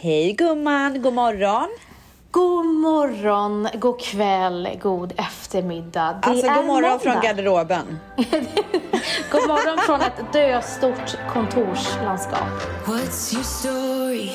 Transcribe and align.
Hej 0.00 0.32
gumman, 0.32 1.02
god 1.02 1.12
morgon. 1.12 1.68
God 2.30 2.66
morgon, 2.66 3.68
god 3.74 4.00
kväll, 4.00 4.78
god 4.82 5.12
eftermiddag. 5.16 6.18
Det 6.22 6.28
alltså 6.28 6.46
god 6.46 6.64
morgon 6.64 6.90
måndag. 6.90 6.98
från 6.98 7.22
garderoben. 7.22 7.98
god 9.30 9.48
morgon 9.48 9.78
från 9.78 10.00
ett 10.00 10.32
döstort 10.32 11.16
kontorslandskap. 11.32 12.48
What's 12.86 13.34
your 13.34 13.44
story? 13.44 14.30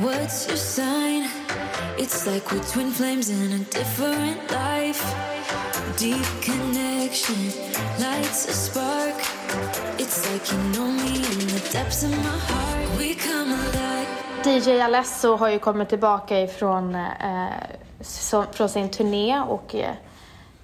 What's 0.00 0.48
your 0.48 0.56
sign? 0.56 1.28
It's 1.98 2.34
like 2.34 2.54
we're 2.54 2.72
twin 2.72 2.92
flames 2.92 3.30
in 3.30 3.52
a 3.52 3.78
different 3.78 4.50
life. 4.50 5.04
Deep 5.98 6.42
connection 6.42 7.44
lights 7.98 8.48
a 8.48 8.52
spark. 8.52 9.14
It's 9.98 10.32
like 10.32 10.52
you 10.52 10.58
know 10.72 10.90
me 10.90 11.16
in 11.16 11.46
the 11.48 11.68
depths 11.72 12.02
of 12.04 12.10
my 12.10 12.38
heart. 12.48 12.98
We 12.98 13.14
come 13.14 13.52
alive. 13.52 13.91
DJ 14.46 14.80
Alesso 14.80 15.36
har 15.36 15.48
ju 15.48 15.58
kommit 15.58 15.88
tillbaka 15.88 16.40
ifrån 16.40 16.94
eh, 16.94 17.46
så, 18.00 18.44
från 18.52 18.68
sin 18.68 18.90
turné 18.90 19.40
och 19.40 19.74
eh, 19.74 19.94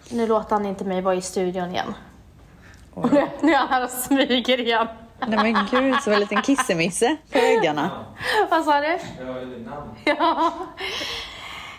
nu 0.09 0.27
låter 0.27 0.51
han 0.51 0.67
inte 0.67 0.85
mig 0.85 1.01
vara 1.01 1.15
i 1.15 1.23
studion 1.23 1.71
igen. 1.71 1.95
Och 2.95 3.13
nu, 3.13 3.29
nu 3.41 3.53
är 3.53 3.57
han 3.57 3.69
här 3.69 3.85
och 3.85 3.91
smyger 3.91 4.61
igen. 4.61 4.87
Nej 5.27 5.53
men 5.53 5.67
gud, 5.71 6.03
så 6.03 6.11
en 6.11 6.21
liten 6.21 6.43
kissemisse 6.43 7.17
på 7.33 7.39
väggarna. 7.39 7.91
Vad 8.51 8.65
sa 8.65 8.81
du? 8.81 8.99
Jag 9.19 9.27
hörde 9.27 9.47
ditt 9.47 9.67
namn. 9.67 9.91
Ja. 10.05 10.53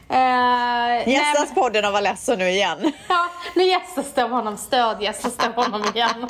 Nej, 0.08 1.10
Gästas 1.10 1.54
podden 1.56 1.86
av 1.86 1.96
Alesso 1.96 2.36
nu 2.36 2.50
igen. 2.50 2.92
Ja, 3.08 3.26
nu 3.56 3.64
gästas 3.64 4.14
det 4.14 4.24
av 4.24 4.30
honom. 4.30 4.58
Stödgästas 4.58 5.36
det 5.38 5.46
av 5.48 5.54
honom 5.54 5.84
igen. 5.96 6.30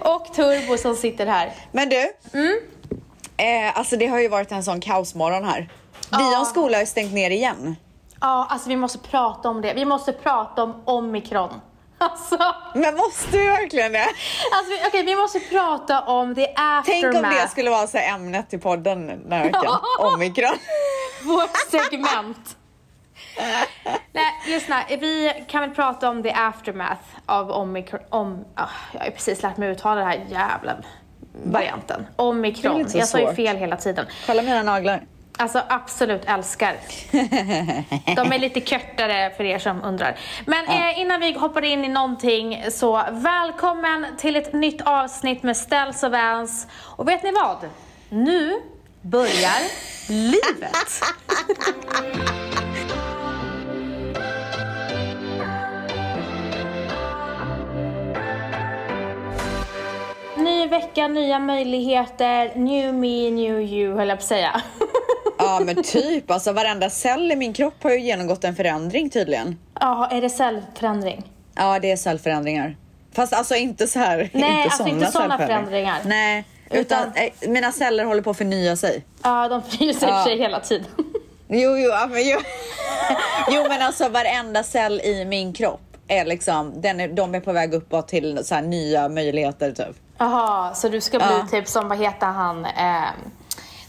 Och 0.00 0.34
Turbo 0.34 0.76
som 0.76 0.94
sitter 0.94 1.26
här. 1.26 1.52
Men 1.72 1.88
du, 1.88 2.12
eh, 3.36 3.78
alltså 3.78 3.96
det 3.96 4.06
har 4.06 4.18
ju 4.20 4.28
varit 4.28 4.52
en 4.52 4.64
sån 4.64 4.80
kaosmorgon 4.80 5.44
här. 5.44 5.68
Dions 6.18 6.48
skola 6.48 6.78
har 6.78 6.84
stängt 6.84 7.12
ner 7.12 7.30
igen. 7.30 7.76
Ja, 8.20 8.46
alltså 8.50 8.68
vi 8.68 8.76
måste 8.76 8.98
prata 8.98 9.48
om 9.48 9.60
det. 9.60 9.74
Vi 9.74 9.84
måste 9.84 10.12
prata 10.12 10.62
om 10.62 10.82
omikron. 10.84 11.60
Alltså, 11.98 12.54
Men 12.74 12.96
måste 12.96 13.38
vi 13.38 13.46
verkligen 13.46 13.92
det? 13.92 14.02
alltså 14.52 14.86
okej, 14.88 15.02
vi 15.04 15.16
måste 15.16 15.40
prata 15.40 16.00
om 16.00 16.34
Tänk 16.34 16.48
aftermath. 16.56 17.16
om 17.16 17.34
det 17.34 17.48
skulle 17.48 17.70
vara 17.70 17.86
så 17.86 17.98
ämnet 17.98 18.54
i 18.54 18.58
podden 18.58 19.06
den 19.06 19.32
här 19.32 19.44
veckan. 19.44 19.78
Omikron. 19.98 20.56
Vårt 21.24 21.56
segment. 21.70 22.56
Nej, 24.12 24.32
lyssna. 24.46 24.82
Vi 24.88 25.44
kan 25.48 25.60
väl 25.60 25.70
prata 25.70 26.08
om 26.08 26.22
the 26.22 26.32
aftermath 26.32 27.02
av 27.26 27.50
omikron. 27.50 28.00
Om, 28.10 28.44
ah, 28.54 28.68
jag 28.92 29.00
har 29.00 29.06
ju 29.06 29.12
precis 29.12 29.42
lärt 29.42 29.56
mig 29.56 29.68
uttala 29.68 29.94
den 30.00 30.08
här 30.08 30.24
jävla 30.28 30.76
varianten. 31.44 32.06
Omikron. 32.16 32.86
Jag 32.94 33.08
sa 33.08 33.18
ju 33.18 33.34
fel 33.34 33.56
hela 33.56 33.76
tiden. 33.76 34.06
Kolla 34.26 34.42
mina 34.42 34.62
naglar. 34.62 35.02
Alltså 35.38 35.62
absolut 35.68 36.24
älskar. 36.24 36.76
De 38.16 38.32
är 38.32 38.38
lite 38.38 38.60
kortare 38.60 39.32
för 39.36 39.44
er 39.44 39.58
som 39.58 39.82
undrar. 39.84 40.18
Men 40.46 40.66
eh, 40.66 41.00
innan 41.00 41.20
vi 41.20 41.32
hoppar 41.32 41.64
in 41.64 41.84
i 41.84 41.88
någonting 41.88 42.64
så 42.70 43.02
välkommen 43.10 44.06
till 44.18 44.36
ett 44.36 44.52
nytt 44.52 44.80
avsnitt 44.82 45.42
med 45.42 45.56
Ställs 45.56 46.02
och 46.02 46.12
Vans. 46.12 46.66
Och 46.80 47.08
vet 47.08 47.22
ni 47.22 47.32
vad? 47.32 47.56
Nu 48.08 48.60
börjar 49.02 49.60
livet. 50.08 51.02
Ny 60.62 60.68
vecka, 60.68 61.08
nya 61.08 61.38
möjligheter, 61.38 62.52
new 62.54 62.94
me, 62.94 63.30
new 63.30 63.60
you 63.60 63.96
höll 63.96 64.08
jag 64.08 64.18
på 64.18 64.22
att 64.22 64.28
säga. 64.28 64.62
Ja 65.38 65.60
men 65.64 65.82
typ, 65.82 66.30
alltså 66.30 66.52
varenda 66.52 66.90
cell 66.90 67.32
i 67.32 67.36
min 67.36 67.52
kropp 67.52 67.82
har 67.82 67.90
ju 67.90 68.00
genomgått 68.00 68.44
en 68.44 68.56
förändring 68.56 69.10
tydligen. 69.10 69.58
Ja, 69.80 70.08
är 70.10 70.20
det 70.20 70.30
cellförändring? 70.30 71.22
Ja, 71.54 71.78
det 71.78 71.90
är 71.92 71.96
cellförändringar. 71.96 72.76
Fast 73.12 73.32
alltså 73.32 73.54
inte 73.54 73.86
så 73.86 73.98
här. 73.98 74.30
Nej, 74.32 74.62
alltså 74.62 74.76
såna 74.78 74.90
inte 74.90 75.06
såna 75.12 75.28
cellförändringar. 75.38 75.94
förändringar. 76.00 76.00
Nej, 76.04 76.44
utan, 76.70 77.08
Utan- 77.08 77.12
eh, 77.42 77.48
mina 77.50 77.72
celler 77.72 78.04
håller 78.04 78.22
på 78.22 78.30
att 78.30 78.38
förnya 78.38 78.76
sig. 78.76 79.04
Ja, 79.22 79.48
de 79.48 79.62
fryser 79.62 80.08
Ja. 80.08 80.24
sig 80.24 80.38
hela 80.38 80.60
tiden. 80.60 80.86
Jo, 81.48 81.76
jo, 81.78 81.90
ja, 81.90 82.06
men, 82.10 82.28
jo. 82.28 82.38
jo, 83.50 83.62
men 83.68 83.82
alltså 83.82 84.08
varenda 84.08 84.62
cell 84.62 85.00
i 85.00 85.24
min 85.24 85.52
kropp 85.52 85.80
är 86.08 86.24
liksom, 86.24 86.80
den 86.80 87.00
är, 87.00 87.08
de 87.08 87.34
är 87.34 87.40
på 87.40 87.52
väg 87.52 87.74
uppåt 87.74 88.08
till 88.08 88.44
så 88.44 88.60
nya 88.60 89.08
möjligheter 89.08 89.72
typ. 89.72 89.96
Jaha, 90.22 90.74
så 90.74 90.88
du 90.88 91.00
ska 91.00 91.18
bli 91.18 91.26
Ja. 91.40 91.46
typ 91.50 91.68
som, 91.68 91.88
vad 91.88 91.98
heter 91.98 92.26
han, 92.26 92.64
eh, 92.64 93.02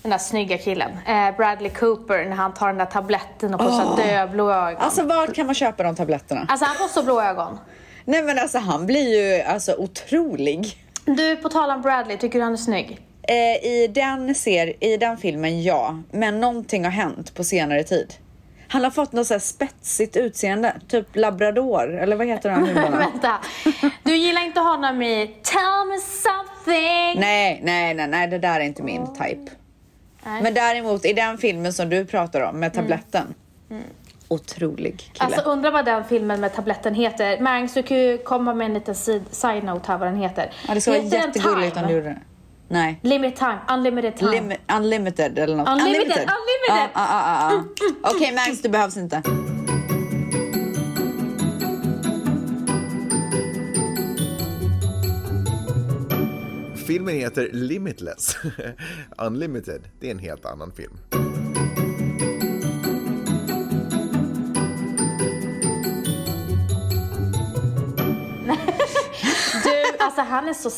den 0.02 0.12
där 0.12 0.18
snygga 0.18 0.58
killen, 0.58 0.92
eh, 1.08 1.36
Bradley 1.38 1.70
Cooper, 1.72 2.26
när 2.26 2.36
han 2.36 2.54
tar 2.54 2.68
den 2.68 2.78
där 2.78 2.86
tabletten 2.86 3.54
och 3.54 3.62
får 3.62 3.70
så 3.70 3.96
här 3.96 4.18
döblå 4.28 4.52
ögon. 4.52 4.68
Alltså, 4.68 5.02
Alltså 5.02 5.04
var 5.18 5.28
kan 5.28 5.46
man 5.46 5.56
köpa 5.56 5.84
de 5.84 5.96
tabletterna? 5.96 6.46
han 6.50 6.60
får 6.76 6.88
så 6.88 7.04
blå 7.04 7.22
ögon. 7.22 7.60
Nej 8.06 8.24
men 8.24 8.40
alltså 8.40 8.58
han 8.58 8.86
blir 8.86 9.36
ju 9.38 9.42
alltså 9.44 9.76
otrolig. 9.76 10.78
Du, 11.06 11.36
på 11.36 11.50
tal 11.50 11.70
om 11.72 11.82
Bradley, 11.82 12.18
tycker 12.18 12.40
du 12.40 12.44
han 12.44 12.54
är 12.54 12.58
snygg? 12.58 13.00
Eh, 13.28 13.66
I 13.66 13.92
den 13.96 14.36
ser, 14.36 14.84
i 14.84 14.98
den 14.98 15.18
filmen 15.18 15.64
ja, 15.64 15.98
men 16.12 16.40
någonting 16.40 16.84
har 16.84 16.92
hänt 16.92 17.36
på 17.36 17.44
senare 17.44 17.84
tid. 17.84 18.14
Han 18.74 18.84
har 18.84 18.92
fått 18.92 19.12
något 19.12 19.28
så 19.28 19.34
här 19.34 19.40
spetsigt 19.40 20.18
utseende, 20.18 20.74
typ 20.88 21.16
labrador, 21.16 21.98
eller 21.98 22.16
vad 22.16 22.28
heter 22.28 22.50
hundarna? 22.50 22.98
Vänta, 23.12 23.38
du 24.04 24.16
gillar 24.16 24.46
inte 24.46 24.60
honom 24.60 25.02
i 25.02 25.28
Tell 25.44 25.88
me 25.90 25.98
something? 26.00 27.20
nej, 27.20 27.60
nej, 27.64 27.94
nej, 27.94 28.08
nej, 28.08 28.28
det 28.28 28.38
där 28.40 28.60
är 28.60 28.64
inte 28.64 28.84
min 28.84 29.14
type. 29.14 29.52
Nej. 30.26 30.42
Men 30.44 30.54
däremot 30.54 31.06
i 31.06 31.14
den 31.14 31.38
filmen 31.38 31.74
som 31.74 31.90
du 31.90 32.06
pratar 32.06 32.42
om 32.42 32.60
med 32.60 32.74
tabletten. 32.74 33.34
Otrolig 34.28 34.98
kille. 34.98 35.26
Alltså 35.26 35.42
undrar 35.42 35.72
vad 35.72 35.86
den 35.86 36.04
filmen 36.06 36.42
med 36.42 36.54
tabletten 36.56 36.96
heter. 36.96 37.40
Mangs, 37.40 37.74
du 37.74 37.84
kan 37.84 37.98
ju 37.98 38.18
komma 38.18 38.54
med 38.54 38.66
en 38.66 38.74
liten 38.74 38.94
sid- 38.96 39.32
side-note 39.32 39.92
här 39.92 39.98
vad 39.98 40.08
den 40.08 40.18
heter. 40.18 40.52
ja, 40.68 40.74
det 40.74 40.82
skulle 40.82 41.00
vara 41.00 41.08
jättegulligt 41.08 41.78
om 41.78 41.88
du 41.88 41.94
gjorde 41.94 42.06
det. 42.10 42.20
Nej. 42.74 43.00
Limit 43.04 43.36
time, 43.36 43.60
unlimited 43.70 44.16
time. 44.18 44.32
Lim- 44.32 44.76
unlimited 44.78 45.40
eller 45.40 45.56
något. 45.56 45.70
Unlimited, 45.70 46.02
unlimited. 46.10 46.30
Ja, 46.68 46.90
ja, 46.94 47.08
ja, 47.52 47.64
ja. 48.04 48.12
Okej 48.16 48.34
Max, 48.36 48.62
du 48.62 48.70
behövs 48.70 48.98
inte. 48.98 49.22
Filmen 56.88 57.16
heter 57.16 57.50
Limitless. 57.54 58.38
Unlimited, 59.18 59.88
det 60.00 60.08
är 60.08 60.12
en 60.12 60.20
helt 60.20 60.46
annan 60.46 60.72
film. 60.72 60.98
Du, 69.64 69.98
alltså 70.00 70.22
han 70.22 70.48
är 70.48 70.54
så 70.54 70.70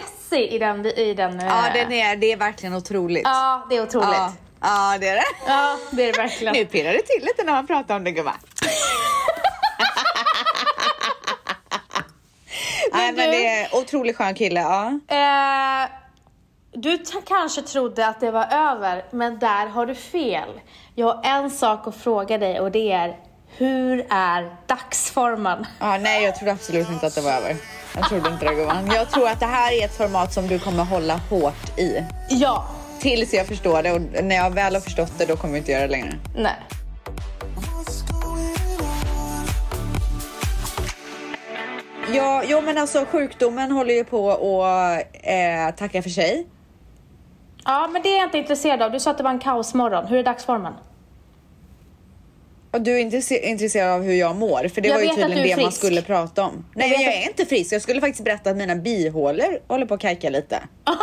sessig 0.00 0.52
i 0.52 0.58
den... 0.58 0.86
I 0.86 1.14
den 1.14 1.40
Ja, 1.40 1.66
eh, 1.66 1.72
den 1.72 1.92
är, 1.92 2.16
det 2.16 2.32
är 2.32 2.36
verkligen 2.36 2.74
otroligt. 2.74 3.22
Ja, 3.24 3.66
det 3.70 3.76
är 3.76 3.82
otroligt. 3.82 4.08
ja, 4.12 4.32
Ja, 4.60 4.92
ja 4.92 4.98
det 4.98 5.08
är 5.08 5.14
det. 5.16 5.24
det 5.96 6.02
är 6.08 6.12
det 6.12 6.18
verkligen. 6.18 6.54
Nu 6.54 6.64
pirrar 6.64 6.92
det 6.92 7.02
till 7.02 7.24
lite 7.24 7.44
när 7.44 7.52
man 7.52 7.66
pratar 7.66 7.96
om 7.96 8.04
det 8.04 8.10
gumman. 8.10 8.34
Nej 12.92 13.12
men 13.12 13.30
det 13.30 13.46
är 13.46 13.76
otroligt 13.76 14.16
skön 14.16 14.34
kille, 14.34 14.60
ja. 14.60 14.86
Eh, 15.16 15.90
du 16.72 16.98
kanske 17.26 17.62
trodde 17.62 18.06
att 18.06 18.20
det 18.20 18.30
var 18.30 18.46
över, 18.50 19.04
men 19.10 19.38
där 19.38 19.66
har 19.66 19.86
du 19.86 19.94
fel. 19.94 20.48
Jag 20.94 21.06
har 21.06 21.20
en 21.24 21.50
sak 21.50 21.86
att 21.86 21.96
fråga 21.96 22.38
dig 22.38 22.60
och 22.60 22.70
det 22.70 22.92
är, 22.92 23.16
hur 23.56 24.06
är 24.10 24.56
dagsformen? 24.66 25.66
ja. 25.80 25.98
Nej 25.98 26.24
jag 26.24 26.36
trodde 26.36 26.52
absolut 26.52 26.88
inte 26.90 27.06
att 27.06 27.14
det 27.14 27.20
var 27.20 27.32
över. 27.32 27.56
Jag 27.96 28.08
trodde 28.08 28.30
inte 28.30 28.44
det 28.44 28.54
gumman. 28.54 28.86
Jag 28.94 29.10
tror 29.10 29.28
att 29.28 29.40
det 29.40 29.46
här 29.46 29.72
är 29.72 29.84
ett 29.84 29.96
format 29.96 30.32
som 30.32 30.46
du 30.46 30.58
kommer 30.58 30.84
hålla 30.84 31.20
hårt 31.30 31.78
i. 31.78 32.04
Ja. 32.28 32.64
Tills 33.00 33.34
jag 33.34 33.46
förstår 33.46 33.82
det 33.82 33.92
och 33.92 34.24
när 34.24 34.36
jag 34.36 34.50
väl 34.50 34.74
har 34.74 34.80
förstått 34.80 35.12
det 35.18 35.26
då 35.26 35.36
kommer 35.36 35.54
jag 35.54 35.60
inte 35.60 35.72
göra 35.72 35.82
det 35.82 35.88
längre. 35.88 36.14
Nej. 36.36 36.56
Ja, 42.14 42.42
jo 42.46 42.60
men 42.60 42.78
alltså 42.78 43.04
sjukdomen 43.04 43.70
håller 43.70 43.94
ju 43.94 44.04
på 44.04 44.30
att 44.30 45.02
eh, 45.12 45.74
tacka 45.76 46.02
för 46.02 46.10
sig. 46.10 46.46
Ja, 47.64 47.88
men 47.92 48.02
det 48.02 48.08
är 48.08 48.16
jag 48.16 48.26
inte 48.26 48.38
intresserad 48.38 48.82
av. 48.82 48.92
Du 48.92 49.00
sa 49.00 49.10
att 49.10 49.18
det 49.18 49.24
var 49.24 49.30
en 49.30 49.38
kaosmorgon. 49.38 50.06
Hur 50.06 50.18
är 50.18 50.24
dagsformen? 50.24 50.72
Och 52.72 52.80
du 52.80 52.94
är 52.94 52.98
inte 52.98 53.22
se- 53.22 53.48
intresserad 53.48 53.90
av 53.92 54.02
hur 54.02 54.14
jag 54.14 54.36
mår, 54.36 54.68
för 54.68 54.80
det 54.80 54.88
Jag 54.88 54.94
var 54.94 55.02
ju 55.02 55.08
att 55.08 55.14
tydligen 55.14 55.38
är 55.38 55.48
det 55.48 55.56
man 55.56 55.64
frisk. 55.64 55.78
skulle 55.78 56.02
prata 56.02 56.42
om. 56.44 56.64
Nej, 56.74 56.90
jag 56.92 57.00
att- 57.00 57.14
är 57.24 57.28
inte 57.28 57.46
frisk. 57.46 57.72
Jag 57.72 57.82
skulle 57.82 58.00
faktiskt 58.00 58.24
berätta 58.24 58.50
att 58.50 58.56
mina 58.56 58.76
bihålor 58.76 59.58
håller 59.68 59.86
på 59.86 59.94
att 59.94 60.00
kajka 60.00 60.30
lite. 60.30 60.62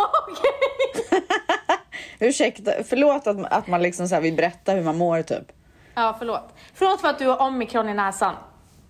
Ursäkta, 2.18 2.72
förlåt 2.88 3.26
att, 3.26 3.52
att 3.52 3.66
man 3.66 3.82
liksom 3.82 4.08
så 4.08 4.20
vill 4.20 4.34
berätta 4.34 4.72
hur 4.72 4.82
man 4.82 4.96
mår 4.96 5.22
typ. 5.22 5.44
Ja, 5.94 6.16
förlåt. 6.18 6.54
Förlåt 6.74 7.00
för 7.00 7.08
att 7.08 7.18
du 7.18 7.26
har 7.26 7.40
omikron 7.42 7.88
i 7.88 7.94
näsan. 7.94 8.34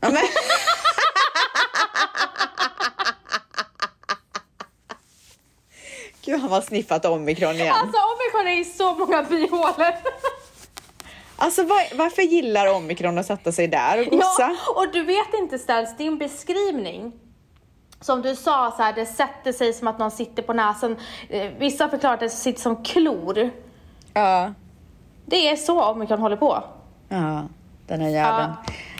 Ja, 0.00 0.09
men... 0.11 0.23
Gud, 6.25 6.41
han 6.41 6.50
har 6.50 6.61
sniffat 6.61 7.05
omikron 7.05 7.55
igen. 7.55 7.75
Alltså 7.75 7.97
omikron 7.99 8.44
människorna 8.44 8.53
i 8.61 8.65
så 8.65 8.94
många 8.94 9.23
byhålor. 9.23 9.94
Alltså 11.44 11.62
var, 11.62 11.96
varför 11.96 12.23
gillar 12.23 12.75
omikron 12.75 13.19
att 13.19 13.26
sätta 13.26 13.52
sig 13.52 13.69
där 13.69 14.00
och 14.00 14.06
gossa? 14.06 14.26
Ja, 14.38 14.56
och 14.76 14.93
du 14.93 15.05
vet 15.05 15.35
inte 15.35 15.58
Ställs, 15.58 15.96
din 15.96 16.19
beskrivning 16.19 17.12
som 18.00 18.23
du 18.23 18.37
sa, 18.37 18.75
så 18.76 18.82
här, 18.82 18.93
det 18.93 19.06
sätter 19.06 19.52
sig 19.52 19.73
som 19.73 19.88
att 19.88 19.99
någon 19.99 20.11
sitter 20.11 20.43
på 20.43 20.52
näsan. 20.52 20.96
Eh, 21.29 21.50
Vissa 21.58 21.85
har 21.85 21.88
förklarat 21.88 22.14
att 22.14 22.20
det 22.20 22.29
sitter 22.29 22.61
som 22.61 22.85
klor. 22.85 23.50
Ja. 24.14 24.52
Det 25.26 25.49
är 25.49 25.56
så 25.56 25.85
omikron 25.85 26.20
håller 26.20 26.37
på. 26.37 26.64
Ja, 27.08 27.43
den 27.87 28.00
här 28.00 28.08
jäveln. 28.08 28.52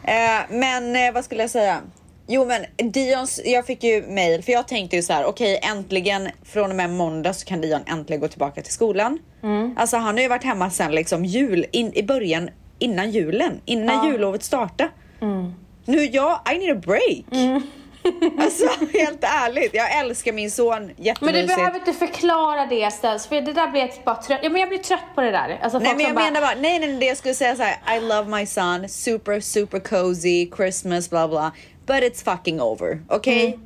Eh, 0.02 0.58
men 0.58 0.97
eh, 0.97 1.14
vad 1.14 1.25
skulle 1.25 1.40
jag 1.43 1.50
säga? 1.50 1.81
Jo 2.26 2.44
men 2.44 2.91
Dions, 2.93 3.41
jag 3.44 3.67
fick 3.67 3.85
ju 3.85 4.06
mail 4.06 4.43
för 4.43 4.53
jag 4.53 4.69
tänkte 4.69 4.97
ju 4.97 5.03
så 5.03 5.12
här: 5.12 5.25
okej 5.25 5.61
äntligen 5.62 6.29
från 6.44 6.71
och 6.71 6.76
med 6.76 6.91
måndag 6.91 7.32
så 7.32 7.47
kan 7.47 7.61
Dion 7.61 7.81
äntligen 7.87 8.21
gå 8.21 8.29
tillbaka 8.29 8.62
till 8.62 8.73
skolan. 8.73 9.19
Alltså 9.76 9.97
han 9.97 10.15
har 10.15 10.23
ju 10.23 10.29
varit 10.29 10.44
hemma 10.44 10.71
sen 10.71 10.93
liksom 10.93 11.25
jul, 11.25 11.67
in, 11.73 11.93
i 11.94 12.03
början, 12.03 12.50
innan 12.79 13.11
julen, 13.11 13.61
innan 13.65 14.06
jullovet 14.06 14.43
startade. 14.43 14.91
Nu, 15.87 16.05
jag, 16.05 16.41
I 16.55 16.59
need 16.59 16.76
a 16.76 16.81
break. 16.85 17.25
alltså 18.38 18.67
helt 18.93 19.25
ärligt, 19.25 19.75
jag 19.75 19.99
älskar 19.99 20.32
min 20.32 20.50
son 20.50 20.87
Men 20.87 20.94
jättemysigt. 20.97 21.49
du 21.49 21.55
behöver 21.55 21.79
inte 21.79 21.93
förklara 21.93 22.67
det 22.67 22.91
Ställs, 22.93 23.26
för 23.26 23.41
det 23.41 23.53
där 23.53 23.69
blir 23.69 23.81
jag 23.81 23.91
bara 24.05 24.17
trött. 24.17 24.41
Ja, 24.43 24.50
men 24.50 24.61
jag 24.61 24.69
blir 24.69 24.79
trött 24.79 25.15
på 25.15 25.21
det 25.21 25.31
där. 25.31 25.59
Alltså, 25.62 25.79
Nej 25.79 25.97
men 25.97 26.06
jag 26.06 26.15
menar 26.15 26.41
bara, 26.41 26.55
nej 26.61 26.79
nej 26.79 26.97
det 27.00 27.06
jag 27.06 27.17
skulle 27.17 27.35
säga 27.35 27.56
så 27.56 27.62
här: 27.62 27.97
I 27.97 28.00
love 28.00 28.38
my 28.38 28.47
son, 28.47 28.88
super 28.88 29.41
super 29.41 29.81
cozy, 29.81 30.50
Christmas 30.56 31.11
bla 31.11 31.29
bla. 31.29 31.53
But 31.86 32.02
it's 32.02 32.25
fucking 32.25 32.60
over, 32.60 33.02
okej? 33.08 33.58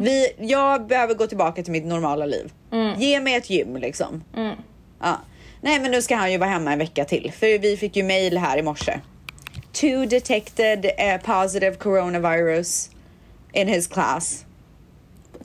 Vi, 0.00 0.32
jag 0.38 0.86
behöver 0.86 1.14
gå 1.14 1.26
tillbaka 1.26 1.62
till 1.62 1.72
mitt 1.72 1.84
normala 1.84 2.26
liv. 2.26 2.52
Ge 2.98 3.20
mig 3.20 3.34
ett 3.34 3.50
gym 3.50 3.76
liksom. 3.76 4.24
Ja. 5.00 5.16
Nej 5.60 5.80
men 5.80 5.90
nu 5.90 6.02
ska 6.02 6.16
han 6.16 6.32
ju 6.32 6.38
vara 6.38 6.50
hemma 6.50 6.72
en 6.72 6.78
vecka 6.78 7.04
till, 7.04 7.32
för 7.32 7.58
vi 7.58 7.76
fick 7.76 7.96
ju 7.96 8.02
mail 8.02 8.38
här 8.38 8.58
i 8.58 8.62
morse. 8.62 9.00
Two 9.72 10.06
detected 10.08 10.86
eh, 10.98 11.20
positive 11.20 11.74
coronavirus 11.74 12.90
in 13.52 13.68
his 13.68 13.86
class. 13.86 14.44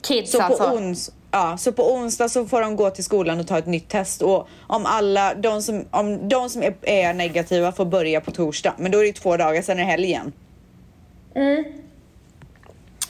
Kids 0.02 0.30
Så 0.32 0.38
på, 0.38 0.44
alltså. 0.44 0.70
ons, 0.70 1.12
ja, 1.30 1.56
så 1.56 1.72
på 1.72 1.92
onsdag 1.92 2.28
så 2.28 2.46
får 2.46 2.60
de 2.60 2.76
gå 2.76 2.90
till 2.90 3.04
skolan 3.04 3.40
och 3.40 3.46
ta 3.46 3.58
ett 3.58 3.66
nytt 3.66 3.88
test 3.88 4.22
och 4.22 4.48
om 4.66 4.86
alla, 4.86 5.34
de 5.34 5.62
som, 5.62 5.84
om 5.90 6.28
de 6.28 6.50
som 6.50 6.62
är, 6.62 6.74
är 6.82 7.14
negativa 7.14 7.72
får 7.72 7.84
börja 7.84 8.20
på 8.20 8.30
torsdag. 8.30 8.74
Men 8.78 8.92
då 8.92 8.98
är 8.98 9.04
det 9.04 9.12
två 9.12 9.36
dagar, 9.36 9.62
sen 9.62 9.78
är 9.78 9.82
det 9.82 9.90
helgen. 9.90 10.32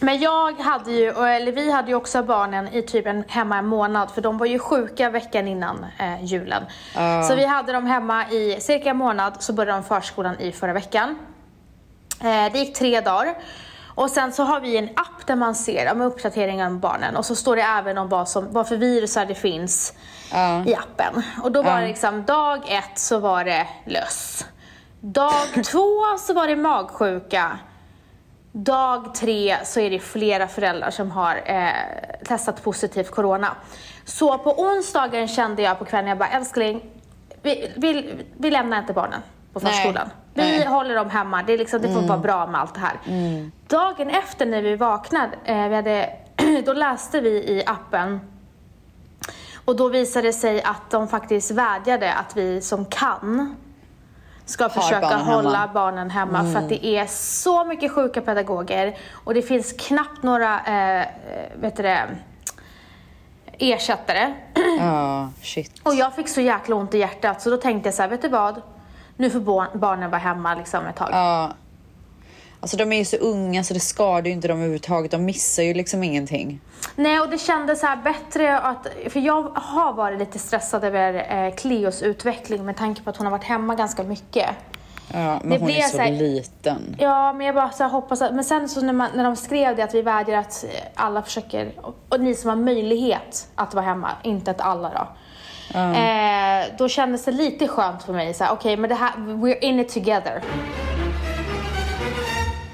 Men 0.00 0.20
jag 0.20 0.52
hade 0.61 0.93
ju, 0.93 1.08
eller 1.08 1.52
vi 1.52 1.70
hade 1.70 1.88
ju 1.88 1.94
också 1.94 2.23
barnen 2.23 2.69
i 2.69 2.82
typ 2.82 3.06
en, 3.06 3.25
hemma 3.29 3.58
en 3.58 3.67
månad 3.67 4.11
för 4.11 4.20
de 4.23 4.38
var 4.38 4.47
ju 4.47 4.58
sjuka 4.58 5.11
veckan 5.11 5.49
innan 5.49 5.87
eh, 5.99 6.25
julen. 6.25 6.62
Så 7.29 7.35
vi 7.35 7.44
hade 7.44 7.73
dem 7.73 7.87
hemma 7.87 8.31
i 8.31 8.61
cirka 8.61 8.91
en 8.91 8.97
månad, 8.97 9.32
så 9.38 9.52
började 9.52 9.79
de 9.79 9.85
förskolan 9.85 10.41
i 10.41 10.52
förra 10.52 10.73
veckan. 10.73 11.19
Eh, 12.20 12.52
det 12.52 12.58
gick 12.58 12.75
tre 12.79 13.00
dagar. 13.00 13.35
Och 13.94 14.11
sen 14.11 14.32
så 14.32 14.43
har 14.43 14.61
vi 14.61 14.76
en 14.76 14.88
app 14.88 15.26
där 15.26 15.37
man 15.37 15.55
ser 15.55 15.85
ja, 15.85 16.05
uppdateringar 16.05 16.67
om 16.67 16.81
barnen 16.81 17.17
och 17.17 17.26
så 17.26 17.35
står 17.35 17.56
det 17.56 17.62
även 17.62 17.99
om 17.99 18.08
vad, 18.08 18.29
som, 18.29 18.52
vad 18.52 18.69
för 18.69 18.76
virusar 18.76 19.26
det 19.26 19.35
finns 19.35 19.94
Ja. 20.32 20.64
i 20.67 20.75
appen. 20.75 21.23
Och 21.43 21.52
då 21.52 21.62
var 21.62 21.81
det 21.81 21.87
liksom 21.87 22.25
dag 22.25 22.62
ett 22.69 22.99
så 22.99 23.19
var 23.19 23.44
det 23.44 23.67
löss. 23.87 24.47
Dag 25.00 25.64
två 25.64 26.17
så 26.19 26.35
var 26.35 26.47
det 26.47 26.56
magsjuka. 26.56 27.58
Dag 28.52 29.14
tre 29.14 29.56
så 29.64 29.81
är 29.81 29.91
det 29.91 29.99
flera 29.99 30.49
föräldrar 30.49 30.91
som 30.91 31.11
har 31.11 31.43
eh, 31.44 31.73
testat 32.25 32.62
positivt 32.62 33.11
corona. 33.11 33.56
Så 34.05 34.38
på 34.38 34.61
onsdagen 34.61 35.29
kände 35.29 35.62
jag 35.62 35.79
på 35.79 35.85
kvällen, 35.85 36.08
jag 36.08 36.19
bara 36.19 36.29
älskling, 36.29 36.82
vi, 37.43 37.73
vi, 37.76 38.14
vi 38.37 38.50
lämnar 38.50 38.79
inte 38.79 38.93
barnen 38.93 39.20
på 39.52 39.61
Nej. 39.61 39.73
förskolan. 39.73 40.11
Vi 40.35 40.43
Nej. 40.43 40.67
håller 40.67 40.94
dem 40.94 41.11
hemma, 41.11 41.43
det, 41.43 41.52
är 41.52 41.58
liksom, 41.58 41.82
det 41.82 41.94
får 41.94 42.00
vara 42.00 42.19
bra 42.19 42.47
med 42.47 42.61
allt 42.61 42.75
det 42.75 42.81
här. 42.81 42.97
Dagen 43.69 44.11
efter 44.11 44.47
när 44.47 44.62
vi 44.62 44.76
vaknade, 44.76 45.32
eh, 45.44 45.69
vi 45.69 45.75
hade, 45.75 46.11
då 46.64 46.73
läste 46.73 47.20
vi 47.20 47.31
i 47.31 47.62
appen 47.67 48.20
och 49.64 49.76
då 49.76 49.88
visade 49.88 50.29
det 50.29 50.32
sig 50.32 50.62
att 50.62 50.91
de 50.91 51.08
faktiskt 51.08 51.50
vädjade 51.50 52.12
att 52.14 52.37
vi 52.37 52.61
som 52.61 52.85
kan 52.85 53.56
ska 54.50 54.69
försöka 54.69 55.00
barnen 55.00 55.19
hemma. 55.20 55.43
hålla 55.43 55.70
barnen 55.75 56.11
hemma 56.11 56.52
för 56.52 56.58
att 56.58 56.69
det 56.69 56.87
är 56.87 57.06
så 57.06 57.64
mycket 57.64 57.93
sjuka 57.93 58.20
pedagoger 58.20 58.97
och 59.25 59.35
det 59.35 59.43
finns 59.43 59.73
knappt 59.73 60.23
några 60.23 60.61
eh, 60.61 61.06
vet 61.55 61.76
du 61.76 61.82
det, 61.82 62.08
ersättare. 63.58 64.35
Ja, 64.79 65.31
shit. 65.43 65.81
Och 65.82 65.94
jag 65.94 66.14
fick 66.14 66.29
så 66.29 66.41
jäkla 66.41 66.76
ont 66.76 66.94
i 66.94 66.99
hjärtat 66.99 67.43
så 67.43 67.50
då 67.50 67.56
tänkte 67.56 67.87
jag 67.87 67.94
så 67.94 68.02
här, 68.02 68.08
vet 68.08 68.23
du 68.23 68.29
vad? 68.29 68.62
Nu 69.17 69.31
får 69.31 69.41
barn, 69.41 69.67
barnen 69.75 70.11
vara 70.11 70.20
hemma 70.20 70.55
liksom 70.55 70.87
ett 70.87 70.97
tag. 70.97 71.08
Ja. 71.12 71.50
Alltså 72.61 72.77
de 72.77 72.93
är 72.93 72.97
ju 72.99 73.05
så 73.05 73.17
unga 73.17 73.65
så 73.65 73.75
det 73.75 73.81
skadar 73.81 74.27
ju 74.27 74.33
inte 74.33 74.49
dem 74.49 74.57
överhuvudtaget. 74.57 75.11
De 75.11 75.25
missar 75.25 75.62
ju 75.62 75.75
liksom 75.75 76.03
ingenting. 76.03 76.61
Nej, 76.97 77.21
och 77.21 77.31
det 77.31 77.39
kändes 77.39 77.81
så 77.81 77.87
här 77.87 77.97
bättre 77.97 78.59
att, 78.59 78.87
för 79.09 79.21
jag 79.21 79.43
har 79.55 79.93
varit 79.93 80.19
lite 80.19 80.39
stressad 80.39 80.85
över 80.85 81.45
eh, 81.47 81.55
Cleos 81.55 82.03
utveckling 82.03 82.65
med 82.65 82.77
tanke 82.77 83.03
på 83.03 83.11
att 83.11 83.17
hon 83.17 83.27
har 83.27 83.31
varit 83.31 83.45
hemma 83.45 83.75
ganska 83.75 84.03
mycket. 84.03 84.47
Ja, 85.12 85.41
men 85.43 85.51
Det 85.51 85.59
hon 85.59 85.67
blir 85.67 85.77
är 85.77 85.83
så 85.83 85.97
så 85.97 86.03
här- 86.03 86.11
liten. 86.12 86.97
Ja, 86.99 87.33
men 87.33 87.47
jag 87.47 87.55
bara 87.55 87.71
så 87.71 87.85
hoppas 87.85 88.23
att, 88.23 88.35
men 88.35 88.45
sen 88.45 88.69
så 88.69 88.81
när, 88.81 88.93
man, 88.93 89.09
när 89.15 89.25
de 89.25 89.37
skrev 89.37 89.77
det 89.77 89.83
att 89.83 89.95
vi 89.95 90.03
vädjar 90.03 90.39
att 90.39 90.65
alla 90.95 91.23
försöker, 91.23 91.73
och, 91.83 91.95
och 92.09 92.21
ni 92.21 92.35
som 92.35 92.49
har 92.49 92.57
möjlighet 92.57 93.49
att 93.55 93.75
vara 93.75 93.85
hemma, 93.85 94.11
inte 94.23 94.51
att 94.51 94.61
alla 94.61 94.89
då. 94.95 95.07
Eh, 95.79 96.65
då 96.79 96.89
kändes 96.89 97.25
det 97.25 97.33
lite 97.33 97.69
skönt 97.69 98.03
för 98.03 98.12
mig, 98.12 98.35
okej 98.51 98.77
men 98.77 98.89
det 98.91 98.97
här, 98.97 99.12
we're 99.17 99.59
in 99.61 99.81
it 99.81 99.95
together. 99.95 100.43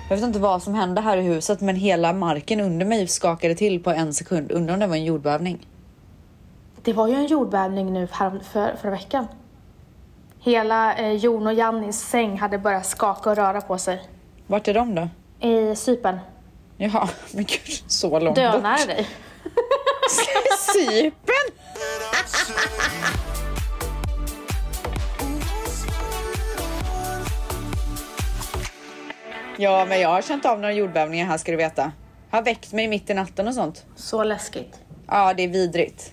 Jag 0.08 0.16
vet 0.16 0.24
inte 0.24 0.38
vad 0.38 0.62
som 0.62 0.74
hände 0.74 1.00
här 1.00 1.16
i 1.16 1.22
huset 1.22 1.60
men 1.60 1.76
hela 1.76 2.12
marken 2.12 2.60
under 2.60 2.86
mig 2.86 3.08
skakade 3.08 3.54
till 3.54 3.82
på 3.82 3.90
en 3.90 4.14
sekund. 4.14 4.52
Undrar 4.52 4.74
om 4.74 4.80
det 4.80 4.86
var 4.86 4.96
en 4.96 5.04
jordbävning. 5.04 5.66
Det 6.82 6.92
var 6.92 7.08
ju 7.08 7.14
en 7.14 7.26
jordbävning 7.26 7.92
nu 7.92 8.08
här, 8.12 8.40
för, 8.52 8.76
förra 8.82 8.90
veckan. 8.90 9.26
Hela 10.38 10.94
eh, 10.94 11.12
Jon 11.12 11.46
och 11.46 11.54
Jannis 11.54 12.00
säng 12.00 12.38
hade 12.38 12.58
börjat 12.58 12.86
skaka 12.86 13.30
och 13.30 13.36
röra 13.36 13.60
på 13.60 13.78
sig. 13.78 14.02
Vart 14.46 14.68
är 14.68 14.74
de 14.74 14.94
då? 14.94 15.08
I 15.48 15.76
Cypern. 15.76 16.18
Jaha, 16.76 17.08
men 17.34 17.44
gud, 17.44 17.82
så 17.86 18.18
långt 18.20 18.36
Dönare 18.36 18.76
bort. 18.76 18.86
dig. 18.86 19.08
Cypern! 20.74 21.52
Ja, 29.56 29.84
men 29.88 30.00
jag 30.00 30.08
har 30.08 30.22
känt 30.22 30.46
av 30.46 30.60
några 30.60 30.72
jordbävningar 30.72 31.26
här 31.26 31.38
ska 31.38 31.50
du 31.52 31.56
veta. 31.56 31.92
Har 32.30 32.42
väckt 32.42 32.72
mig 32.72 32.88
mitt 32.88 33.10
i 33.10 33.14
natten 33.14 33.48
och 33.48 33.54
sånt. 33.54 33.84
Så 33.96 34.24
läskigt. 34.24 34.80
Ja, 35.06 35.34
det 35.34 35.42
är 35.42 35.48
vidrigt. 35.48 36.12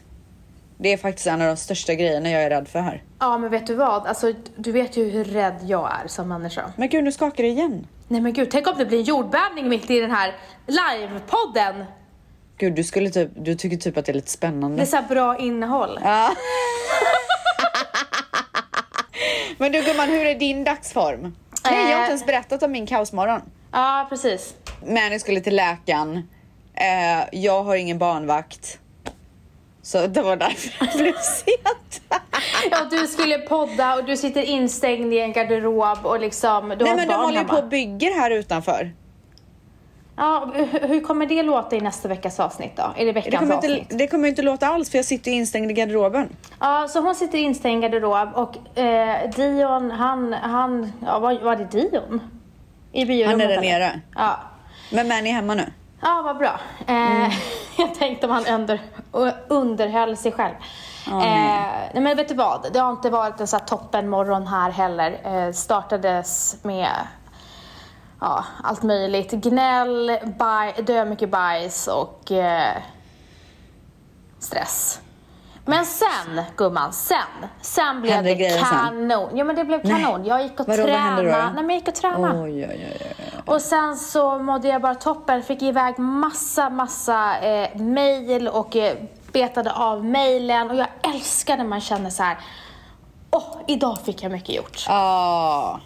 Det 0.78 0.94
är 0.94 0.98
faktiskt 0.98 1.28
en 1.28 1.42
av 1.42 1.48
de 1.48 1.58
största 1.58 1.94
grejerna 1.94 2.30
jag 2.30 2.44
är 2.44 2.50
rädd 2.50 2.68
för 2.68 2.80
här. 2.80 3.04
Ja, 3.20 3.38
men 3.38 3.50
vet 3.52 3.68
du 3.68 3.76
vad? 3.76 4.08
Alltså, 4.08 4.34
du 4.56 4.72
vet 4.72 4.98
ju 4.98 5.10
hur 5.10 5.24
rädd 5.24 5.56
jag 5.64 5.92
är 6.04 6.08
som 6.08 6.28
människa. 6.28 6.74
Men 6.78 6.90
gud, 6.90 7.04
nu 7.04 7.12
skakar 7.12 7.44
det 7.44 7.50
igen. 7.50 7.88
Nej 8.08 8.22
men 8.22 8.34
gud, 8.34 8.52
tänk 8.52 8.68
om 8.68 8.74
det 8.78 8.86
blir 8.86 8.98
en 8.98 9.04
jordbävning 9.04 9.70
mitt 9.70 9.90
i 9.92 10.00
den 10.00 10.12
här 10.12 10.36
livepodden. 10.68 11.86
Gud, 12.58 12.74
du 12.76 12.84
skulle 12.84 13.10
typ, 13.10 13.30
du 13.36 13.56
tycker 13.56 13.78
typ 13.78 13.98
att 13.98 14.06
det 14.06 14.12
är 14.12 14.14
lite 14.14 14.26
Det 14.26 14.32
spännande. 14.32 14.82
är 14.82 14.86
så 14.86 14.96
här 14.96 15.04
bra 15.08 15.38
innehåll. 15.38 16.00
Ja. 16.04 16.34
Men 19.58 19.72
du 19.72 19.82
gumman, 19.82 20.10
hur 20.10 20.26
är 20.26 20.36
din 20.36 20.64
dagsform? 20.64 21.36
Nej, 21.72 21.90
jag 21.90 21.98
har 21.98 22.04
inte 22.04 22.10
ens 22.12 22.26
berättat 22.26 22.64
om 22.64 22.72
min 22.72 22.88
kaosmorgon. 22.88 23.42
Ja, 23.72 24.06
precis. 24.10 24.54
Mani 24.86 25.20
skulle 25.20 25.42
till 25.42 25.56
läkaren. 25.56 26.30
Eh, 26.74 27.28
jag 27.32 27.64
har 27.64 27.76
ingen 27.76 27.98
barnvakt. 27.98 28.80
Så 29.82 30.08
det 30.08 30.22
var 30.22 30.36
därför 30.36 30.86
det 30.86 31.04
blev 31.04 31.14
sent. 31.22 32.02
Ja, 32.72 32.88
du 32.92 33.08
skulle 33.08 33.38
podda 33.38 33.96
och 33.96 34.06
du 34.06 34.18
sitter 34.18 34.42
instängd 34.42 35.14
i 35.14 35.20
en 35.20 35.34
garderob 35.34 36.06
och 36.06 36.20
liksom, 36.20 36.70
du 36.70 36.76
Nej 36.76 36.88
har 36.88 36.96
men 36.96 37.08
de 37.08 37.14
håller 37.14 37.40
ju 37.42 37.48
på 37.48 37.56
och 37.56 37.68
bygger 37.68 38.20
här 38.20 38.32
utanför. 38.32 38.92
Ja, 40.16 40.52
hur- 40.82 41.02
kommer 41.02 41.26
det 41.26 41.44
låta 41.44 41.76
i 41.76 41.82
nästa 41.82 42.08
veckas 42.08 42.40
avsnitt 42.40 42.76
då? 42.78 42.84
Är 42.84 42.94
det 43.00 43.06
Det 43.06 43.12
veckans 43.12 43.40
kommer, 43.40 43.56
avsnitt? 43.56 43.78
inte, 43.78 43.96
det 43.96 44.08
kommer 44.08 44.28
inte 44.28 44.42
låta 44.42 44.68
alls 44.68 44.90
för 44.90 44.98
jag 44.98 45.06
sitter 45.06 45.32
instängd 45.32 45.72
i 45.72 45.74
garderoben. 45.74 46.30
Ja, 46.60 46.88
så 46.90 47.00
hon 47.00 47.16
sitter 47.16 47.38
instängd 47.38 47.84
i 47.84 47.88
garderob 47.88 48.30
och 48.36 48.78
eh, 48.80 49.30
Dion, 49.30 49.92
han, 49.92 50.34
han, 50.34 50.94
ja 51.06 51.20
vad 51.20 51.42
var 51.42 51.56
det 51.56 51.66
Dion? 51.66 52.22
I 52.92 53.06
biorummet 53.06 53.32
Han 53.32 53.52
är 53.52 53.56
där 53.56 53.62
nere. 53.80 54.00
Ja. 54.16 54.40
Men 54.92 55.08
Mani 55.08 55.30
är 55.30 55.34
hemma 55.34 55.54
nu. 55.56 55.66
Ja, 56.02 56.22
vad 56.26 56.38
bra. 56.38 56.60
Eh, 56.88 57.34
Jag 57.78 57.96
tänkte 57.96 58.26
om 58.28 58.32
han 58.32 58.46
under, 58.46 58.82
underhöll 59.48 60.18
sig 60.18 60.32
själv. 60.32 60.54
eh, 61.08 61.14
nej 61.94 62.02
men 62.02 62.18
vet 62.18 62.28
du 62.30 62.36
vad, 62.36 62.74
det 62.74 62.80
har 62.80 62.92
inte 62.92 63.10
varit 63.10 63.40
en 63.40 63.48
så 63.48 63.58
här 63.58 63.66
toppen 63.66 64.10
morgon 64.10 64.48
här 64.48 64.72
heller. 64.72 65.18
Eh, 65.48 65.52
startades 65.54 66.58
med 66.64 66.88
ja, 68.24 68.46
allt 68.64 68.84
möjligt. 68.84 69.32
Gnäll, 69.32 70.18
baj, 70.38 70.74
dö 70.84 71.06
mycket 71.06 71.30
bajs 71.30 71.88
och 71.88 72.32
eh, 72.32 72.78
stress. 74.40 75.00
Men 75.66 75.86
sen, 75.86 76.42
gumman, 76.58 76.94
sen. 76.94 77.18
Sen 77.62 78.02
blev 78.02 78.14
Hände 78.14 78.30
det 78.30 78.36
grejer 78.36 78.58
sen? 78.58 78.68
kanon. 78.68 79.38
Ja 79.38 79.44
men 79.44 79.56
det 79.56 79.66
blev 79.66 79.82
kanon. 79.82 80.26
Jag 80.26 80.44
gick 80.44 80.60
och 80.60 80.68
Vadå, 80.68 80.84
tränade. 80.84 81.24
Nej 81.24 81.54
men 81.54 81.70
jag 81.70 81.76
gick 81.76 81.88
och 81.88 81.96
tränade. 81.96 82.42
Oj, 82.42 82.68
oj, 82.68 82.98
oj. 83.02 83.16
Och 83.46 83.62
sen 83.62 83.96
så 83.96 84.40
mådde 84.40 84.68
jag 84.68 84.82
bara 84.82 84.96
toppen. 84.96 85.44
Fick 85.44 85.62
iväg 85.62 86.00
massa, 86.00 86.70
massa 86.70 87.40
eh, 87.40 87.76
mail 87.76 88.48
och 88.48 88.76
eh, 88.76 88.98
betade 89.32 89.72
av 89.72 90.06
mailen. 90.06 90.70
Och 90.70 90.76
jag 90.76 90.88
älskar 91.02 91.58
när 91.58 91.66
man 91.66 91.82
känner 91.82 92.10
så 92.10 92.24
här. 92.24 92.38
Åh, 93.32 93.56
idag 93.68 93.98
fick 94.06 94.24
jag 94.24 94.32
mycket 94.32 94.56
gjort. 94.56 94.86
Ah, 94.90 95.80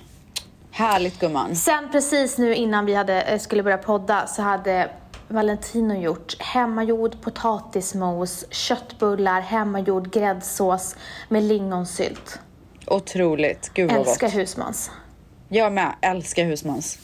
härligt 0.77 1.19
gumman. 1.19 1.55
Sen 1.55 1.89
precis 1.91 2.38
nu 2.38 2.55
innan 2.55 2.86
vi 2.86 2.93
hade, 2.93 3.22
eh, 3.22 3.39
skulle 3.39 3.63
börja 3.63 3.77
podda 3.77 4.27
så 4.27 4.41
hade 4.41 4.89
Valentino 5.27 5.93
gjort 5.93 6.41
hemmagjord 6.41 7.22
potatismos, 7.22 8.46
köttbullar, 8.51 9.41
hemmagjord 9.41 10.12
gräddsås 10.13 10.96
med 11.29 11.43
lingonsylt. 11.43 12.39
Otroligt. 12.88 13.72
Gud 13.74 13.91
vad 13.91 14.00
Älskar 14.00 14.27
gott. 14.27 14.36
husmans. 14.38 14.91
Jag 15.50 15.74
med. 15.74 15.96
Älskar 16.01 16.43
husmans. 16.43 16.98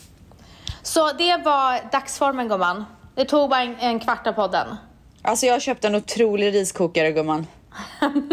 Så 0.81 1.11
det 1.11 1.37
var 1.45 1.91
dagsformen 1.91 2.47
gumman. 2.47 2.85
Det 3.15 3.25
tog 3.25 3.49
bara 3.49 3.61
en, 3.61 3.75
en 3.79 3.99
kvart 3.99 4.27
av 4.27 4.31
podden. 4.33 4.67
Alltså 5.21 5.45
jag 5.45 5.61
köpte 5.61 5.87
en 5.87 5.95
otrolig 5.95 6.53
riskokare 6.53 7.11
gumman. 7.11 7.47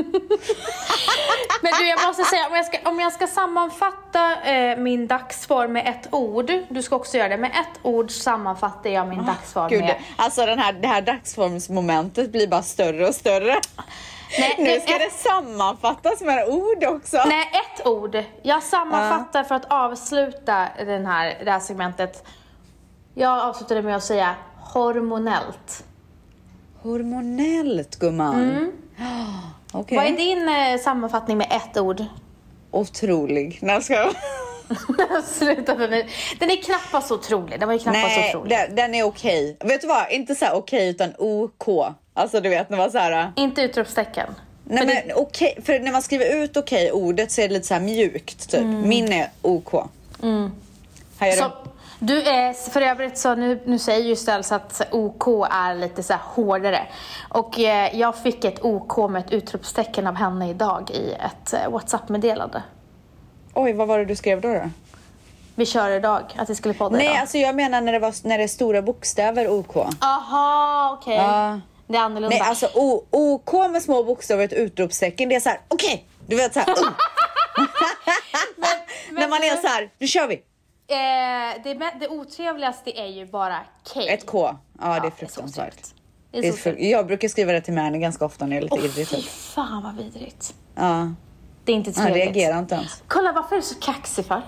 Du, 1.81 1.89
jag 1.89 2.07
måste 2.07 2.25
säga, 2.25 2.47
om 2.47 2.55
jag 2.55 2.67
ska, 2.67 2.79
om 2.85 3.01
jag 3.01 3.13
ska 3.13 3.27
sammanfatta 3.27 4.43
eh, 4.43 4.77
min 4.77 5.07
dagsform 5.07 5.73
med 5.73 5.89
ett 5.89 6.15
ord, 6.15 6.53
du 6.69 6.83
ska 6.83 6.97
också 6.97 7.17
göra 7.17 7.29
det, 7.29 7.37
med 7.37 7.51
ett 7.51 7.81
ord 7.83 8.11
sammanfattar 8.11 8.91
jag 8.91 9.09
min 9.09 9.27
dagsform 9.27 9.69
Gud, 9.69 9.81
med... 9.81 9.97
alltså 10.17 10.47
den 10.47 10.59
här, 10.59 10.73
det 10.73 10.89
här 10.89 11.03
dagsformsmomentet 11.03 12.33
blir 12.33 12.47
bara 12.49 12.63
större 12.63 13.09
och 13.09 13.15
större. 13.15 13.61
Nej, 14.39 14.55
nu 14.59 14.65
det- 14.65 14.81
ska 14.81 14.93
det 14.99 15.11
sammanfattas 15.13 16.21
med 16.21 16.49
ord 16.49 16.85
också. 16.85 17.17
Nej, 17.27 17.51
ett 17.53 17.87
ord. 17.87 18.25
Jag 18.43 18.63
sammanfattar 18.63 19.45
för 19.45 19.55
att 19.55 19.65
avsluta 19.73 20.69
den 20.79 21.07
här, 21.07 21.39
det 21.45 21.51
här 21.51 21.61
segmentet. 21.61 22.25
Jag 23.15 23.39
avslutade 23.39 23.83
med 23.83 23.97
att 23.97 24.05
säga 24.05 24.35
hormonellt. 24.61 25.85
Hormonellt 26.83 27.97
gumman. 27.99 28.73
Okej. 29.73 29.99
Vad 29.99 30.07
är 30.07 30.13
din 30.17 30.49
eh, 30.49 30.81
sammanfattning 30.81 31.39
med 31.39 31.47
ett 31.51 31.77
ord? 31.77 32.05
Otrolig. 32.71 33.59
Nej, 33.63 33.75
jag 33.75 33.85
ska... 33.85 34.13
Sluta, 35.27 35.75
den 35.75 35.93
är, 35.93 36.11
den 36.39 36.51
är 36.51 36.57
knappast 36.63 37.11
otrolig. 37.13 37.61
Den 37.61 37.69
var 37.69 37.73
ju 37.73 37.79
knappast 37.79 38.07
Nej, 38.17 38.31
otrolig. 38.31 38.51
den, 38.59 38.75
den 38.77 38.95
är 38.95 39.03
okej. 39.03 39.57
Vet 39.61 39.81
du 39.81 39.87
vad? 39.87 40.11
Inte 40.11 40.35
så 40.35 40.45
här 40.45 40.55
okej 40.55 40.89
utan 40.89 41.13
OK. 41.19 41.95
Alltså 42.15 42.41
du 42.41 42.49
vet 42.49 42.71
när 42.71 42.77
man 42.77 42.91
så 42.91 42.99
här... 42.99 43.33
Inte 43.37 43.63
utropstecken. 43.63 44.35
Nej 44.65 44.79
För 44.79 44.87
men 44.87 45.17
okej, 45.17 45.59
för 45.65 45.79
när 45.81 45.93
man 45.93 46.03
skriver 46.03 46.37
ut 46.45 46.57
okej 46.57 46.93
ordet 46.93 47.33
så 47.33 47.41
är 47.41 47.49
det 47.49 47.55
lite 47.55 47.67
så 47.67 47.75
här 47.75 47.81
mjukt 47.81 48.51
typ. 48.51 48.65
Min 48.65 49.13
är 49.13 49.31
OK. 49.43 49.73
Här 51.19 51.29
är 51.29 51.33
Så, 51.33 51.43
det. 51.43 51.70
Du 52.01 52.23
är, 52.23 52.71
för 52.71 52.81
övrigt 52.81 53.19
så 53.19 53.35
nu, 53.35 53.61
nu 53.65 53.79
säger 53.79 54.05
ju 54.05 54.17
Ställs 54.17 54.53
att 54.53 54.83
OK 54.91 55.27
är 55.51 55.75
lite 55.75 56.03
så 56.03 56.13
här 56.13 56.21
hårdare. 56.25 56.87
Och 57.29 57.61
eh, 57.61 57.97
jag 57.97 58.19
fick 58.19 58.45
ett 58.45 58.65
OK 58.65 59.11
med 59.11 59.25
ett 59.25 59.33
utropstecken 59.33 60.07
av 60.07 60.15
henne 60.15 60.51
idag 60.51 60.91
i 60.91 61.13
ett 61.13 61.53
eh, 61.53 61.71
WhatsApp-meddelande. 61.71 62.63
Oj, 63.55 63.73
vad 63.73 63.89
var 63.89 63.99
det 63.99 64.05
du 64.05 64.17
skrev 64.17 64.41
då? 64.41 64.49
då? 64.49 64.71
Vi 65.55 65.67
kör 65.67 65.91
idag, 65.91 66.23
att 66.37 66.51
vi 66.51 66.55
skulle 66.55 66.75
podda 66.75 66.97
Nej, 66.97 67.07
idag. 67.07 67.17
alltså 67.17 67.39
jag 67.39 67.55
menar 67.55 67.81
när 67.81 67.93
det, 67.93 67.99
var, 67.99 68.29
när 68.29 68.39
det 68.39 68.45
är 68.45 68.49
stora 68.49 68.83
bokstäver 68.83 69.49
OK. 69.49 69.77
Aha, 70.01 70.97
okej. 71.01 71.17
Ja. 71.17 71.61
Det 71.87 71.97
är 71.97 72.01
annorlunda. 72.03 72.37
Nej, 72.37 72.49
alltså 72.49 72.69
o, 72.75 73.07
OK 73.11 73.53
med 73.71 73.83
små 73.83 74.05
bokstäver 74.05 74.45
och 74.45 74.53
ett 74.53 74.59
utropstecken, 74.59 75.29
det 75.29 75.35
är 75.35 75.41
så 75.41 75.49
här 75.49 75.61
okej. 75.69 76.07
Du 76.27 76.37
vet 76.37 76.55
så 76.55 76.61
här. 76.61 76.75
Uh. 77.59 77.67
när 79.11 79.29
man 79.29 79.39
är 79.43 79.57
så 79.57 79.67
här, 79.67 79.91
nu 79.99 80.07
kör 80.07 80.27
vi. 80.27 80.43
Eh, 80.91 81.63
det, 81.65 81.91
det 82.01 82.09
otrevligaste 82.09 82.91
är 83.01 83.07
ju 83.07 83.27
bara 83.27 83.59
K. 83.95 84.01
Ett 84.01 84.27
K. 84.27 84.57
Ja, 84.81 85.01
det 85.01 85.07
är 85.07 85.11
fruktansvärt. 85.11 85.77
Det 86.33 86.41
Det 86.41 86.47
är 86.47 86.49
är 86.49 86.53
så 86.53 86.59
för, 86.59 86.71
otrevligt. 86.71 86.91
jag 86.93 87.07
brukar 87.07 87.29
skriva 87.29 87.53
det 87.53 87.61
till 87.61 87.75
Mani 87.75 87.99
ganska 87.99 88.25
ofta 88.25 88.47
när 88.47 88.57
jag 88.57 88.65
är 88.65 88.79
lite 88.79 88.87
irrig. 88.87 89.09
fy 89.09 89.17
typ. 89.17 89.29
fan 89.31 89.83
vad 89.83 89.97
vidrigt. 89.97 90.55
Ja, 90.75 91.13
Det 91.65 91.73
är 91.73 91.77
inte 91.77 91.93
han 92.01 92.13
trevligt. 92.13 92.25
reagerar 92.37 92.59
inte 92.59 92.75
ens. 92.75 93.03
Kolla, 93.09 93.33
varför 93.33 93.57
är 93.57 93.61
du 93.61 93.67
så 93.67 93.75
kaxig 93.81 94.27
för? 94.27 94.43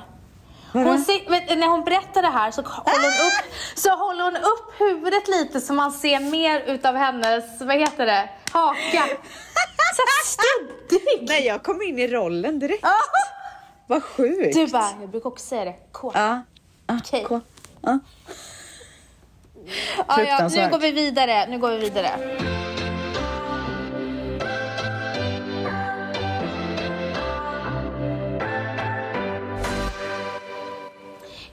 Hon 0.73 0.99
ser, 1.05 1.31
vet, 1.31 1.59
när 1.59 1.67
hon 1.67 1.85
berättar 1.85 2.23
det 2.23 2.29
här 2.29 2.51
så 2.51 2.63
håller, 2.63 3.03
hon 3.03 3.27
upp, 3.27 3.55
så 3.79 3.91
håller 3.91 4.25
hon 4.25 4.37
upp 4.37 4.81
huvudet 4.81 5.29
lite 5.29 5.61
så 5.61 5.73
man 5.73 5.93
ser 5.93 6.21
mer 6.21 6.61
utav 6.61 6.95
hennes, 6.97 7.61
vad 7.61 7.81
heter 7.81 8.07
det, 8.07 8.29
haka. 8.53 9.05
Så 9.97 10.03
studdig. 10.25 11.29
Nej, 11.29 11.47
jag 11.47 11.63
kom 11.63 11.83
in 11.83 11.99
i 11.99 12.09
rollen 12.09 12.59
direkt. 12.59 12.85
Vad 13.93 14.03
sjukt. 14.03 14.55
Du 14.55 14.67
bara, 14.67 14.91
jag 15.01 15.11
brukar 15.11 15.31
också 15.31 15.47
säga 15.47 15.65
det, 15.65 15.75
K. 15.93 16.13
Ja. 16.15 16.43
ja 16.87 16.99
Okej. 17.01 17.25
K. 17.25 17.41
Ja. 17.81 17.99
Ja, 20.09 20.23
ja, 20.23 20.49
nu 20.49 20.71
går 20.71 20.79
vi 20.79 20.91
vidare, 20.91 21.47
nu 21.47 21.59
går 21.59 21.71
vi 21.71 21.79
vidare. 21.79 22.09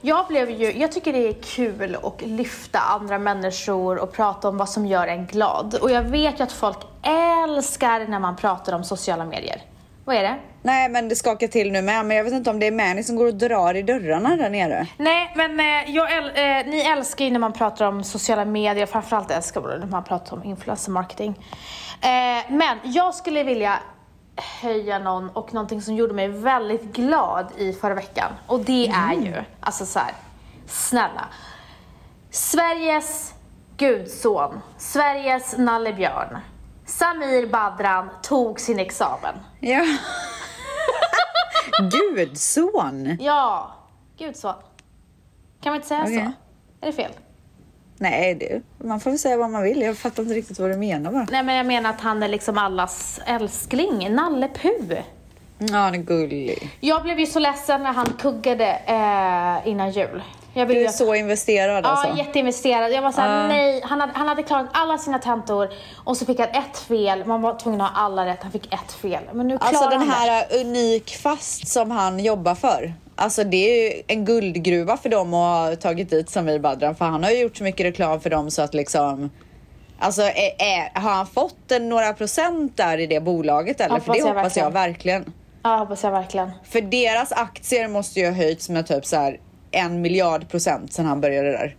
Jag 0.00 0.26
blev 0.26 0.50
ju, 0.50 0.72
jag 0.72 0.92
tycker 0.92 1.12
det 1.12 1.28
är 1.28 1.32
kul 1.32 1.96
att 2.02 2.22
lyfta 2.22 2.78
andra 2.78 3.18
människor 3.18 3.98
och 3.98 4.12
prata 4.12 4.48
om 4.48 4.56
vad 4.56 4.68
som 4.68 4.86
gör 4.86 5.06
en 5.06 5.26
glad. 5.26 5.74
Och 5.74 5.90
jag 5.90 6.02
vet 6.02 6.40
ju 6.40 6.44
att 6.44 6.52
folk 6.52 6.78
älskar 7.02 8.06
när 8.08 8.18
man 8.18 8.36
pratar 8.36 8.72
om 8.72 8.84
sociala 8.84 9.24
medier. 9.24 9.69
Vad 10.04 10.16
är 10.16 10.22
det? 10.22 10.36
Nej, 10.62 10.88
men 10.88 11.08
det 11.08 11.16
skakar 11.16 11.46
till 11.46 11.72
nu 11.72 11.82
med. 11.82 12.06
Men 12.06 12.16
jag 12.16 12.24
vet 12.24 12.32
inte 12.32 12.50
om 12.50 12.58
det 12.60 12.66
är 12.66 12.72
Mani 12.72 13.02
som 13.02 13.16
går 13.16 13.26
och 13.26 13.34
drar 13.34 13.74
i 13.74 13.82
dörrarna 13.82 14.36
där 14.36 14.50
nere. 14.50 14.86
Nej, 14.96 15.32
men 15.36 15.60
eh, 15.60 15.94
jag 15.94 16.10
äl- 16.10 16.60
eh, 16.60 16.66
ni 16.70 16.80
älskar 16.80 17.24
ju 17.24 17.30
när 17.30 17.38
man 17.38 17.52
pratar 17.52 17.86
om 17.86 18.04
sociala 18.04 18.44
medier, 18.44 18.86
framförallt 18.86 19.30
älskar 19.30 19.70
jag 19.70 19.80
när 19.80 19.86
man 19.86 20.04
pratar 20.04 20.36
om 20.36 20.44
influencer 20.44 20.92
marketing. 20.92 21.34
Eh, 22.00 22.52
men 22.52 22.78
jag 22.84 23.14
skulle 23.14 23.42
vilja 23.44 23.78
höja 24.62 24.98
någon 24.98 25.30
och 25.30 25.54
någonting 25.54 25.82
som 25.82 25.94
gjorde 25.94 26.14
mig 26.14 26.28
väldigt 26.28 26.82
glad 26.92 27.46
i 27.56 27.72
förra 27.72 27.94
veckan. 27.94 28.32
Och 28.46 28.60
det 28.60 28.86
är 28.88 29.12
ju, 29.12 29.34
alltså 29.60 29.86
så 29.86 29.98
här, 29.98 30.12
snälla. 30.66 31.28
Sveriges 32.30 33.34
gudson, 33.76 34.60
Sveriges 34.78 35.58
nallebjörn, 35.58 36.38
Samir 37.00 37.46
Badran 37.46 38.10
tog 38.22 38.60
sin 38.60 38.78
examen. 38.78 39.34
Ja. 39.60 39.86
Gudson. 42.16 43.16
Ja, 43.20 43.74
gudson. 44.18 44.54
Kan 45.60 45.70
man 45.70 45.76
inte 45.76 45.88
säga 45.88 46.02
Okej. 46.02 46.16
så? 46.80 46.86
Är 46.86 46.90
det 46.90 46.92
fel? 46.92 47.10
Nej, 47.96 48.34
det, 48.34 48.62
man 48.86 49.00
får 49.00 49.10
väl 49.10 49.18
säga 49.18 49.36
vad 49.36 49.50
man 49.50 49.62
vill. 49.62 49.80
Jag 49.80 49.98
fattar 49.98 50.22
inte 50.22 50.34
riktigt 50.34 50.58
vad 50.58 50.70
du 50.70 50.76
menar 50.76 51.12
bara. 51.12 51.26
Nej 51.30 51.42
men 51.42 51.54
jag 51.54 51.66
menar 51.66 51.90
att 51.90 52.00
han 52.00 52.22
är 52.22 52.28
liksom 52.28 52.58
allas 52.58 53.20
älskling, 53.26 54.14
Nalle 54.14 54.48
Puh. 54.48 54.98
Ja, 55.58 55.76
han 55.76 55.94
är 55.94 55.98
gullig. 55.98 56.70
Jag 56.80 57.02
blev 57.02 57.18
ju 57.18 57.26
så 57.26 57.38
ledsen 57.38 57.82
när 57.82 57.92
han 57.92 58.06
kuggade 58.06 58.66
eh, 58.86 59.68
innan 59.68 59.90
jul. 59.90 60.22
Jag 60.54 60.68
Du 60.68 60.82
är 60.84 60.88
att- 60.88 60.94
så 60.94 61.14
investerad 61.14 61.84
Ja, 61.84 61.88
alltså. 61.88 62.16
jätteinvesterad. 62.18 62.92
Jag 62.92 63.02
var 63.02 63.12
såhär, 63.12 63.42
Ja. 63.42 63.48
nej. 63.48 63.80
Han 63.84 64.00
hade, 64.00 64.12
han 64.14 64.28
hade 64.28 64.42
klarat 64.42 64.66
alla 64.72 64.98
sina 64.98 65.18
tentor 65.18 65.68
och 66.04 66.16
så 66.16 66.26
fick 66.26 66.38
han 66.38 66.48
ett 66.48 66.78
fel. 66.78 67.24
Man 67.24 67.42
var 67.42 67.54
tvungen 67.58 67.80
att 67.80 67.90
ha 67.92 68.02
alla 68.04 68.26
rätt. 68.26 68.38
Han 68.42 68.52
fick 68.52 68.74
ett 68.74 68.92
fel. 68.92 69.22
Men 69.32 69.48
nu 69.48 69.58
klarar 69.58 69.68
Alltså 69.72 69.88
den 69.90 69.98
han 69.98 70.08
det. 70.08 70.32
här 70.32 70.60
Unik 70.60 71.16
Fast 71.16 71.68
som 71.68 71.90
han 71.90 72.18
jobbar 72.18 72.54
för. 72.54 72.92
Alltså 73.16 73.44
det 73.44 73.56
är 73.56 73.96
ju 73.96 74.02
en 74.06 74.24
guldgruva 74.24 74.96
för 74.96 75.08
dem 75.08 75.34
att 75.34 75.68
ha 75.68 75.76
tagit 75.76 76.10
dit 76.10 76.30
Samir 76.30 76.58
Badran 76.58 76.94
för 76.94 77.04
han 77.04 77.24
har 77.24 77.30
ju 77.30 77.38
gjort 77.40 77.56
så 77.56 77.64
mycket 77.64 77.86
reklam 77.86 78.20
för 78.20 78.30
dem 78.30 78.50
så 78.50 78.62
att 78.62 78.74
liksom 78.74 79.30
Alltså 79.98 80.22
är, 80.22 80.54
är, 80.58 81.00
har 81.00 81.10
han 81.10 81.26
fått 81.26 81.70
en, 81.72 81.88
några 81.88 82.12
procent 82.12 82.76
där 82.76 82.98
i 82.98 83.06
det 83.06 83.20
bolaget 83.20 83.80
eller? 83.80 83.88
för 83.88 83.94
Hoppas 84.00 84.14
det 84.16 84.18
jag 84.28 84.34
hoppas 84.34 84.56
jag 84.56 84.70
verkligen. 84.70 85.22
verkligen. 85.22 85.32
Ja, 85.62 85.76
hoppas 85.76 86.02
jag 86.04 86.10
verkligen. 86.10 86.50
För 86.70 86.80
deras 86.80 87.32
aktier 87.32 87.88
måste 87.88 88.20
ju 88.20 88.26
ha 88.26 88.32
höjts 88.32 88.68
med 88.68 88.86
typ 88.86 89.06
så 89.06 89.16
här 89.16 89.40
en 89.70 90.00
miljard 90.00 90.48
procent 90.48 90.92
sen 90.92 91.06
han 91.06 91.20
började 91.20 91.50
där. 91.50 91.76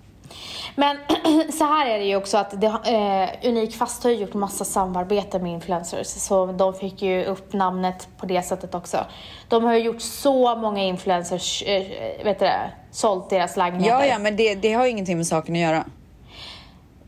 Men 0.76 0.98
så 1.52 1.66
här 1.66 1.90
är 1.90 2.00
det 2.00 2.06
ju 2.06 2.16
också 2.16 2.38
att 2.38 2.62
det, 2.62 2.68
eh, 2.68 3.50
Unik 3.50 3.76
Fast 3.76 4.04
har 4.04 4.12
ju 4.12 4.18
gjort 4.18 4.34
massa 4.34 4.66
samarbete 4.66 5.40
med 5.40 5.52
influencers. 5.52 6.08
Så 6.08 6.46
de 6.46 6.74
fick 6.74 7.02
ju 7.02 7.24
upp 7.26 7.54
namnet 7.54 8.08
på 8.18 8.26
det 8.26 8.42
sättet 8.42 8.76
också. 8.76 9.06
De 9.48 9.64
har 9.64 9.74
ju 9.74 9.80
gjort 9.80 10.02
så 10.02 10.56
många 10.56 10.84
influencers, 10.84 11.64
eh, 11.64 11.84
vet 12.24 12.40
du 12.40 12.46
det, 12.46 12.72
sålt 12.92 13.30
deras 13.30 13.58
lägenheter. 13.58 13.96
Ja, 13.96 14.06
ja, 14.06 14.20
men 14.20 14.36
det, 14.36 14.56
det 14.56 14.74
har 14.74 14.86
ju 14.86 14.92
ingenting 14.92 15.18
med 15.18 15.28
saken 15.28 15.56
att 15.56 15.62
göra. 15.62 15.86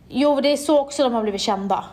Jo, 0.09 0.41
det 0.41 0.49
är 0.53 0.57
så 0.57 0.79
också 0.79 1.03
de 1.03 1.13
har 1.13 1.21
blivit 1.21 1.41
kända. 1.41 1.85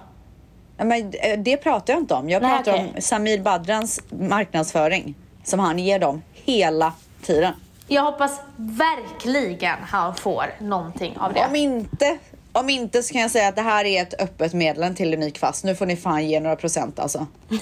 Men 0.76 0.92
eh, 0.92 1.38
det 1.38 1.56
pratar 1.56 1.92
jag 1.92 2.02
inte 2.02 2.14
om. 2.14 2.30
Jag 2.30 2.42
Nej, 2.42 2.56
pratar 2.56 2.72
okej. 2.72 2.92
om 2.96 3.02
Samir 3.02 3.42
Badrans 3.42 4.00
marknadsföring 4.10 5.14
som 5.44 5.60
han 5.60 5.78
ger 5.78 5.98
dem 5.98 6.22
hela 6.32 6.92
tiden. 7.22 7.54
Jag 7.92 8.02
hoppas 8.02 8.40
verkligen 8.56 9.78
han 9.82 10.14
får 10.14 10.54
någonting 10.60 11.18
av 11.18 11.32
det. 11.32 11.44
Om 11.44 11.56
inte, 11.56 12.18
Om 12.52 12.70
inte 12.70 13.02
så 13.02 13.12
kan 13.12 13.22
jag 13.22 13.30
säga 13.30 13.48
att 13.48 13.56
det 13.56 13.62
här 13.62 13.84
är 13.84 14.02
ett 14.02 14.22
öppet 14.22 14.52
meddelande 14.52 14.96
till 14.96 15.14
Unikfast. 15.14 15.64
Nu 15.64 15.74
får 15.74 15.86
ni 15.86 15.96
fan 15.96 16.28
ge 16.28 16.40
några 16.40 16.56
procent 16.56 16.98
alltså. 16.98 17.26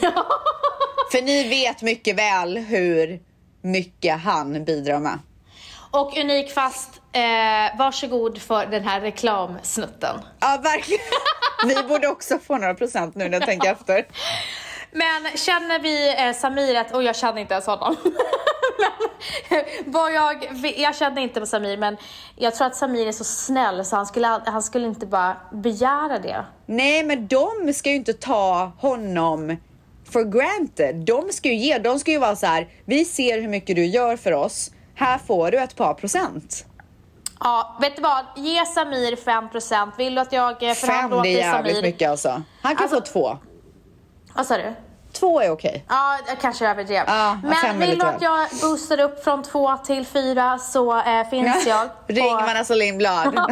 För 1.13 1.23
ni 1.23 1.49
vet 1.49 1.83
mycket 1.83 2.17
väl 2.17 2.59
hur 2.59 3.21
mycket 3.63 4.21
han 4.21 4.65
bidrar 4.65 4.99
med. 4.99 5.19
Och 5.91 6.19
Unik 6.19 6.53
Fast, 6.53 7.01
eh, 7.13 7.79
varsågod 7.79 8.43
för 8.43 8.67
den 8.67 8.85
här 8.85 9.01
reklamsnutten. 9.01 10.21
Ja, 10.41 10.59
verkligen. 10.63 11.05
Vi 11.67 11.89
borde 11.89 12.09
också 12.09 12.39
få 12.39 12.59
några 12.59 12.75
procent 12.75 13.15
nu 13.15 13.29
när 13.29 13.39
jag 13.39 13.47
tänker 13.49 13.73
efter. 13.73 14.07
Men 14.93 15.37
känner 15.37 15.79
vi 15.79 16.27
eh, 16.27 16.35
Samir 16.35 16.77
att, 16.77 16.95
och 16.95 17.03
jag 17.03 17.17
känner 17.17 17.41
inte 17.41 17.55
ens 17.55 17.67
honom. 17.67 17.97
vad 19.87 20.13
jag, 20.13 20.49
jag 20.77 20.97
känner 20.97 21.23
inte 21.23 21.41
med 21.41 21.49
Samir 21.49 21.77
men 21.77 21.97
jag 22.37 22.55
tror 22.55 22.67
att 22.67 22.77
Samir 22.77 23.07
är 23.09 23.13
så 23.13 23.25
snäll 23.25 23.85
så 23.85 23.97
han 23.97 24.07
skulle, 24.07 24.41
han 24.47 24.63
skulle 24.63 24.87
inte 24.87 25.07
bara 25.07 25.37
begära 25.53 26.19
det. 26.19 26.45
Nej, 26.67 27.05
men 27.05 27.27
de 27.27 27.73
ska 27.75 27.91
ju 27.91 27.97
inte 27.97 28.13
ta 28.13 28.73
honom 28.79 29.57
for 30.11 30.25
granted. 30.25 30.95
De 30.97 31.29
ska 31.33 31.49
ju 31.49 31.55
ge, 31.55 31.79
de 31.79 31.99
ska 31.99 32.11
ju 32.11 32.19
vara 32.19 32.37
så 32.37 32.47
här. 32.47 32.69
Vi 32.85 33.05
ser 33.05 33.41
hur 33.41 33.49
mycket 33.49 33.77
du 33.77 33.87
gör 33.87 34.17
för 34.17 34.33
oss. 34.33 34.71
Här 34.95 35.19
får 35.19 35.51
du 35.51 35.59
ett 35.59 35.77
par 35.77 35.95
procent. 35.95 36.65
Ja, 37.41 37.79
vet 37.81 37.97
du 37.97 38.03
vad? 38.03 38.25
Ge 38.37 38.67
Samir 38.67 39.17
5%. 39.17 39.91
Vill 39.99 40.15
du 40.15 40.21
att 40.21 40.33
jag 40.33 40.77
förhandlar 40.77 41.17
åt 41.19 41.23
det 41.25 41.29
är 41.35 41.39
jävligt 41.39 41.75
Samir? 41.77 41.89
mycket 41.89 42.11
alltså. 42.11 42.43
Han 42.63 42.77
kan 42.77 42.83
Alltså- 42.83 42.97
få 42.97 43.01
två. 43.13 43.39
Vad 44.35 44.47
sa 44.47 44.57
du? 44.57 44.73
Två 45.19 45.41
är 45.41 45.51
okej. 45.51 45.85
Ja, 45.89 46.19
jag 46.29 46.41
kanske 46.41 46.67
överdrev. 46.69 47.05
Ja, 47.07 47.39
Men 47.43 47.79
vill 47.79 47.99
du 47.99 48.07
att 48.07 48.23
jag 48.23 48.49
boostar 48.63 49.01
upp 49.01 49.25
från 49.25 49.43
två 49.43 49.77
till 49.77 50.07
fyra 50.07 50.59
så 50.59 50.99
eh, 51.01 51.29
finns 51.31 51.67
jag. 51.67 51.89
Ring 52.07 52.25
på- 52.31 52.35
Vanessa 52.35 52.75
Lindblad. 52.75 53.35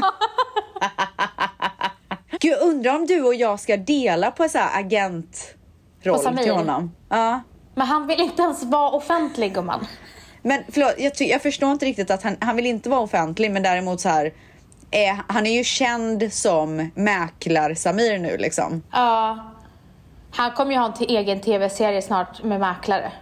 Gud, 2.40 2.52
jag 2.52 2.60
undrar 2.62 2.94
om 2.94 3.06
du 3.06 3.22
och 3.22 3.34
jag 3.34 3.60
ska 3.60 3.76
dela 3.76 4.30
på 4.30 4.48
så 4.48 4.58
här 4.58 4.80
agentroll 4.80 6.36
till 6.36 6.52
honom. 6.52 6.92
Ja. 7.08 7.40
Men 7.74 7.86
han 7.86 8.06
vill 8.06 8.20
inte 8.20 8.42
ens 8.42 8.62
vara 8.62 8.90
offentlig 8.90 9.54
gumman. 9.54 9.86
Men 10.42 10.62
förlåt, 10.68 10.94
jag, 10.98 11.12
jag 11.18 11.42
förstår 11.42 11.72
inte 11.72 11.86
riktigt 11.86 12.10
att 12.10 12.22
han, 12.22 12.36
han 12.40 12.56
vill 12.56 12.66
inte 12.66 12.88
vara 12.88 13.00
offentlig, 13.00 13.50
men 13.50 13.62
däremot 13.62 14.00
så 14.00 14.08
här. 14.08 14.32
Är, 14.90 15.20
han 15.28 15.46
är 15.46 15.50
ju 15.50 15.64
känd 15.64 16.32
som 16.32 16.90
mäklar-Samir 16.94 18.18
nu 18.18 18.36
liksom. 18.36 18.82
Ja. 18.92 19.38
Han 20.36 20.50
kommer 20.52 20.72
ju 20.72 20.78
ha 20.78 20.86
en 20.86 20.94
till 20.94 21.16
egen 21.16 21.40
tv-serie 21.40 22.02
snart 22.02 22.42
med 22.42 22.60
mäklare. 22.60 23.12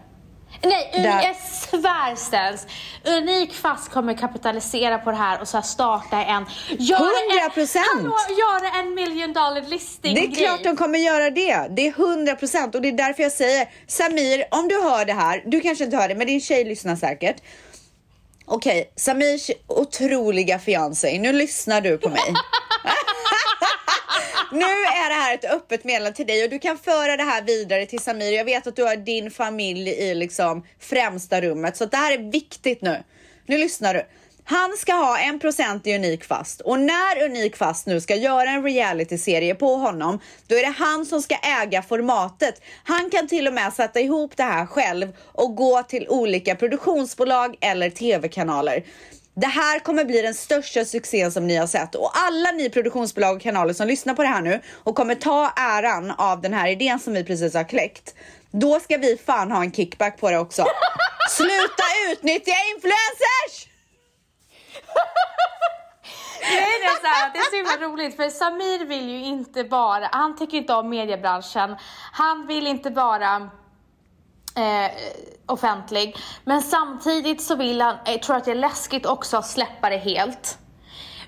Nej, 0.62 0.90
Där- 0.92 1.22
jag 1.22 1.36
svär 1.36 2.16
Stens. 2.16 2.66
Unik 3.04 3.54
Fast 3.54 3.90
kommer 3.90 4.14
kapitalisera 4.14 4.98
på 4.98 5.10
det 5.10 5.16
här 5.16 5.40
och 5.40 5.48
så 5.48 5.56
här 5.56 5.64
starta 5.64 6.24
en... 6.24 6.46
Göra 6.78 7.00
100%. 7.54 7.76
En, 7.76 7.84
hallå, 7.96 8.16
göra 8.38 8.80
en 8.82 8.94
million 8.94 9.32
dollar 9.32 9.68
listing 9.68 10.14
Det 10.14 10.20
är 10.20 10.46
klart 10.46 10.62
de 10.64 10.76
kommer 10.76 10.98
göra 10.98 11.30
det. 11.30 11.66
Det 11.70 11.86
är 11.86 11.90
100 11.90 12.36
procent 12.36 12.74
och 12.74 12.82
det 12.82 12.88
är 12.88 12.92
därför 12.92 13.22
jag 13.22 13.32
säger 13.32 13.68
Samir, 13.86 14.44
om 14.50 14.68
du 14.68 14.82
hör 14.82 15.04
det 15.04 15.12
här, 15.12 15.42
du 15.46 15.60
kanske 15.60 15.84
inte 15.84 15.96
hör 15.96 16.08
det, 16.08 16.14
men 16.14 16.26
din 16.26 16.40
tjej 16.40 16.64
lyssnar 16.64 16.96
säkert. 16.96 17.36
Okej, 18.46 18.92
Samirs 18.96 19.50
otroliga 19.66 20.58
fiancé, 20.58 21.18
nu 21.18 21.32
lyssnar 21.32 21.80
du 21.80 21.98
på 21.98 22.08
mig. 22.08 22.20
nu 24.54 24.64
är 25.04 25.08
det 25.08 25.14
här 25.14 25.34
ett 25.34 25.44
öppet 25.44 25.84
meddelande 25.84 26.16
till 26.16 26.26
dig 26.26 26.44
och 26.44 26.50
du 26.50 26.58
kan 26.58 26.78
föra 26.78 27.16
det 27.16 27.22
här 27.22 27.42
vidare 27.42 27.86
till 27.86 28.00
Samir. 28.00 28.32
Jag 28.32 28.44
vet 28.44 28.66
att 28.66 28.76
du 28.76 28.82
har 28.84 28.96
din 28.96 29.30
familj 29.30 29.90
i 29.90 30.14
liksom 30.14 30.66
främsta 30.80 31.40
rummet 31.40 31.76
så 31.76 31.86
det 31.86 31.96
här 31.96 32.12
är 32.12 32.30
viktigt 32.32 32.82
nu. 32.82 33.02
Nu 33.46 33.58
lyssnar 33.58 33.94
du. 33.94 34.06
Han 34.46 34.72
ska 34.76 34.92
ha 34.92 35.18
en 35.18 35.38
procent 35.38 35.86
i 35.86 35.94
Unik 35.94 36.24
Fast 36.24 36.60
och 36.60 36.80
när 36.80 37.24
Unik 37.24 37.56
Fast 37.56 37.86
nu 37.86 38.00
ska 38.00 38.16
göra 38.16 38.50
en 38.50 38.62
realityserie 38.62 39.54
på 39.54 39.76
honom, 39.76 40.20
då 40.46 40.56
är 40.56 40.62
det 40.62 40.74
han 40.78 41.06
som 41.06 41.22
ska 41.22 41.34
äga 41.62 41.82
formatet. 41.82 42.62
Han 42.84 43.10
kan 43.10 43.28
till 43.28 43.48
och 43.48 43.54
med 43.54 43.72
sätta 43.72 44.00
ihop 44.00 44.36
det 44.36 44.42
här 44.42 44.66
själv 44.66 45.16
och 45.20 45.56
gå 45.56 45.82
till 45.82 46.08
olika 46.08 46.54
produktionsbolag 46.54 47.56
eller 47.60 47.90
tv-kanaler. 47.90 48.84
Det 49.36 49.46
här 49.46 49.78
kommer 49.78 50.04
bli 50.04 50.22
den 50.22 50.34
största 50.34 50.84
succén 50.84 51.32
som 51.32 51.46
ni 51.46 51.56
har 51.56 51.66
sett 51.66 51.94
och 51.94 52.10
alla 52.14 52.50
ni 52.50 52.70
produktionsbolag 52.70 53.36
och 53.36 53.42
kanaler 53.42 53.72
som 53.72 53.86
lyssnar 53.86 54.14
på 54.14 54.22
det 54.22 54.28
här 54.28 54.42
nu 54.42 54.60
och 54.84 54.96
kommer 54.96 55.14
ta 55.14 55.52
äran 55.56 56.10
av 56.10 56.40
den 56.40 56.54
här 56.54 56.68
idén 56.68 57.00
som 57.00 57.12
vi 57.12 57.24
precis 57.24 57.54
har 57.54 57.64
kläckt. 57.64 58.14
Då 58.50 58.80
ska 58.80 58.96
vi 58.96 59.16
fan 59.26 59.52
ha 59.52 59.62
en 59.62 59.72
kickback 59.72 60.20
på 60.20 60.30
det 60.30 60.38
också. 60.38 60.64
Sluta 61.30 61.84
utnyttja 62.12 62.52
influencers! 62.74 63.68
Grejen 66.40 66.82
är 66.82 67.00
så 67.00 67.06
här, 67.06 67.26
att 67.26 67.34
det 67.34 67.38
är 67.38 67.50
så 67.50 67.56
himla 67.56 67.88
roligt 67.88 68.16
för 68.16 68.30
Samir 68.30 68.86
vill 68.86 69.08
ju 69.08 69.24
inte 69.24 69.64
bara, 69.64 70.08
han 70.12 70.36
tycker 70.36 70.56
inte 70.56 70.74
om 70.74 70.88
mediebranschen, 70.88 71.76
han 72.12 72.46
vill 72.46 72.66
inte 72.66 72.90
vara 72.90 73.50
eh, 74.56 74.90
offentlig, 75.46 76.16
men 76.44 76.62
samtidigt 76.62 77.42
så 77.42 77.54
vill 77.56 77.80
han, 77.80 77.96
jag 78.04 78.22
tror 78.22 78.36
att 78.36 78.44
det 78.44 78.50
är 78.50 78.54
läskigt 78.54 79.06
också 79.06 79.36
att 79.36 79.46
släppa 79.46 79.90
det 79.90 79.96
helt. 79.96 80.58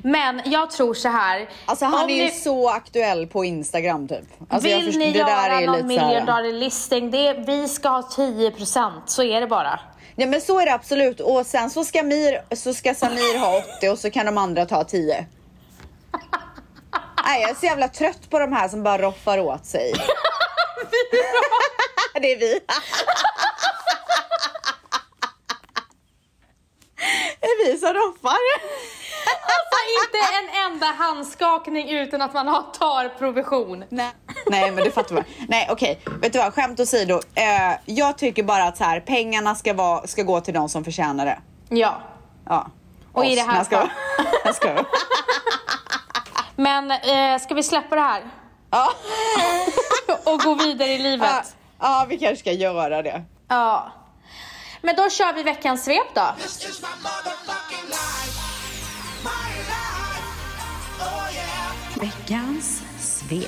Men 0.02 0.42
jag 0.44 0.70
tror 0.70 0.94
så 0.94 1.08
här. 1.08 1.48
Alltså 1.66 1.84
han 1.84 2.10
är 2.10 2.14
ju 2.14 2.24
ni- 2.24 2.30
så 2.30 2.70
aktuell 2.70 3.26
på 3.26 3.44
Instagram 3.44 4.08
typ. 4.08 4.24
Alltså, 4.48 4.68
vill 4.68 4.84
förstår- 4.86 4.98
ni 4.98 5.12
det 5.12 5.18
där 5.18 5.28
göra 5.28 5.60
är 5.60 5.66
någon 5.66 6.26
dollar 6.26 6.52
listing, 6.52 7.10
det 7.10 7.26
är, 7.28 7.34
vi 7.46 7.68
ska 7.68 7.88
ha 7.88 8.00
10%, 8.16 8.92
så 9.06 9.22
är 9.22 9.40
det 9.40 9.46
bara. 9.46 9.80
Ja 10.16 10.26
men 10.26 10.40
så 10.40 10.60
är 10.60 10.66
det 10.66 10.74
absolut 10.74 11.20
och 11.20 11.46
sen 11.46 11.70
så 11.70 11.84
ska, 11.84 12.02
Mir, 12.02 12.54
så 12.56 12.74
ska 12.74 12.94
Samir 12.94 13.38
ha 13.38 13.62
80 13.78 13.88
och 13.88 13.98
så 13.98 14.10
kan 14.10 14.26
de 14.26 14.38
andra 14.38 14.66
ta 14.66 14.84
10. 14.84 15.14
Nej 17.26 17.40
jag 17.42 17.50
är 17.50 17.54
så 17.54 17.66
jävla 17.66 17.88
trött 17.88 18.30
på 18.30 18.38
de 18.38 18.52
här 18.52 18.68
som 18.68 18.82
bara 18.82 18.98
roffar 19.02 19.38
åt 19.38 19.66
sig. 19.66 19.92
det 22.22 22.32
är 22.32 22.38
vi. 22.38 22.60
det 27.40 27.46
är 27.46 27.66
vi 27.72 27.78
som 27.78 27.92
roffar. 27.94 28.36
Alltså 29.26 29.78
inte 30.04 30.18
en 30.38 30.72
enda 30.72 30.86
handskakning 30.86 31.90
utan 31.90 32.22
att 32.22 32.34
man 32.34 32.48
har, 32.48 32.62
tar 32.62 33.08
provision. 33.18 33.84
Nej. 33.88 34.10
Nej 34.46 34.70
men 34.70 34.84
du 34.84 34.90
fattar 34.90 35.14
vad. 35.14 35.24
Nej 35.48 35.68
okej, 35.70 36.00
vet 36.22 36.32
du 36.32 36.38
vad, 36.38 36.54
skämt 36.54 36.80
åsido. 36.80 37.20
Eh, 37.34 37.72
jag 37.84 38.18
tycker 38.18 38.42
bara 38.42 38.64
att 38.64 38.76
så 38.76 38.84
här, 38.84 39.00
pengarna 39.00 39.54
ska, 39.54 39.74
vara, 39.74 40.06
ska 40.06 40.22
gå 40.22 40.40
till 40.40 40.54
de 40.54 40.68
som 40.68 40.84
förtjänar 40.84 41.26
det. 41.26 41.38
Ja. 41.68 42.00
Ja. 42.48 42.70
Och 43.12 43.24
i 43.24 43.28
Oss. 43.28 43.34
det 43.34 43.40
här 43.40 43.48
Nej, 43.48 43.56
jag 43.56 43.66
skojar. 43.66 43.82
fall- 43.86 44.26
Jag 44.44 44.54
skojar. 44.54 44.86
Men 46.56 46.90
eh, 46.90 47.38
ska 47.42 47.54
vi 47.54 47.62
släppa 47.62 47.94
det 47.94 48.00
här? 48.00 48.22
Ja. 48.76 48.92
Och 50.32 50.40
gå 50.40 50.54
vidare 50.54 50.88
i 50.88 50.96
Ja, 50.96 51.02
livet? 51.02 51.56
ja, 51.80 52.06
vi 52.08 52.18
kanske 52.18 52.36
ska 52.36 52.52
göra 52.52 53.02
det. 53.02 53.22
Ja. 53.48 53.92
Men 54.82 54.96
då 54.96 55.10
kör 55.10 55.32
vi 55.32 55.42
veckans 55.42 55.84
svep 55.84 56.06
då. 56.14 56.22
Veckans 62.00 62.82
svep. 62.98 63.46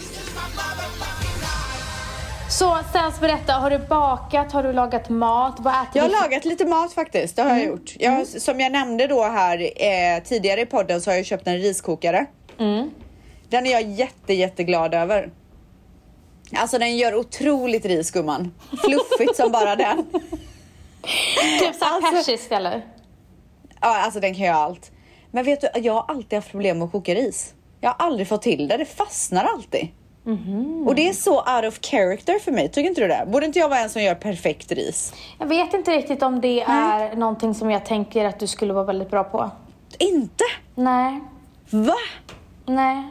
Så 2.50 2.78
Stens 2.90 3.20
berätta, 3.20 3.52
har 3.52 3.70
du 3.70 3.78
bakat? 3.78 4.52
Har 4.52 4.62
du 4.62 4.72
lagat 4.72 5.08
mat? 5.08 5.54
Vad 5.58 5.74
äter 5.74 5.88
Jag 5.94 6.02
har 6.02 6.08
du? 6.08 6.14
lagat 6.14 6.44
lite 6.44 6.64
mat 6.64 6.92
faktiskt, 6.92 7.36
det 7.36 7.42
har 7.42 7.50
jag 7.50 7.64
gjort. 7.64 7.94
Jag, 7.98 8.26
som 8.26 8.60
jag 8.60 8.72
nämnde 8.72 9.06
då 9.06 9.22
här 9.24 9.58
eh, 9.60 10.22
tidigare 10.24 10.60
i 10.60 10.66
podden 10.66 11.00
så 11.00 11.10
har 11.10 11.16
jag 11.16 11.26
köpt 11.26 11.46
en 11.46 11.58
riskokare. 11.58 12.26
Den 13.48 13.66
är 13.66 13.70
jag 13.70 13.82
jätte, 13.82 14.34
jätteglad 14.34 14.94
över. 14.94 15.30
Alltså 16.56 16.78
den 16.78 16.96
gör 16.96 17.14
otroligt 17.14 17.84
ris 17.84 18.10
gumman. 18.10 18.54
Fluffigt 18.84 19.36
som 19.36 19.52
bara 19.52 19.76
den. 19.76 20.06
Typ 21.60 21.74
såhär 21.74 21.94
Alltså- 21.94 22.12
persiskt 22.12 22.52
eller? 22.52 22.86
Ja, 23.80 23.98
alltså 24.04 24.20
den 24.20 24.34
kan 24.34 24.44
göra 24.44 24.56
allt. 24.56 24.90
Men 25.30 25.44
vet 25.44 25.60
du, 25.60 25.80
jag 25.80 25.92
har 25.94 26.04
alltid 26.08 26.36
haft 26.36 26.50
problem 26.50 26.78
med 26.78 26.86
att 26.86 26.92
koka 26.92 27.14
ris. 27.14 27.54
Jag 27.80 27.90
har 27.90 28.06
aldrig 28.06 28.28
fått 28.28 28.42
till 28.42 28.68
det, 28.68 28.76
det 28.76 28.84
fastnar 28.84 29.44
alltid. 29.44 29.88
Och 30.86 30.94
det 30.94 31.08
är 31.08 31.12
så 31.12 31.36
out 31.38 31.64
of 31.68 31.78
character 31.82 32.38
för 32.38 32.52
mig, 32.52 32.68
tycker 32.68 32.88
inte 32.88 33.00
du 33.00 33.08
det? 33.08 33.24
Borde 33.32 33.46
inte 33.46 33.58
jag 33.58 33.68
vara 33.68 33.80
en 33.80 33.90
som 33.90 34.02
gör 34.02 34.14
perfekt 34.14 34.72
ris? 34.72 35.14
Jag 35.38 35.46
vet 35.46 35.74
inte 35.74 35.90
riktigt 35.90 36.22
om 36.22 36.40
det 36.40 36.60
är 36.60 37.16
någonting 37.16 37.54
som 37.54 37.70
jag 37.70 37.86
tänker 37.86 38.24
att 38.24 38.38
du 38.40 38.46
skulle 38.46 38.72
vara 38.72 38.84
väldigt 38.84 39.10
bra 39.10 39.24
på. 39.24 39.50
Inte? 39.98 40.44
Nej, 40.74 41.20
Va? 41.70 41.94
nej. 42.66 43.02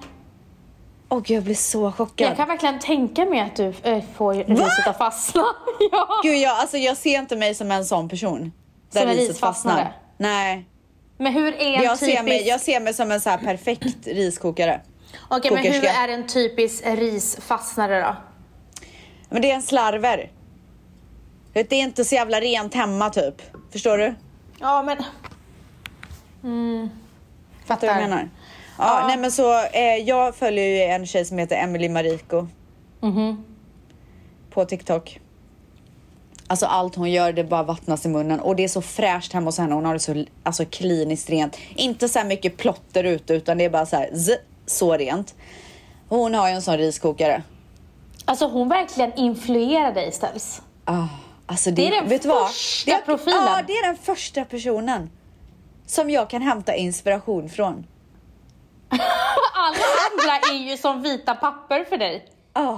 Åh 1.10 1.22
gud, 1.22 1.38
jag 1.38 1.44
blir 1.44 1.56
så 1.56 1.92
chockad. 1.92 2.28
Jag 2.30 2.38
kan 2.38 2.48
verkligen 2.48 2.80
tänka 2.80 3.26
mig 3.26 3.40
att 3.40 3.56
du 3.56 3.74
äh, 3.84 4.04
får 4.16 4.34
riset 4.34 4.88
att 4.88 4.98
fastna. 4.98 5.46
ja. 5.92 6.20
Gud, 6.24 6.38
jag, 6.38 6.60
alltså, 6.60 6.78
jag 6.78 6.98
ser 6.98 7.20
inte 7.20 7.36
mig 7.36 7.56
som 7.56 7.72
en 7.72 7.86
sån 7.86 8.10
person. 8.10 8.52
Där 8.92 9.00
Som 9.02 9.10
en 9.10 9.16
riset 9.16 9.30
risfastnare? 9.30 9.76
fastnar. 9.76 10.02
Nej. 10.18 10.66
Men 11.18 11.34
hur 11.34 11.54
är 11.54 11.78
en 11.78 11.84
Jag 11.84 12.00
typisk... 12.00 12.18
ser, 12.18 12.24
mig, 12.24 12.48
jag 12.48 12.62
ser 12.62 12.80
mig 12.80 12.94
som 12.94 13.12
en 13.12 13.22
så 13.22 13.30
här 13.30 13.38
perfekt 13.38 14.08
riskokare. 14.08 14.82
Okej, 15.30 15.52
men 15.52 15.64
hur 15.64 15.86
är 15.86 16.08
en 16.08 16.28
typisk 16.28 16.84
risfastnare 16.86 18.02
då? 18.02 18.16
Men 19.30 19.42
det 19.42 19.52
är 19.52 19.56
en 19.56 19.62
slarver. 19.62 20.32
Det 21.54 21.74
är 21.74 21.80
inte 21.80 22.06
så 22.06 22.16
jävla 22.16 22.40
rent 22.42 22.74
hemma 22.74 23.10
typ. 23.10 23.42
Förstår 23.72 23.98
du? 23.98 24.16
Ja, 24.60 24.84
men... 24.84 24.98
Fattar 27.66 27.88
du 27.88 27.94
vad 27.94 28.04
jag 28.04 28.10
menar? 28.10 28.30
Ja, 28.78 29.04
nej 29.08 29.18
men 29.18 29.32
så 29.32 29.64
eh, 29.64 29.96
jag 29.96 30.36
följer 30.36 30.66
ju 30.66 30.82
en 30.82 31.06
tjej 31.06 31.26
som 31.26 31.38
heter 31.38 31.56
Emily 31.56 31.90
Mariko. 31.90 32.48
Mhm. 33.02 33.44
På 34.50 34.66
TikTok. 34.66 35.20
Alltså 36.48 36.66
allt 36.66 36.96
hon 36.96 37.12
gör 37.12 37.34
det 37.34 37.44
bara 37.44 37.64
vattnas 37.64 38.06
i 38.06 38.10
munnen 38.10 38.40
och 38.40 38.56
det 38.56 38.64
är 38.64 38.68
så 38.68 38.82
fräscht 38.82 39.34
hemma 39.34 39.46
hos 39.46 39.58
henne. 39.58 39.76
Hon 39.76 39.86
har 39.86 39.94
det 39.94 40.00
så 40.00 40.26
alltså, 40.44 40.66
kliniskt 40.66 41.30
rent. 41.30 41.58
Inte 41.76 42.10
så 42.10 42.20
här 42.20 42.26
mycket 42.26 42.58
plotter 42.58 43.04
ute 43.04 43.34
utan 43.34 43.58
det 43.58 43.66
är 43.66 43.70
bara 43.70 43.86
så 43.86 43.96
här 43.96 44.16
z, 44.16 44.38
så 44.66 44.98
rent. 44.98 45.36
Hon 46.10 46.34
har 46.34 46.48
ju 46.50 46.54
en 46.54 46.62
sån 46.62 46.78
riskokare. 46.78 47.44
Alltså 48.26 48.48
hon 48.48 48.70
verkligen 48.70 49.14
influerar 49.14 49.94
dig 49.94 50.12
Ställs. 50.12 50.62
Ah, 50.86 51.08
alltså 51.46 51.70
det, 51.72 51.76
Det 51.76 51.88
är 51.88 52.02
den 52.02 52.10
vet 52.10 52.22
du 52.22 52.28
vad? 52.28 52.48
första 52.48 52.92
är, 52.92 53.02
profilen. 53.02 53.44
Ja, 53.46 53.60
det 53.68 53.74
är 53.74 53.88
den 53.88 53.98
första 53.98 54.46
personen 54.46 55.10
som 55.86 56.10
jag 56.10 56.30
kan 56.30 56.42
hämta 56.42 56.76
inspiration 56.76 57.50
från. 57.50 57.86
Alla 59.68 59.86
andra 60.12 60.56
är 60.56 60.70
ju 60.72 60.78
som 60.78 61.02
vita 61.02 61.36
papper 61.36 61.84
för 61.84 61.98
dig. 61.98 62.26
Ah, 62.54 62.78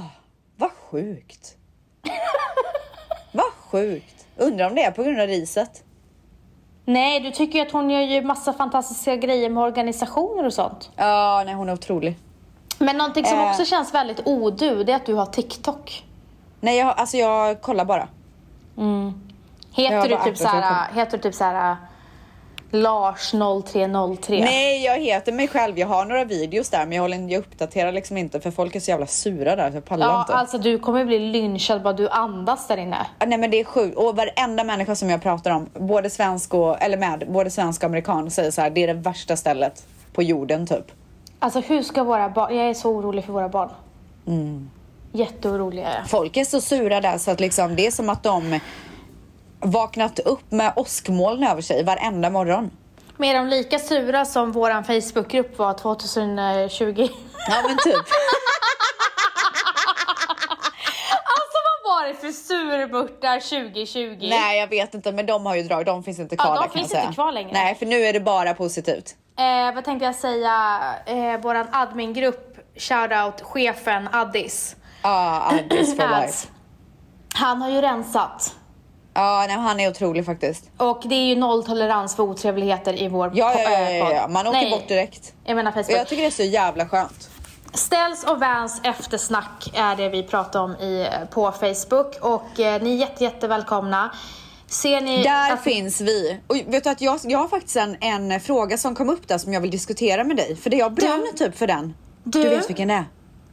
vad 0.58 0.71
sjukt. 0.71 1.56
vad 3.32 3.52
sjukt. 3.71 4.25
Undrar 4.38 4.67
om 4.69 4.75
det 4.75 4.84
är 4.84 4.91
på 4.91 5.04
grund 5.04 5.19
av 5.21 5.28
riset. 5.28 5.84
Nej, 6.86 7.19
du 7.19 7.32
tycker 7.32 7.60
ju 7.60 7.65
att 7.65 7.71
hon 7.71 7.89
gör 7.89 8.02
ju 8.02 8.21
massa 8.21 8.54
fantastiska 8.54 9.15
grejer 9.15 9.49
med 9.49 9.63
organisationer 9.63 10.45
och 10.45 10.54
sånt. 10.54 10.91
Ja, 10.95 11.43
nej 11.45 11.56
hon 11.56 11.69
är 11.69 11.73
otrolig. 11.73 12.17
Men 12.80 12.97
någonting 12.97 13.25
som 13.25 13.39
Eh. 13.39 13.49
också 13.49 13.65
känns 13.65 13.93
väldigt 13.93 14.28
odu, 14.28 14.84
det 14.84 14.91
är 14.91 14.95
att 14.95 15.06
du 15.06 15.13
har 15.13 15.25
TikTok. 15.25 16.06
Nej, 16.60 16.78
jag, 16.78 16.88
alltså 16.99 17.17
jag 17.17 17.62
kollar 17.62 17.86
bara. 17.86 18.08
Heter 19.73 19.95
Jag 19.95 20.10
du 20.10 20.17
typ 20.23 20.38
såhär, 20.38 20.93
heter 20.93 21.17
du 21.17 21.23
typ 21.23 21.36
såhär 21.36 21.78
Lars 22.71 23.32
0303? 23.32 24.39
Nej, 24.39 24.84
jag 24.86 24.97
heter 24.99 25.32
mig 25.32 25.47
själv. 25.47 25.79
Jag 25.79 25.88
har 25.88 26.05
några 26.05 26.23
videos 26.25 26.69
där, 26.69 26.86
men 26.86 26.91
jag, 26.91 27.01
håller, 27.01 27.17
jag 27.32 27.39
uppdaterar 27.39 27.91
liksom 27.91 28.17
inte 28.17 28.39
för 28.39 28.51
folk 28.51 28.75
är 28.75 28.79
så 28.79 28.91
jävla 28.91 29.08
sura 29.08 29.55
där 29.55 29.69
så 29.71 29.77
jag 29.77 29.86
pallar 29.86 30.08
Ja, 30.08 30.21
inte. 30.21 30.34
alltså 30.34 30.58
du 30.58 30.79
kommer 30.79 31.05
bli 31.05 31.19
lynchad 31.19 31.82
bara 31.82 31.93
du 31.93 32.10
andas 32.10 32.67
där 32.67 32.77
inne. 32.77 32.97
Ah, 33.17 33.25
Nej 33.25 33.38
men 33.38 33.51
det 33.51 33.60
är 33.60 33.63
sjukt 33.63 33.97
och 33.97 34.15
varenda 34.15 34.63
människa 34.63 34.95
som 34.95 35.10
jag 35.10 35.21
pratar 35.21 35.51
om, 35.51 35.69
både 35.73 36.10
svensk 36.10 36.53
och, 36.53 36.82
eller 36.82 36.97
med, 36.97 37.23
både 37.29 37.49
svensk 37.49 37.82
och 37.84 37.88
amerikan 37.88 38.32
säger 38.32 38.51
så 38.51 38.62
här, 38.62 38.69
det 38.69 38.84
är 38.84 38.88
det 38.88 38.93
värsta 38.93 39.36
stället 39.36 39.86
på 40.13 40.23
jorden 40.23 40.67
typ. 40.67 40.91
Alltså 41.39 41.60
hur 41.60 41.84
ska 41.84 42.03
våra 42.03 42.29
barn, 42.29 42.58
jag 42.58 42.69
är 42.69 42.73
så 42.73 42.89
orolig 42.89 43.25
för 43.25 43.34
våra 43.34 43.49
barn. 43.49 43.69
Mm. 44.27 44.69
Jätteorolig 45.12 45.82
är 45.84 45.95
jag. 45.99 46.10
Folk 46.10 46.38
är 46.38 46.45
så 46.45 46.62
sura 46.62 47.01
där 47.01 47.17
så 47.17 47.32
att 47.32 47.39
liksom, 47.39 47.75
det 47.75 47.88
är 47.88 47.91
som 47.91 48.10
att 48.10 48.23
de 48.23 48.60
vaknat 49.60 50.19
upp 50.19 50.52
med 50.52 50.74
åskmoln 50.76 51.43
över 51.43 51.62
sig 51.62 51.84
varenda 51.84 52.30
morgon. 52.30 52.72
Men 53.17 53.30
är 53.30 53.34
de 53.36 53.48
lika 53.48 53.80
sura 53.80 54.26
som 54.26 54.52
våran 54.52 54.84
Facebookgrupp 54.84 55.58
var 55.58 55.74
2020? 55.74 57.08
Ja 57.50 57.56
men 57.67 57.78
typ. 57.78 57.95
Alltså 61.24 62.10
det 62.10 62.15
för 62.15 62.32
surmurtar 62.32 63.39
2020? 63.39 64.17
Nej 64.30 64.60
jag 64.60 64.67
vet 64.67 64.93
inte 64.93 65.12
men 65.12 65.26
de 65.26 65.45
har 65.45 65.56
ju 65.56 65.63
drag, 65.63 65.86
de 65.86 66.04
finns 66.04 66.19
inte 66.19 66.36
Ja, 66.38 66.43
kvar 66.43 66.56
de 66.56 66.62
där 66.62 66.69
finns 66.69 66.93
inte 66.93 67.13
kvar 67.13 67.32
längre. 67.32 67.50
Nej 67.54 67.76
för 67.76 67.86
nu 67.86 67.95
är 68.04 68.13
det 68.13 68.19
bara 68.19 68.54
positivt. 68.54 69.15
Eh, 69.39 69.76
vad 69.76 69.86
tänkte 69.86 70.06
jag 70.06 70.15
säga? 70.15 70.80
Eh, 71.06 71.38
våran 71.41 71.67
admingrupp, 71.72 72.58
shoutout 72.76 73.41
chefen 73.41 74.10
Addis. 74.12 74.76
Ja, 75.04 75.41
Addis 75.52 75.95
for 75.98 76.08
life. 76.22 76.48
Han 77.34 77.62
har 77.62 77.69
ju 77.69 77.82
rensat. 77.82 78.56
Ja, 79.19 79.45
nej, 79.47 79.58
han 79.58 79.79
är 79.79 79.89
otrolig 79.89 80.25
faktiskt. 80.25 80.69
Och 80.77 81.01
det 81.05 81.15
är 81.15 81.25
ju 81.25 81.36
nolltolerans 81.36 82.15
för 82.15 82.23
otrevligheter 82.23 83.01
i 83.03 83.08
vår 83.08 83.32
Ja, 83.34 83.53
ja, 83.55 83.62
ja, 83.71 83.79
eh, 83.79 83.97
ja, 83.97 84.12
ja. 84.13 84.27
man 84.27 84.47
åker 84.47 84.58
Nej, 84.62 84.71
bort 84.71 84.88
direkt. 84.88 85.34
Jag 85.45 85.55
menar 85.55 85.71
Och 85.71 85.75
Facebook. 85.75 85.97
jag 85.99 86.08
tycker 86.08 86.21
det 86.23 86.27
är 86.27 86.32
så 86.32 86.43
jävla 86.43 86.88
skönt. 86.89 87.29
Ställs 87.73 88.23
och 88.23 88.39
Vans 88.39 88.82
eftersnack 88.84 89.71
är 89.73 89.95
det 89.95 90.10
vi 90.10 90.23
pratar 90.23 90.60
om 90.60 90.71
i, 90.71 91.08
på 91.32 91.51
Facebook 91.51 92.15
och 92.21 92.60
eh, 92.60 92.82
ni 92.82 92.93
är 92.93 92.97
jätte, 92.97 93.23
jätte 93.23 93.47
välkomna. 93.47 94.12
Ser 94.67 95.01
ni 95.01 95.23
Där 95.23 95.53
att- 95.53 95.63
finns 95.63 96.01
vi. 96.01 96.39
Och 96.47 96.55
vet 96.55 96.84
du 96.84 96.89
att 96.89 97.01
jag, 97.01 97.19
jag 97.23 97.39
har 97.39 97.47
faktiskt 97.47 97.75
en, 97.75 97.97
en 98.01 98.39
fråga 98.39 98.77
som 98.77 98.95
kom 98.95 99.10
upp 99.10 99.27
där 99.27 99.38
som 99.38 99.53
jag 99.53 99.62
vill 99.62 99.71
diskutera 99.71 100.23
med 100.23 100.38
dig. 100.38 100.55
För 100.55 100.69
det 100.69 100.77
jag 100.77 100.93
brinner 100.93 101.38
typ 101.38 101.58
för 101.58 101.67
den. 101.67 101.93
Du, 102.23 102.43
Du? 102.43 102.49
vet 102.49 102.69
vilken 102.69 102.88
det 102.88 102.93
är? 102.93 103.05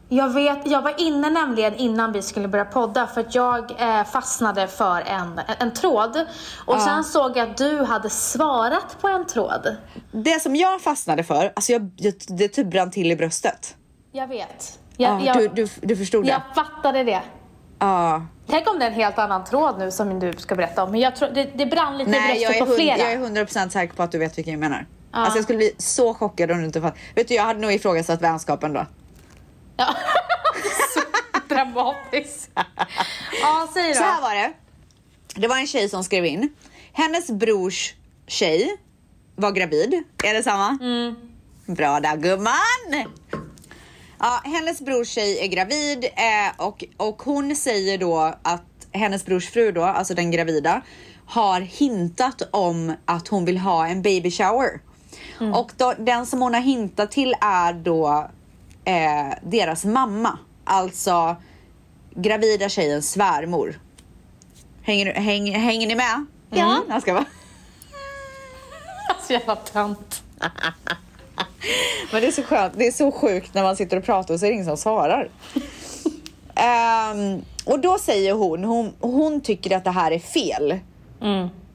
Jag 0.09 0.29
vet, 0.35 0.59
jag 0.65 0.83
var 0.83 0.95
inne 1.01 1.31
nämligen 1.31 1.75
innan 1.75 2.13
vi 2.13 2.23
skulle 2.23 2.49
börja 2.49 2.65
podda 2.65 3.07
för 3.07 3.21
att 3.21 3.35
jag 3.35 3.71
eh, 3.81 4.05
fastnade 4.05 4.69
för 4.69 5.01
en, 5.01 5.41
en 5.59 5.73
tråd 5.73 6.27
och 6.67 6.81
sen 6.81 7.05
såg 7.05 7.37
jag 7.37 7.51
att 7.51 7.57
du 7.57 7.83
hade 7.85 8.11
svarat 8.11 8.97
på 9.01 9.09
en 9.09 9.27
tråd. 9.27 9.77
Det 10.13 10.43
som 10.43 10.57
jag 10.57 10.81
fastnade 10.81 11.25
för, 11.25 11.53
alltså 11.57 11.73
jag, 11.73 11.91
det 12.29 12.49
typ 12.49 12.67
brann 12.67 12.91
till 12.91 13.13
i 13.13 13.17
bröstet. 13.17 13.77
Jag 14.13 14.27
vet. 14.27 14.79
Jag, 14.97 15.21
Ja, 15.23 15.25
jag, 15.27 15.37
du, 15.39 15.49
du, 15.49 15.69
du 15.83 15.97
förstod 15.97 16.25
det? 16.25 16.31
jag 16.31 16.43
fattade 16.55 17.05
det. 17.05 17.23
Ja. 17.79 18.27
Tänk 18.47 18.71
om 18.71 18.79
det 18.79 18.85
är 18.85 18.91
en 18.91 18.95
helt 18.95 19.19
annan 19.19 19.45
tråd 19.45 19.79
nu 19.79 19.91
som 19.91 20.21
du 20.21 20.33
ska 20.33 20.55
berätta 20.55 20.85
om. 20.85 20.91
Men 20.91 21.01
jag 21.01 21.17
tror, 21.17 21.29
det, 21.29 21.51
det 21.55 21.67
brann 21.67 21.99
lite 21.99 22.11
i 22.11 22.13
Nej, 22.13 22.43
jag 22.43 22.51
bröstet 22.51 22.59
på 22.59 22.65
hund, 22.67 22.77
flera. 22.77 22.99
jag 22.99 23.13
är 23.13 23.45
100% 23.45 23.69
säker 23.69 23.95
på 23.95 24.03
att 24.03 24.13
du 24.13 24.19
vet 24.19 24.39
vilken 24.39 24.53
jag 24.53 24.61
menar. 24.61 24.87
Alltså 25.11 25.39
jag 25.39 25.45
skulle 25.45 25.57
bli 25.57 25.73
så 25.79 26.15
chockad 26.15 26.51
om 26.51 26.59
du 26.59 26.65
inte 26.65 26.81
fattade. 26.81 27.01
Vet 27.15 27.29
du, 27.29 27.35
jag 27.35 27.43
hade 27.43 27.61
nog 27.61 27.73
ifrågasatt 27.73 28.23
vänskapen 28.23 28.73
då. 28.73 28.87
Ja. 29.77 29.97
Så 30.95 31.01
dramatiskt. 31.49 32.51
ja, 33.43 33.69
säg 33.75 33.89
då. 33.89 33.95
Så 33.95 34.03
här 34.03 34.23
var 34.23 34.35
det. 34.35 34.53
Det 35.35 35.49
var 35.49 35.57
en 35.57 35.67
tjej 35.67 35.89
som 35.89 36.05
skrev 36.05 36.27
in. 36.27 36.55
Hennes 36.93 37.31
brors 37.31 37.95
tjej 38.27 38.77
var 39.37 39.53
gravid. 39.53 40.03
Är 40.25 40.35
det 40.35 40.43
samma? 40.43 40.79
Bra 41.67 42.01
där 42.01 42.17
gumman! 42.17 43.07
Ja, 44.19 44.41
hennes 44.45 44.81
brors 44.81 45.09
tjej 45.09 45.39
är 45.45 45.47
gravid 45.47 46.05
eh, 46.05 46.67
och, 46.67 46.85
och 46.97 47.23
hon 47.23 47.57
säger 47.57 47.99
då 47.99 48.35
att 48.43 48.63
hennes 48.93 49.27
brors 49.27 49.51
fru 49.51 49.73
då, 49.73 49.83
alltså 49.83 50.15
den 50.15 50.31
gravida, 50.31 50.83
har 51.27 51.61
hintat 51.61 52.43
om 52.51 52.93
att 53.05 53.29
hon 53.29 53.45
vill 53.45 53.59
ha 53.59 53.87
en 53.87 54.03
baby 54.03 54.31
shower. 54.31 54.81
Och 55.55 55.73
då, 55.77 55.95
den 55.99 56.27
som 56.27 56.43
hon 56.43 56.55
har 56.55 56.61
hintat 56.61 57.11
till 57.11 57.35
är 57.41 57.73
då 57.73 58.31
eh, 58.87 59.35
deras 59.43 59.85
mamma, 59.85 60.39
alltså 60.65 61.37
gravida 62.15 62.69
tjejens 62.69 63.11
svärmor. 63.11 63.81
Hänger, 64.83 65.15
häng, 65.15 65.55
hänger 65.55 65.87
ni 65.87 65.95
med? 65.95 66.27
Ja. 66.51 66.83
Jag 66.89 67.03
ska 67.03 67.15
vara. 67.15 67.25
Så 69.27 69.33
jävla 69.33 69.57
tönt. 69.57 70.23
Men 72.13 72.21
det 72.21 72.27
är 72.27 72.33
så 72.33 72.43
skönt, 72.43 72.73
det 72.77 72.87
är 72.87 72.93
så 72.93 73.13
sjukt 73.13 73.55
när 73.55 73.63
man 73.63 73.77
sitter 73.77 73.97
och 73.97 74.05
pratar 74.05 74.35
och 74.35 74.41
så 74.41 74.47
är 74.47 74.51
det 74.51 74.55
ingen 74.55 74.67
som 74.67 74.77
svarar. 74.77 75.31
Ehm, 76.55 77.43
och 77.65 77.81
då 77.81 77.99
säger 77.99 78.33
hon, 78.33 78.65
hon, 78.65 78.93
hon 79.01 79.41
tycker 79.41 79.77
att 79.77 79.85
det 79.85 79.91
här 79.91 80.11
är 80.11 80.19
fel. 80.19 80.79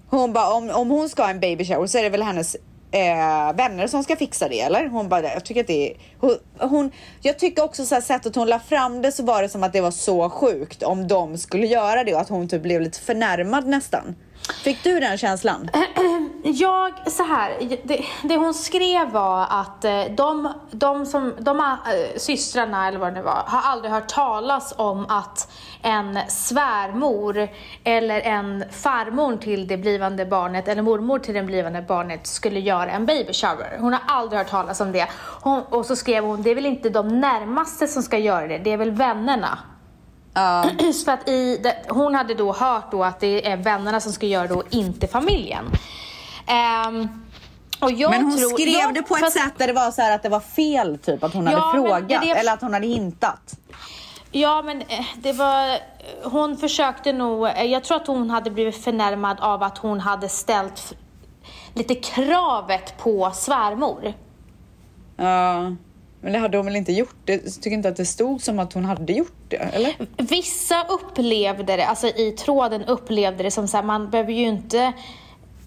Hon 0.08 0.34
bara, 0.34 0.54
om, 0.54 0.70
om 0.70 0.90
hon 0.90 1.10
ska 1.10 1.24
ha 1.24 1.30
en 1.30 1.40
baby 1.40 1.66
shower 1.66 1.88
så 1.88 1.98
är 1.98 2.04
det 2.04 2.10
väl 2.10 2.24
hennes 2.24 2.56
eh, 2.92 3.56
vänner 3.56 3.88
som 3.88 4.04
ska 4.04 4.16
fixa 4.16 4.50
det 4.50 4.62
eller? 4.62 4.88
Hon 4.88 5.10
bara, 5.10 5.24
jag 5.24 5.46
tycker 5.46 5.62
att 5.62 5.68
det 5.68 5.92
är... 5.92 5.98
Hon, 6.20 6.38
hon, 6.70 6.92
jag 7.22 7.40
tycker 7.40 7.64
också 7.64 7.86
så 7.86 7.96
här 7.96 8.02
sättet 8.02 8.36
hon 8.36 8.48
la 8.48 8.60
fram 8.60 9.02
det 9.02 9.12
så 9.12 9.24
var 9.24 9.42
det 9.42 9.50
som 9.50 9.64
att 9.64 9.74
det 9.74 9.82
var 9.82 9.92
så 9.92 10.30
sjukt 10.30 10.84
om 10.84 11.08
de 11.08 11.38
skulle 11.38 11.68
göra 11.68 12.04
det 12.04 12.14
och 12.14 12.22
att 12.22 12.30
hon 12.30 12.48
typ 12.48 12.62
blev 12.62 12.82
lite 12.82 13.00
förnärmad 13.00 13.68
nästan. 13.68 14.16
Fick 14.50 14.84
du 14.84 15.00
den 15.00 15.18
känslan? 15.18 15.70
Jag, 16.44 17.12
så 17.12 17.24
här, 17.24 17.78
det, 17.84 18.06
det 18.24 18.38
hon 18.38 18.54
skrev 18.54 19.10
var 19.10 19.48
att 19.50 19.86
eh, 19.86 20.04
de, 20.18 20.54
de, 20.72 21.06
som, 21.06 21.34
de 21.40 21.60
äh, 21.60 21.76
systrarna, 22.18 22.88
eller 22.88 23.00
vad 23.00 23.14
det 23.14 23.20
nu 23.20 23.22
var, 23.22 23.44
har 23.48 23.72
aldrig 23.72 23.92
hört 23.92 24.08
talas 24.08 24.74
om 24.78 25.06
att 25.10 25.52
en 25.82 26.20
svärmor 26.28 27.48
eller 27.84 28.22
en 28.22 28.64
farmor 28.72 29.38
till 29.38 29.68
det 29.68 29.78
blivande 29.78 30.26
barnet 30.26 30.68
eller 30.68 30.82
mormor 30.82 31.20
till 31.20 31.34
det 31.34 31.44
blivande 31.44 31.82
barnet 31.82 32.28
skulle 32.28 32.60
göra 32.60 32.92
en 32.92 33.06
baby 33.06 33.34
shower. 33.34 33.78
Hon 33.80 33.94
har 33.94 34.02
aldrig 34.08 34.38
hört 34.38 34.50
talas 34.50 34.82
om 34.82 34.92
det. 34.92 35.08
Hon, 35.42 35.62
och 35.70 35.86
så 35.86 35.96
skrev 35.96 36.24
hon, 36.24 36.42
det 36.42 36.50
är 36.50 36.56
väl 36.56 36.66
inte 36.66 36.90
de 36.90 37.20
närmaste 37.20 37.88
som 37.88 38.04
ska 38.04 38.18
göra 38.18 38.48
det, 38.48 38.58
det 38.58 38.72
är 38.72 38.78
väl 38.78 38.92
vännerna. 38.92 39.60
Just 40.80 41.06
för 41.06 41.12
att 41.12 41.30
i, 41.30 41.58
det, 41.64 41.76
hon 41.90 42.16
hade 42.16 42.34
då 42.34 42.54
hört 42.54 42.92
då 42.92 43.04
att 43.04 43.20
det 43.20 43.48
är 43.52 43.58
vännerna 43.58 44.00
som 44.00 44.12
ska 44.14 44.26
göra 44.26 44.48
det 44.48 44.54
och 44.54 44.64
inte 44.70 45.08
familjen. 45.08 45.66
Och 47.82 47.92
jag 47.92 48.12
Men 48.12 48.24
hon 48.24 48.38
tror, 48.38 48.50
skrev 48.50 48.68
jag- 48.68 48.94
det 48.94 49.02
på 49.04 49.16
ett 49.16 49.22
fast- 49.22 49.38
sätt 49.40 49.54
där 49.58 49.68
det 49.68 49.74
var 49.74 49.92
så 49.92 50.02
här 50.02 50.16
att 50.16 50.24
det 50.24 50.30
var 50.30 50.40
fel 50.40 50.98
typ, 50.98 51.24
att 51.24 51.34
hon 51.34 51.46
Ja, 51.46 51.60
hade 51.60 51.72
frågat 51.72 52.22
det 52.22 52.30
eller 52.32 52.54
att 52.54 52.62
hon 52.62 52.74
hade 52.74 52.88
hintat. 52.88 53.54
Ja, 54.32 54.62
men 54.62 54.82
eh, 54.82 55.06
det 55.16 55.34
var... 55.34 55.78
Hon 56.30 56.58
försökte 56.58 57.14
nog... 57.14 57.48
eh, 57.48 57.64
Jag 57.64 57.84
tror 57.84 57.98
att 57.98 58.08
hon 58.08 58.30
hade 58.30 58.50
blivit 58.52 58.84
förnärmad 58.84 59.38
av 59.40 59.64
att 59.64 59.78
hon 59.78 60.00
hade 60.00 60.30
ställt 60.30 60.94
lite 61.74 61.96
kravet 61.96 62.98
på 62.98 63.32
svärmor. 63.34 64.14
Ja, 65.18 65.76
men 66.22 66.34
det 66.34 66.40
hade 66.40 66.58
hon 66.58 66.66
väl 66.66 66.76
inte 66.76 66.92
gjort? 66.92 67.16
Det, 67.26 67.34
jag 67.34 67.54
tycker 67.54 67.72
inte 67.72 67.90
att 67.90 67.96
det 67.96 68.06
stod 68.06 68.42
som 68.42 68.60
att 68.60 68.74
hon 68.74 68.86
hade 68.86 69.14
gjort 69.14 69.44
det, 69.48 69.56
eller? 69.56 69.96
Vissa 70.18 70.86
upplevde 70.90 71.76
det, 71.76 71.86
alltså 71.86 72.08
i 72.08 72.32
tråden 72.32 72.84
upplevde 72.84 73.44
det 73.44 73.52
som 73.52 73.68
så 73.68 73.78
här, 73.78 73.84
man 73.84 74.10
behöver 74.10 74.32
ju 74.34 74.48
inte 74.48 74.94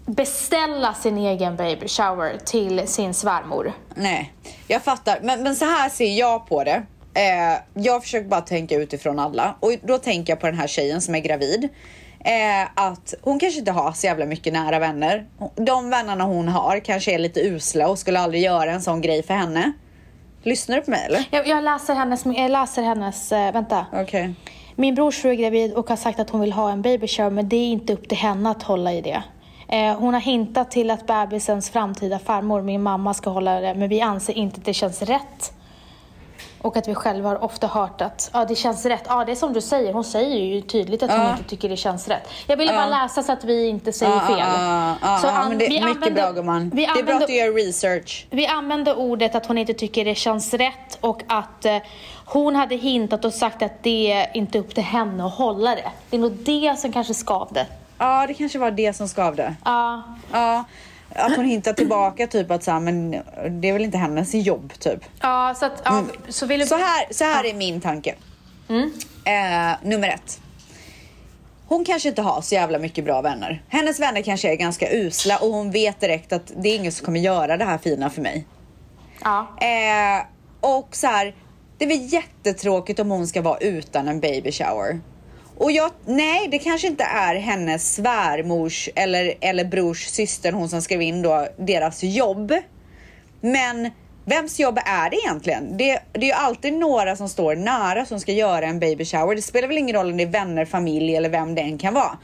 beställa 0.05 0.93
sin 0.93 1.17
egen 1.17 1.55
baby 1.55 1.87
shower 1.87 2.37
till 2.45 2.87
sin 2.87 3.13
svärmor. 3.13 3.73
Nej, 3.95 4.33
jag 4.67 4.83
fattar. 4.83 5.19
Men, 5.23 5.43
men 5.43 5.55
så 5.55 5.65
här 5.65 5.89
ser 5.89 6.19
jag 6.19 6.47
på 6.47 6.63
det. 6.63 6.83
Eh, 7.13 7.83
jag 7.83 8.03
försöker 8.03 8.27
bara 8.27 8.41
tänka 8.41 8.75
utifrån 8.75 9.19
alla 9.19 9.55
och 9.59 9.71
då 9.83 9.97
tänker 9.97 10.33
jag 10.33 10.39
på 10.39 10.47
den 10.47 10.57
här 10.57 10.67
tjejen 10.67 11.01
som 11.01 11.15
är 11.15 11.19
gravid. 11.19 11.69
Eh, 12.19 12.69
att 12.75 13.13
hon 13.21 13.39
kanske 13.39 13.59
inte 13.59 13.71
har 13.71 13.91
så 13.91 14.07
jävla 14.07 14.25
mycket 14.25 14.53
nära 14.53 14.79
vänner. 14.79 15.25
De 15.55 15.89
vännerna 15.89 16.23
hon 16.23 16.47
har 16.47 16.79
kanske 16.79 17.13
är 17.13 17.19
lite 17.19 17.39
usla 17.39 17.87
och 17.87 17.99
skulle 17.99 18.19
aldrig 18.19 18.43
göra 18.43 18.71
en 18.71 18.81
sån 18.81 19.01
grej 19.01 19.23
för 19.23 19.33
henne. 19.33 19.73
Lyssnar 20.45 20.75
du 20.75 20.81
på 20.81 20.91
mig 20.91 21.05
eller? 21.05 21.23
Jag, 21.31 21.47
jag 21.47 21.63
läser 21.63 21.95
hennes, 21.95 22.25
jag 22.25 22.51
läser 22.51 22.83
hennes, 22.83 23.31
eh, 23.31 23.53
vänta. 23.53 23.85
Okej. 23.93 24.33
Min 24.75 24.95
brors 24.95 25.21
fru 25.21 25.29
är 25.29 25.35
gravid 25.35 25.73
och 25.73 25.89
har 25.89 25.95
sagt 25.95 26.19
att 26.19 26.29
hon 26.29 26.41
vill 26.41 26.53
ha 26.53 26.71
en 26.71 26.81
baby 26.81 27.07
shower 27.07 27.29
men 27.29 27.49
det 27.49 27.55
är 27.55 27.67
inte 27.67 27.93
upp 27.93 28.09
till 28.09 28.17
henne 28.17 28.49
att 28.49 28.63
hålla 28.63 28.93
i 28.93 29.01
det. 29.01 29.23
Eh, 29.67 29.99
hon 29.99 30.13
har 30.13 30.21
hintat 30.21 30.71
till 30.71 30.91
att 30.91 31.07
bebisens 31.07 31.69
framtida 31.69 32.19
farmor, 32.19 32.61
min 32.61 32.83
mamma, 32.83 33.13
ska 33.13 33.29
hålla 33.29 33.61
det 33.61 33.75
men 33.75 33.89
vi 33.89 34.01
anser 34.01 34.33
inte 34.33 34.57
att 34.57 34.65
det 34.65 34.73
känns 34.73 35.01
rätt. 35.01 35.53
Och 36.65 36.77
att 36.77 36.87
vi 36.87 36.95
själva 36.95 37.29
har 37.29 37.43
ofta 37.43 37.67
hört 37.67 38.01
att 38.01 38.29
ja, 38.33 38.45
det 38.45 38.55
känns 38.55 38.85
rätt. 38.85 39.03
Ja, 39.07 39.25
det 39.25 39.31
är 39.31 39.35
som 39.35 39.53
du 39.53 39.61
säger. 39.61 39.93
Hon 39.93 40.03
säger 40.03 40.37
ju 40.37 40.61
tydligt 40.61 41.03
att 41.03 41.11
hon 41.11 41.31
inte 41.31 41.43
tycker 41.43 41.69
det 41.69 41.77
känns 41.77 42.07
rätt. 42.07 42.29
Jag 42.47 42.57
ville 42.57 42.73
bara 42.73 42.85
läsa 42.87 43.23
så 43.23 43.31
att 43.31 43.43
vi 43.43 43.67
inte 43.67 43.93
säger 43.93 44.19
fel. 44.19 44.45
Så 45.21 45.27
an- 45.27 45.57
det 45.57 45.67
vi 45.69 45.77
är 45.77 45.85
mycket 45.85 45.95
använder- 45.95 46.11
bra 46.21 46.31
gumman. 46.31 46.71
vi 46.73 46.85
Det 46.85 46.99
är 46.99 47.03
bra 47.03 47.15
att 47.15 47.27
du 47.27 47.35
gör 47.35 47.53
research. 47.53 48.27
vi 48.29 48.47
använde 48.47 48.93
ordet 48.95 49.35
att 49.35 49.45
hon 49.45 49.57
inte 49.57 49.73
tycker 49.73 50.05
det 50.05 50.15
känns 50.15 50.53
rätt 50.53 50.97
och 51.01 51.21
att 51.27 51.65
eh, 51.65 51.77
hon 52.25 52.55
hade 52.55 52.75
hintat 52.75 53.25
och 53.25 53.33
sagt 53.33 53.61
att 53.61 53.83
det 53.83 54.11
är 54.11 54.37
inte 54.37 54.59
upp 54.59 54.75
till 54.75 54.83
henne 54.83 55.25
att 55.25 55.33
hålla 55.33 55.75
det. 55.75 55.91
Det 56.09 56.17
är 56.17 56.21
nog 56.21 56.31
det 56.31 56.79
som 56.79 56.91
kanske 56.91 57.13
skavde. 57.13 57.65
Ja, 57.97 58.25
det 58.27 58.33
kanske 58.33 58.59
var 58.59 58.71
det 58.71 58.93
som 58.95 59.07
skavde. 59.07 59.55
Ja, 59.65 60.03
Ja, 60.31 60.63
att 61.15 61.35
hon 61.35 61.45
hintar 61.45 61.73
tillbaka 61.73 62.27
typ 62.27 62.51
att 62.51 62.63
så 62.63 62.71
här, 62.71 62.79
men 62.79 63.11
det 63.61 63.69
är 63.69 63.73
väl 63.73 63.83
inte 63.83 63.97
hennes 63.97 64.33
jobb 64.33 64.73
typ. 64.79 64.99
ja 65.21 65.55
så 65.59 65.65
att, 65.65 65.81
ja, 65.85 66.03
så 66.29 66.45
vill. 66.45 66.67
Så 66.67 66.75
här, 66.75 67.13
så 67.13 67.23
här 67.23 67.45
är 67.45 67.53
min 67.53 67.81
tanke. 67.81 68.15
Eh, 69.25 69.77
nummer 69.83 70.07
ett. 70.09 70.41
Hon 71.67 71.85
kanske 71.85 72.09
inte 72.09 72.21
har 72.21 72.41
så 72.41 72.55
jävla 72.55 72.79
mycket 72.79 73.05
bra 73.05 73.21
vänner. 73.21 73.63
Hennes 73.69 73.99
vänner 73.99 74.21
kanske 74.21 74.51
är 74.51 74.55
ganska 74.55 74.91
usla 74.91 75.37
och 75.37 75.47
hon 75.47 75.71
vet 75.71 75.99
direkt 75.99 76.33
att 76.33 76.51
det 76.57 76.69
är 76.69 76.75
ingen 76.75 76.91
som 76.91 77.05
kommer 77.05 77.19
göra 77.19 77.57
det 77.57 77.65
här 77.65 77.77
fina 77.77 78.09
för 78.09 78.21
mig. 78.21 78.45
Ja. 79.23 79.57
Eh, 79.61 80.25
och 80.59 80.95
så 80.95 81.07
här, 81.07 81.35
det 81.77 81.85
är 81.85 81.89
väl 81.89 82.13
jättetråkigt 82.13 82.99
om 82.99 83.11
hon 83.11 83.27
ska 83.27 83.41
vara 83.41 83.57
utan 83.57 84.07
en 84.07 84.19
baby 84.19 84.51
shower. 84.51 84.99
Och 85.57 85.71
jag, 85.71 85.91
nej, 86.05 86.47
det 86.47 86.59
kanske 86.59 86.87
inte 86.87 87.03
är 87.03 87.35
hennes 87.35 87.95
svärmors 87.95 88.89
eller, 88.95 89.33
eller 89.41 89.65
brors 89.65 90.05
syster, 90.05 90.51
hon 90.51 90.69
som 90.69 90.81
skrev 90.81 91.01
in 91.01 91.21
då, 91.21 91.47
deras 91.57 92.03
jobb. 92.03 92.53
Men 93.41 93.89
vems 94.25 94.59
jobb 94.59 94.79
är 94.85 95.09
det 95.09 95.17
egentligen? 95.17 95.77
Det, 95.77 95.99
det 96.11 96.19
är 96.19 96.25
ju 96.25 96.31
alltid 96.31 96.73
några 96.73 97.15
som 97.15 97.29
står 97.29 97.55
nära 97.55 98.05
som 98.05 98.19
ska 98.19 98.31
göra 98.31 98.65
en 98.65 98.79
baby 98.79 99.05
shower. 99.05 99.35
Det 99.35 99.41
spelar 99.41 99.67
väl 99.67 99.77
ingen 99.77 99.95
roll 99.95 100.11
om 100.11 100.17
det 100.17 100.23
är 100.23 100.27
vänner, 100.27 100.65
familj 100.65 101.15
eller 101.15 101.29
vem 101.29 101.55
det 101.55 101.61
än 101.61 101.77
kan 101.77 101.93
vara. 101.93 102.17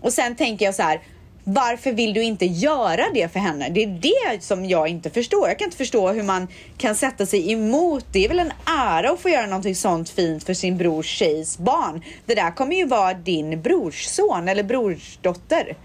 Och 0.00 0.12
sen 0.12 0.36
tänker 0.36 0.64
jag 0.64 0.74
så 0.74 0.82
här. 0.82 1.00
Varför 1.48 1.92
vill 1.92 2.12
du 2.12 2.22
inte 2.22 2.46
göra 2.46 3.04
det 3.14 3.32
för 3.32 3.40
henne? 3.40 3.68
Det 3.68 3.82
är 3.82 4.00
det 4.32 4.42
som 4.42 4.64
jag 4.64 4.88
inte 4.88 5.10
förstår. 5.10 5.48
Jag 5.48 5.58
kan 5.58 5.66
inte 5.66 5.76
förstå 5.76 6.12
hur 6.12 6.22
man 6.22 6.48
kan 6.78 6.94
sätta 6.94 7.26
sig 7.26 7.52
emot. 7.52 8.06
Det 8.12 8.24
är 8.24 8.28
väl 8.28 8.38
en 8.38 8.52
ära 8.66 9.10
att 9.10 9.20
få 9.20 9.28
göra 9.28 9.46
någonting 9.46 9.74
sånt 9.74 10.10
fint 10.10 10.44
för 10.44 10.54
sin 10.54 10.76
brors 10.76 11.06
tjejs 11.06 11.58
barn. 11.58 12.02
Det 12.24 12.34
där 12.34 12.50
kommer 12.50 12.76
ju 12.76 12.86
vara 12.86 13.14
din 13.14 13.62
brorsson 13.62 14.48
eller 14.48 14.62
brorsdotter. 14.62 15.76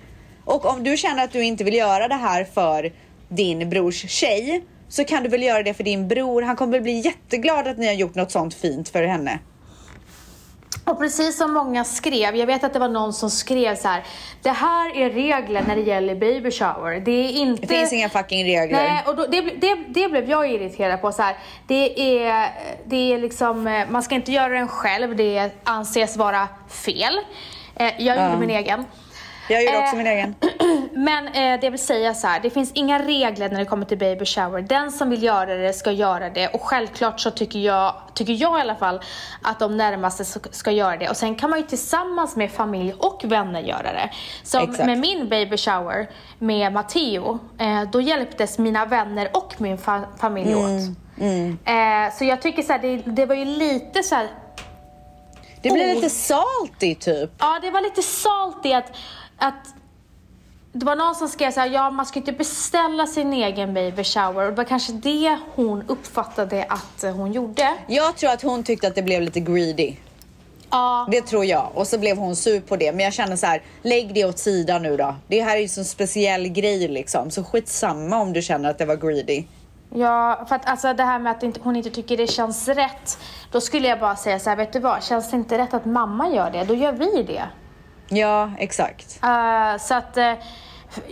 Och 0.45 0.65
om 0.65 0.83
du 0.83 0.97
känner 0.97 1.23
att 1.23 1.31
du 1.31 1.43
inte 1.43 1.63
vill 1.63 1.75
göra 1.75 2.07
det 2.07 2.15
här 2.15 2.43
för 2.43 2.91
din 3.29 3.69
brors 3.69 4.09
tjej 4.09 4.63
så 4.89 5.03
kan 5.03 5.23
du 5.23 5.29
väl 5.29 5.43
göra 5.43 5.63
det 5.63 5.73
för 5.73 5.83
din 5.83 6.07
bror. 6.07 6.41
Han 6.41 6.55
kommer 6.55 6.71
väl 6.71 6.81
bli 6.81 6.99
jätteglad 6.99 7.67
att 7.67 7.77
ni 7.77 7.87
har 7.87 7.93
gjort 7.93 8.15
något 8.15 8.31
sånt 8.31 8.53
fint 8.53 8.89
för 8.89 9.03
henne. 9.03 9.39
Och 10.91 10.97
precis 10.99 11.37
som 11.37 11.53
många 11.53 11.83
skrev, 11.83 12.35
jag 12.35 12.45
vet 12.47 12.63
att 12.63 12.73
det 12.73 12.79
var 12.79 12.89
någon 12.89 13.13
som 13.13 13.29
skrev 13.29 13.75
så 13.75 13.87
här. 13.87 14.03
Det 14.41 14.49
här 14.49 14.97
är 14.97 15.09
regler 15.09 15.63
när 15.67 15.75
det 15.75 15.81
gäller 15.81 16.15
baby 16.15 16.51
shower. 16.51 16.99
Det 16.99 17.11
är 17.11 17.29
inte... 17.31 17.61
Det 17.61 17.67
finns 17.67 17.93
inga 17.93 18.09
fucking 18.09 18.45
regler. 18.45 18.77
Nej, 18.83 19.03
och 19.07 19.15
då, 19.15 19.25
det, 19.25 19.41
det, 19.41 19.75
det 19.87 20.07
blev 20.09 20.29
jag 20.29 20.51
irriterad 20.51 21.01
på. 21.01 21.11
Så 21.11 21.21
här. 21.21 21.35
Det, 21.67 22.17
är, 22.27 22.49
det 22.85 23.13
är 23.13 23.17
liksom, 23.17 23.67
eh, 23.67 23.87
man 23.89 24.03
ska 24.03 24.15
inte 24.15 24.31
göra 24.31 24.49
den 24.53 24.67
själv, 24.67 25.15
det 25.15 25.49
anses 25.63 26.17
vara 26.17 26.47
fel. 26.69 27.19
Eh, 27.75 27.85
Jag 27.97 28.15
gjorde 28.17 28.29
Ja. 28.29 28.37
min 28.39 28.49
egen. 28.49 28.85
Jag 29.51 29.63
gjorde 29.63 29.77
också 29.77 29.91
Eh, 29.95 29.97
min 29.97 30.07
egen. 30.07 30.35
Men 30.93 31.27
eh, 31.27 31.59
det 31.61 31.69
vill 31.69 31.79
säga 31.79 32.13
så 32.13 32.27
här, 32.27 32.39
det 32.39 32.49
finns 32.49 32.71
inga 32.73 32.99
regler 32.99 33.49
när 33.49 33.59
det 33.59 33.65
kommer 33.65 33.85
till 33.85 33.97
baby 33.97 34.25
shower. 34.25 34.61
Den 34.61 34.91
som 34.91 35.09
vill 35.09 35.23
göra 35.23 35.55
det 35.55 35.73
ska 35.73 35.91
göra 35.91 36.29
det 36.29 36.47
och 36.47 36.61
självklart 36.61 37.19
så 37.19 37.31
tycker 37.31 37.59
jag, 37.59 37.93
tycker 38.13 38.33
jag 38.33 38.57
i 38.57 38.61
alla 38.61 38.75
fall 38.75 39.01
att 39.41 39.59
de 39.59 39.77
närmaste 39.77 40.25
ska, 40.51 40.71
göra 40.71 40.97
det. 40.97 41.09
Och 41.09 41.17
sen 41.17 41.35
kan 41.35 41.49
man 41.49 41.59
ju 41.59 41.65
tillsammans 41.65 42.35
med 42.35 42.51
familj 42.51 42.93
och 42.99 43.21
vänner 43.25 43.61
göra 43.61 43.93
det. 43.93 44.09
Som 44.43 44.63
Exakt. 44.63 44.85
med 44.85 44.97
min 44.99 45.29
baby 45.29 45.57
shower 45.57 46.09
med 46.39 46.73
Matteo, 46.73 47.39
eh, 47.59 47.81
då 47.91 48.01
hjälptes 48.01 48.57
mina 48.57 48.85
vänner 48.85 49.29
och 49.33 49.53
min 49.57 49.77
fa- 49.77 50.05
familj 50.19 50.51
Mm, 50.51 50.63
åt. 50.65 51.67
Eh, 51.67 52.17
så 52.17 52.25
jag 52.25 52.41
tycker 52.41 52.63
så 52.63 52.71
här, 52.73 52.79
det, 52.79 52.97
det 52.97 53.25
var 53.25 53.35
ju 53.35 53.45
lite 53.45 54.03
så 54.03 54.15
här, 54.15 54.27
Det 55.63 55.69
blir 55.71 55.83
Oh. 55.91 55.95
lite 55.95 56.09
salty 56.09 56.95
typ. 56.95 57.31
Ja, 57.39 57.59
det 57.61 57.71
var 57.71 57.81
lite 57.81 58.01
salt 58.01 58.65
i 58.65 58.73
att, 58.73 58.91
att 59.41 59.73
det 60.73 60.85
var 60.85 60.95
någon 60.95 61.15
som 61.15 61.27
skrev 61.27 61.51
så 61.51 61.59
här, 61.59 61.67
ja 61.67 61.91
man 61.91 62.05
ska 62.05 62.19
inte 62.19 62.31
beställa 62.31 63.07
sin 63.07 63.33
egen 63.33 63.73
baby 63.73 64.03
shower. 64.03 64.43
Och 64.45 64.49
det 64.51 64.57
var 64.57 64.63
kanske 64.63 64.93
det 64.93 65.37
hon 65.55 65.83
uppfattade 65.87 66.65
att 66.69 67.03
eh, 67.03 67.11
hon 67.15 67.31
gjorde. 67.31 67.75
Jag 67.87 68.15
tror 68.17 68.29
att 68.31 68.41
hon 68.41 68.63
tyckte 68.63 68.87
att 68.87 68.95
det 68.95 69.01
blev 69.03 69.21
lite 69.21 69.39
greedy. 69.39 69.95
Ja, 70.69 71.07
Det 71.11 71.21
tror 71.21 71.45
jag. 71.45 71.71
Och 71.73 71.87
så 71.87 71.97
blev 71.97 72.17
hon 72.17 72.35
sur 72.35 72.61
på 72.61 72.75
det. 72.75 72.91
Men 72.91 72.99
jag 73.05 73.13
känner 73.13 73.35
så 73.35 73.45
här, 73.45 73.61
lägg 73.81 74.13
det 74.13 74.25
åt 74.25 74.39
sidan 74.39 74.83
nu 74.83 74.97
då. 74.97 75.15
Det 75.27 75.41
här 75.41 75.55
är 75.55 75.59
ju 75.59 75.69
en 75.77 75.85
speciell 75.85 76.47
grej 76.47 76.87
liksom. 76.87 77.31
Så 77.31 77.43
skitsamma 77.43 78.17
om 78.17 78.33
du 78.33 78.41
känner 78.41 78.69
att 78.69 78.77
det 78.77 78.85
var 78.85 78.95
greedy. 78.95 79.43
ja, 79.95 80.45
för 80.49 80.55
att 80.55 80.69
alltså 80.69 80.93
det 80.93 81.03
här 81.03 81.19
med 81.19 81.31
att 81.31 81.57
hon 81.61 81.75
inte 81.75 81.89
tycker 81.89 82.17
det 82.17 82.27
känns 82.27 82.67
rätt. 82.67 83.17
Då 83.51 83.61
skulle 83.61 83.87
jag 83.87 83.99
bara 83.99 84.15
säga 84.15 84.39
så 84.39 84.49
här, 84.49 84.57
vet 84.57 84.73
du 84.73 84.79
vad, 84.79 85.03
känns 85.03 85.29
det 85.31 85.37
inte 85.37 85.57
rätt 85.57 85.73
att 85.73 85.85
mamma 85.85 86.29
gör 86.29 86.51
det, 86.51 86.63
då 86.63 86.73
gör 86.73 86.91
vi 86.91 87.23
det. 87.23 87.43
Ja, 88.11 88.51
exakt. 88.57 89.19
Eh, 89.23 89.77
så 89.79 89.93
att 89.93 90.17
eh, 90.17 90.33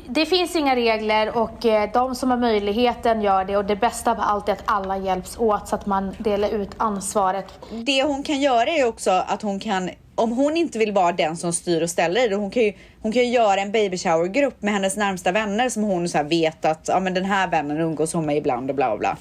det 0.08 0.26
finns 0.26 0.56
inga 0.56 0.76
regler 0.76 1.38
och 1.38 1.66
eh, 1.66 1.90
de 1.94 2.16
som 2.16 2.32
har 2.32 2.38
möjligheten 2.38 3.22
gör 3.22 3.46
det 3.46 3.58
och 3.58 3.66
det 3.66 3.76
bästa 3.76 4.12
av 4.12 4.18
allt 4.20 4.50
är 4.50 4.54
att 4.54 4.64
alla 4.66 4.98
hjälps 4.98 5.38
åt 5.38 5.68
så 5.68 5.76
att 5.76 5.86
man 5.86 6.16
delar 6.18 6.50
ut 6.50 6.70
ansvaret 6.78 7.46
Det 7.72 8.04
hon 8.04 8.24
kan 8.24 8.42
göra 8.42 8.70
är 8.70 8.88
också 8.88 9.12
att 9.12 9.42
hon 9.42 9.60
kan, 9.60 9.90
om 10.16 10.32
hon 10.32 10.58
inte 10.58 10.80
vill 10.80 10.92
vara 10.92 11.12
den 11.12 11.38
som 11.38 11.54
styr 11.54 11.82
och 11.82 11.90
ställer 11.90 12.36
hon 12.36 12.52
kan 12.52 12.64
ju, 12.64 12.74
hon 13.02 13.12
kan 13.12 13.22
ju 13.22 13.30
göra 13.30 13.62
en 13.62 13.72
baby 13.72 13.98
shower 13.98 14.28
grupp 14.28 14.62
med 14.62 14.74
hennes 14.74 14.98
närmsta 14.98 15.32
vänner 15.32 15.70
som 15.70 15.84
hon 15.84 16.10
så 16.10 16.24
vet 16.24 16.66
att 16.66 16.88
ja, 16.88 17.00
men 17.00 17.14
den 17.14 17.26
här 17.26 17.48
vännen 17.48 17.78
umgås 17.78 18.14
hon 18.14 18.26
med 18.26 18.38
ibland 18.38 18.70
och 18.70 18.76
bla 18.76 18.98
bla. 18.98 19.18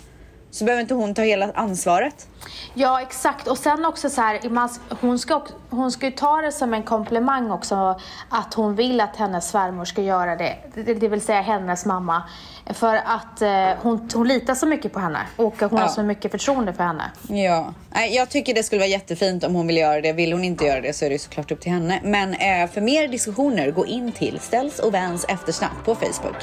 Så 0.50 0.64
behöver 0.64 0.80
inte 0.82 0.94
hon 0.94 1.14
ta 1.14 1.22
hela 1.22 1.50
ansvaret. 1.54 2.26
Ja, 2.74 3.00
exakt. 3.02 3.46
Och 3.46 3.58
sen 3.58 3.84
också 3.84 4.10
så 4.10 4.20
här, 4.20 4.48
man, 4.50 4.68
hon, 5.00 5.18
ska, 5.18 5.42
hon 5.70 5.92
ska 5.92 6.06
ju 6.06 6.12
ta 6.12 6.36
det 6.40 6.52
som 6.52 6.74
en 6.74 6.82
komplimang 6.82 7.50
också 7.50 8.00
att 8.28 8.54
hon 8.54 8.74
vill 8.74 9.00
att 9.00 9.16
hennes 9.16 9.48
svärmor 9.48 9.84
ska 9.84 10.02
göra 10.02 10.36
det, 10.36 10.56
det, 10.74 10.94
det 10.94 11.08
vill 11.08 11.20
säga 11.20 11.40
hennes 11.40 11.84
mamma. 11.84 12.22
För 12.66 12.94
att 12.94 13.42
eh, 13.42 13.68
hon, 13.82 14.08
hon 14.14 14.28
litar 14.28 14.54
så 14.54 14.66
mycket 14.66 14.92
på 14.92 15.00
henne 15.00 15.18
och 15.36 15.54
hon 15.60 15.70
har 15.72 15.80
Ja. 15.80 15.88
så 15.88 16.02
mycket 16.02 16.30
förtroende 16.30 16.72
för 16.72 16.84
henne. 16.84 17.10
Ja, 17.28 17.74
Nej, 17.90 18.14
jag 18.14 18.28
tycker 18.30 18.54
det 18.54 18.62
skulle 18.62 18.78
vara 18.78 18.88
jättefint 18.88 19.44
om 19.44 19.54
hon 19.54 19.66
vill 19.66 19.76
göra 19.76 20.00
det. 20.00 20.12
Vill 20.12 20.32
hon 20.32 20.44
inte 20.44 20.64
göra 20.64 20.80
det 20.80 20.92
så 20.92 21.04
är 21.04 21.10
det 21.10 21.18
såklart 21.18 21.50
upp 21.50 21.60
till 21.60 21.72
henne. 21.72 22.00
Men 22.04 22.34
eh, 22.34 22.70
för 22.70 22.80
mer 22.80 23.08
diskussioner, 23.08 23.70
gå 23.70 23.86
in 23.86 24.12
till 24.12 24.38
Ställs 24.40 24.78
och 24.78 24.92
Vans 24.92 25.24
eftersnack 25.28 25.84
på 25.84 25.94
Facebook. 25.94 26.36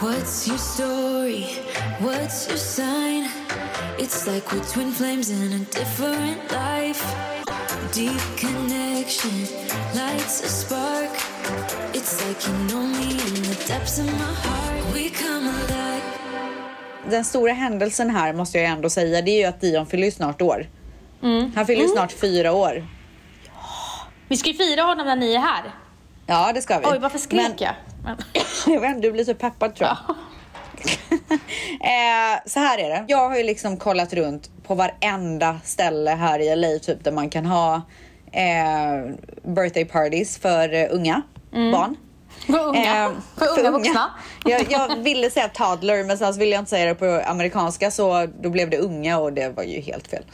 What's 0.00 0.48
your 0.48 0.58
story? 0.58 1.44
What's 2.00 2.48
your 2.48 2.56
sign? 2.58 3.28
It's 3.98 4.26
like 4.26 4.52
we're 4.52 4.64
twin 4.64 4.92
flames 4.92 5.30
in 5.30 5.52
a 5.52 5.58
different 5.58 6.38
life. 6.52 7.04
Deep 7.92 8.20
connection 8.38 9.46
lights 9.94 10.44
a 10.44 10.48
spark. 10.48 11.10
It's 11.92 12.26
like 12.28 12.46
you 12.48 12.54
know 12.68 12.82
me 12.86 13.10
in 13.10 13.42
the 13.42 13.64
depths 13.68 13.98
of 13.98 14.06
my 14.06 14.12
heart. 14.12 14.94
We 14.94 15.10
come 15.10 15.48
alive. 15.48 16.02
Den 17.10 17.24
stora 17.24 17.52
händelsen 17.52 18.10
här 18.10 18.32
måste 18.32 18.58
jag 18.58 18.66
ändå 18.70 18.90
säga, 18.90 19.22
det 19.22 19.30
är 19.30 19.38
ju 19.38 19.44
att 19.44 19.60
Dion 19.60 19.86
fyller 19.86 20.10
snart 20.10 20.42
år. 20.42 20.66
Han 21.54 21.66
fyller 21.66 21.82
ju 21.82 21.88
snart 21.88 22.12
fyra 22.12 22.52
år. 22.52 22.86
Vi 24.28 24.36
ska 24.36 24.48
ju 24.48 24.54
fira 24.54 24.82
honom 24.82 25.06
när 25.06 25.16
ni 25.16 25.34
är 25.34 25.40
här. 25.40 25.62
Ja, 26.26 26.52
det 26.54 26.62
ska 26.62 26.78
vi. 26.78 26.86
Oj, 26.86 26.98
varför 26.98 27.18
skrek 27.18 27.42
Men- 27.48 27.56
jag? 27.58 27.74
Men, 28.04 28.16
Jag 28.74 28.80
vet 28.80 28.96
inte, 28.96 29.08
du 29.08 29.12
blir 29.12 29.24
så 29.24 29.34
peppad 29.34 29.74
tror 29.74 29.88
jag. 29.88 29.96
eh, 31.80 32.40
så 32.46 32.60
här 32.60 32.78
är 32.78 32.88
det. 32.88 33.04
Jag 33.08 33.28
har 33.28 33.36
ju 33.36 33.42
liksom 33.42 33.76
kollat 33.76 34.12
runt 34.12 34.50
på 34.66 34.74
varenda 34.74 35.60
ställe 35.64 36.10
här 36.10 36.38
i 36.38 36.56
LA 36.56 36.78
typ 36.78 37.04
där 37.04 37.12
man 37.12 37.30
kan 37.30 37.46
ha 37.46 37.74
eh, 38.32 39.14
birthday 39.42 39.84
parties 39.84 40.38
för 40.38 40.74
eh, 40.74 40.86
unga 40.90 41.22
barn. 41.50 41.96
För 42.46 42.68
unga. 42.68 43.12
För 43.36 43.60
unga 43.60 43.70
vuxna. 43.70 44.10
Jag, 44.44 44.72
jag 44.72 44.96
ville 44.96 45.30
säga 45.30 45.48
toddler 45.48 46.04
men 46.04 46.18
sen 46.18 46.34
så 46.34 46.40
ville 46.40 46.52
jag 46.52 46.60
inte 46.60 46.70
säga 46.70 46.86
det 46.86 46.94
på 46.94 47.22
amerikanska 47.26 47.90
så 47.90 48.28
då 48.40 48.50
blev 48.50 48.70
det 48.70 48.78
unga 48.78 49.18
och 49.18 49.32
det 49.32 49.48
var 49.48 49.62
ju 49.62 49.80
helt 49.80 50.08
fel. 50.08 50.24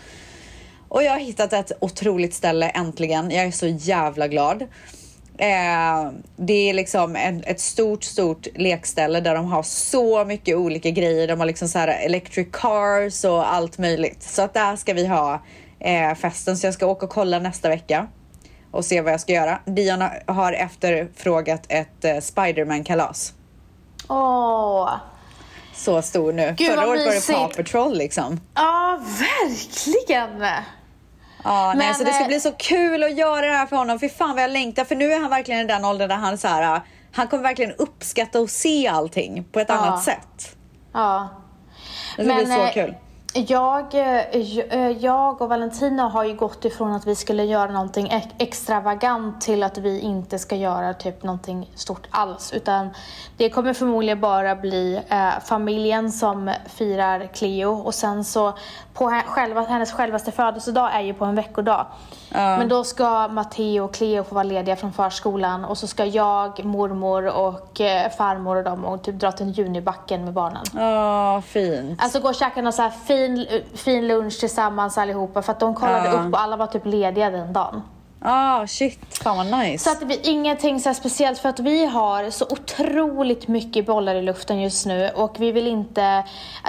Och 0.88 1.02
jag 1.02 1.12
har 1.12 1.18
hittat 1.18 1.52
ett 1.52 1.72
otroligt 1.80 2.34
ställe 2.34 2.68
äntligen. 2.68 3.30
Jag 3.30 3.44
är 3.44 3.50
så 3.50 3.66
jävla 3.66 4.28
glad. 4.28 4.66
Eh, 5.38 6.10
det 6.36 6.70
är 6.70 6.74
liksom 6.74 7.16
ett, 7.16 7.46
ett 7.46 7.60
stort, 7.60 8.04
stort 8.04 8.46
lekställe 8.54 9.20
där 9.20 9.34
de 9.34 9.52
har 9.52 9.62
så 9.62 10.24
mycket 10.24 10.56
olika 10.56 10.90
grejer. 10.90 11.28
De 11.28 11.38
har 11.38 11.46
liksom 11.46 11.68
så 11.68 11.78
här 11.78 11.88
electric 11.88 12.48
cars 12.52 13.24
och 13.24 13.52
allt 13.52 13.78
möjligt. 13.78 14.22
Så 14.22 14.42
att 14.42 14.54
där 14.54 14.76
ska 14.76 14.94
vi 14.94 15.06
ha 15.06 15.42
eh, 15.80 16.14
festen. 16.14 16.56
Så 16.56 16.66
jag 16.66 16.74
ska 16.74 16.86
åka 16.86 17.06
och 17.06 17.12
kolla 17.12 17.38
nästa 17.38 17.68
vecka 17.68 18.06
och 18.70 18.84
se 18.84 19.00
vad 19.00 19.12
jag 19.12 19.20
ska 19.20 19.32
göra. 19.32 19.60
Dion 19.64 20.04
har 20.26 20.52
efterfrågat 20.52 21.66
ett 21.68 22.04
eh, 22.04 22.20
Spiderman-kalas. 22.20 23.32
Åh. 24.08 24.90
Så 25.74 26.02
stor 26.02 26.32
nu. 26.32 26.54
Gud, 26.58 26.70
Förra 26.70 26.88
året 26.88 27.06
var 27.06 27.12
det. 27.14 27.32
Paw 27.32 27.54
Patrol 27.56 27.98
liksom. 27.98 28.40
Ja, 28.54 29.00
verkligen. 29.18 30.46
Ja, 31.46 31.66
nej, 31.76 31.86
Men, 31.86 31.94
så 31.94 32.04
det 32.04 32.12
ska 32.12 32.22
eh, 32.22 32.28
bli 32.28 32.40
så 32.40 32.52
kul 32.52 33.02
att 33.02 33.16
göra 33.18 33.46
det 33.46 33.52
här 33.52 33.66
för 33.66 33.76
honom. 33.76 33.98
Fy 34.00 34.08
fan 34.08 34.34
vad 34.34 34.42
jag 34.42 34.50
längtar. 34.50 34.84
För 34.84 34.94
nu 34.96 35.12
är 35.12 35.20
han 35.20 35.30
verkligen 35.30 35.60
i 35.60 35.64
den 35.64 35.84
åldern 35.84 36.08
där 36.08 36.16
han 36.16 36.38
så 36.38 36.48
här, 36.48 36.80
han 37.12 37.28
kommer 37.28 37.42
verkligen 37.42 37.72
uppskatta 37.72 38.40
och 38.40 38.50
se 38.50 38.88
allting 38.88 39.44
på 39.52 39.60
ett 39.60 39.68
Ja. 39.68 39.74
annat 39.74 40.02
sätt. 40.02 40.56
Ja. 40.92 41.28
Det 42.16 42.24
ska 42.24 42.34
bli 42.34 42.46
så 42.46 42.62
eh, 42.64 42.72
kul. 42.72 42.94
Jag, 43.38 43.94
eh, 43.94 44.20
eh, 44.70 44.90
jag 44.90 45.42
och 45.42 45.48
Valentina 45.48 46.02
har 46.08 46.24
ju 46.24 46.34
gått 46.34 46.64
ifrån 46.64 46.92
att 46.92 47.06
vi 47.06 47.14
skulle 47.14 47.44
göra 47.44 47.72
någonting 47.72 48.08
ex- 48.10 48.26
extravagant 48.38 49.40
till 49.40 49.62
att 49.62 49.78
vi 49.78 50.00
inte 50.00 50.38
ska 50.38 50.56
göra 50.56 50.94
typ 50.94 51.22
någonting 51.22 51.70
stort 51.74 52.06
alls. 52.10 52.52
Utan 52.52 52.90
det 53.36 53.50
kommer 53.50 53.72
förmodligen 53.72 54.20
bara 54.20 54.56
bli 54.56 55.00
eh, 55.08 55.28
familjen 55.44 56.12
som 56.12 56.50
firar 56.66 57.26
Cleo 57.34 57.72
och 57.72 57.94
sen 57.94 58.24
så 58.24 58.52
på 58.94 59.20
själva, 59.26 59.60
hennes 59.60 59.92
självaste 59.92 60.32
födelsedag 60.32 60.90
är 60.94 61.00
ju 61.00 61.14
på 61.14 61.24
en 61.24 61.34
veckodag. 61.34 61.86
Men 62.30 62.68
då 62.68 62.84
ska 62.84 63.28
Matteo 63.28 63.84
och 63.84 63.94
Cleo 63.94 64.24
få 64.24 64.34
vara 64.34 64.44
lediga 64.44 64.76
från 64.76 64.92
förskolan 64.92 65.64
och 65.64 65.78
så 65.78 65.86
ska 65.86 66.04
jag, 66.04 66.64
mormor 66.64 67.26
och 67.26 67.80
eh, 67.80 68.10
farmor 68.10 68.56
och 68.56 68.64
dem 68.64 68.84
och 68.84 69.02
typ 69.02 69.14
dra 69.14 69.32
till 69.32 69.50
Junibacken 69.58 70.24
med 70.24 70.32
barnen. 70.34 70.62
Ja, 70.74 71.42
fint. 71.46 72.02
Alltså 72.02 72.20
gå 72.20 72.28
och 72.28 72.34
käka 72.34 72.62
någon 72.62 72.72
så 72.72 72.82
här 72.82 72.90
fin, 72.90 73.25
fin 73.74 74.08
lunch 74.08 74.40
tillsammans 74.40 74.98
allihopa 74.98 75.42
för 75.42 75.52
att 75.52 75.60
de 75.60 75.74
kollade 75.74 76.08
Ja. 76.08 76.12
upp 76.12 76.32
och 76.34 76.40
alla 76.40 76.56
var 76.56 76.66
typ 76.66 76.86
lediga 76.86 77.30
den 77.30 77.52
dagen. 77.52 77.82
Ah, 78.20 78.66
shit. 78.66 79.18
Fan 79.22 79.36
vad 79.36 79.58
nice. 79.60 79.84
Så 79.84 79.90
att 79.90 80.00
det 80.00 80.06
blir 80.06 80.28
ingenting 80.28 80.80
så 80.80 80.94
speciellt 80.94 81.38
för 81.38 81.48
att 81.48 81.60
vi 81.60 81.86
har 81.86 82.30
så 82.30 82.44
otroligt 82.50 83.48
mycket 83.48 83.86
bollar 83.86 84.14
i 84.14 84.22
luften 84.22 84.60
just 84.60 84.86
nu 84.86 85.10
och 85.14 85.36
vi 85.38 85.52
vill 85.52 85.66
inte... 85.66 86.24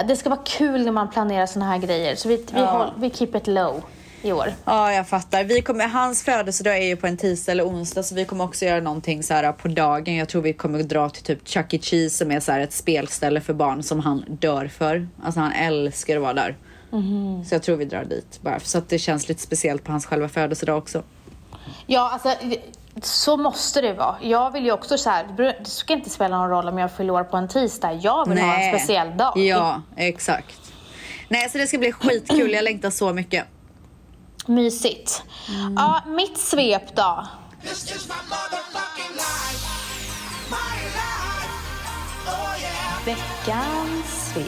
Det 0.08 0.16
ska 0.16 0.30
vara 0.30 0.40
kul 0.44 0.84
när 0.84 0.92
man 0.92 1.10
planerar 1.10 1.46
såna 1.46 1.64
här 1.64 1.78
grejer 1.78 2.16
så 2.16 2.28
vi, 2.28 2.36
vi, 2.36 2.60
Ja. 2.60 2.66
håll, 2.66 2.86
vi 2.96 3.10
keep 3.10 3.30
it 3.34 3.46
low 3.46 3.82
i 4.22 4.32
år. 4.32 4.52
Ja, 4.64 4.92
jag 4.92 5.08
fattar. 5.08 5.44
Vi 5.44 5.62
kommer, 5.62 5.88
hans 5.88 6.22
födelsedag 6.22 6.76
är 6.78 6.86
ju 6.86 6.96
på 6.96 7.06
en 7.06 7.16
tisdag 7.16 7.52
eller 7.52 7.66
onsdag 7.66 8.02
så 8.02 8.14
vi 8.14 8.24
kommer 8.24 8.44
också 8.44 8.64
göra 8.64 8.80
någonting 8.80 9.22
så 9.22 9.34
här 9.34 9.52
på 9.52 9.68
dagen. 9.68 10.16
Jag 10.16 10.28
tror 10.28 10.42
vi 10.42 10.52
kommer 10.52 10.82
dra 10.82 11.10
till 11.10 11.22
typ 11.22 11.48
Chuck 11.48 11.74
E. 11.74 11.78
Cheese 11.82 12.16
som 12.16 12.30
är 12.30 12.40
så 12.40 12.52
här 12.52 12.60
ett 12.60 12.72
spelställe 12.72 13.40
för 13.40 13.54
barn 13.54 13.82
som 13.82 14.00
han 14.00 14.24
dör 14.28 14.66
för. 14.66 15.08
Alltså 15.22 15.40
han 15.40 15.52
älskar 15.52 16.16
att 16.16 16.22
vara 16.22 16.34
där. 16.34 16.56
Så 17.48 17.54
jag 17.54 17.62
tror 17.62 17.76
vi 17.76 17.84
drar 17.84 18.04
dit 18.04 18.38
bara 18.42 18.60
så 18.60 18.78
att 18.78 18.88
det 18.88 18.98
känns 18.98 19.28
lite 19.28 19.42
speciellt 19.42 19.84
på 19.84 19.92
hans 19.92 20.06
själva 20.06 20.28
födelsedag 20.28 20.78
också. 20.78 21.02
Ja, 21.86 22.10
alltså 22.12 22.34
så 23.02 23.36
måste 23.36 23.80
det 23.80 23.92
vara. 23.92 24.16
Jag 24.22 24.50
vill 24.50 24.64
ju 24.64 24.72
också 24.72 24.98
så 24.98 25.10
här, 25.10 25.26
det 25.36 25.68
ska 25.68 25.92
inte 25.92 26.10
spela 26.10 26.38
någon 26.38 26.50
roll 26.50 26.68
om 26.68 26.78
jag 26.78 26.92
fyller 26.92 27.12
år 27.12 27.24
på 27.24 27.36
en 27.36 27.48
tisdag. 27.48 27.92
Jag 27.92 28.28
vill 28.28 28.38
ha 28.38 28.54
en 28.54 28.78
speciell 28.78 29.16
dag. 29.16 29.38
Ja, 29.38 29.82
exakt. 29.96 30.60
Nej, 31.28 31.48
så 31.50 31.58
det 31.58 31.66
ska 31.66 31.78
bli 31.78 31.92
skitkul. 31.92 32.52
Jag 32.52 32.64
längtar 32.64 32.90
så 32.90 33.12
mycket. 33.12 33.44
Mysigt. 34.48 35.22
Mm. 35.48 35.74
Ja, 35.76 36.00
mitt 36.06 36.38
svep 36.38 36.96
då. 36.96 37.02
Oh. 42.26 43.04
Veckans 43.04 44.32
svep. 44.32 44.46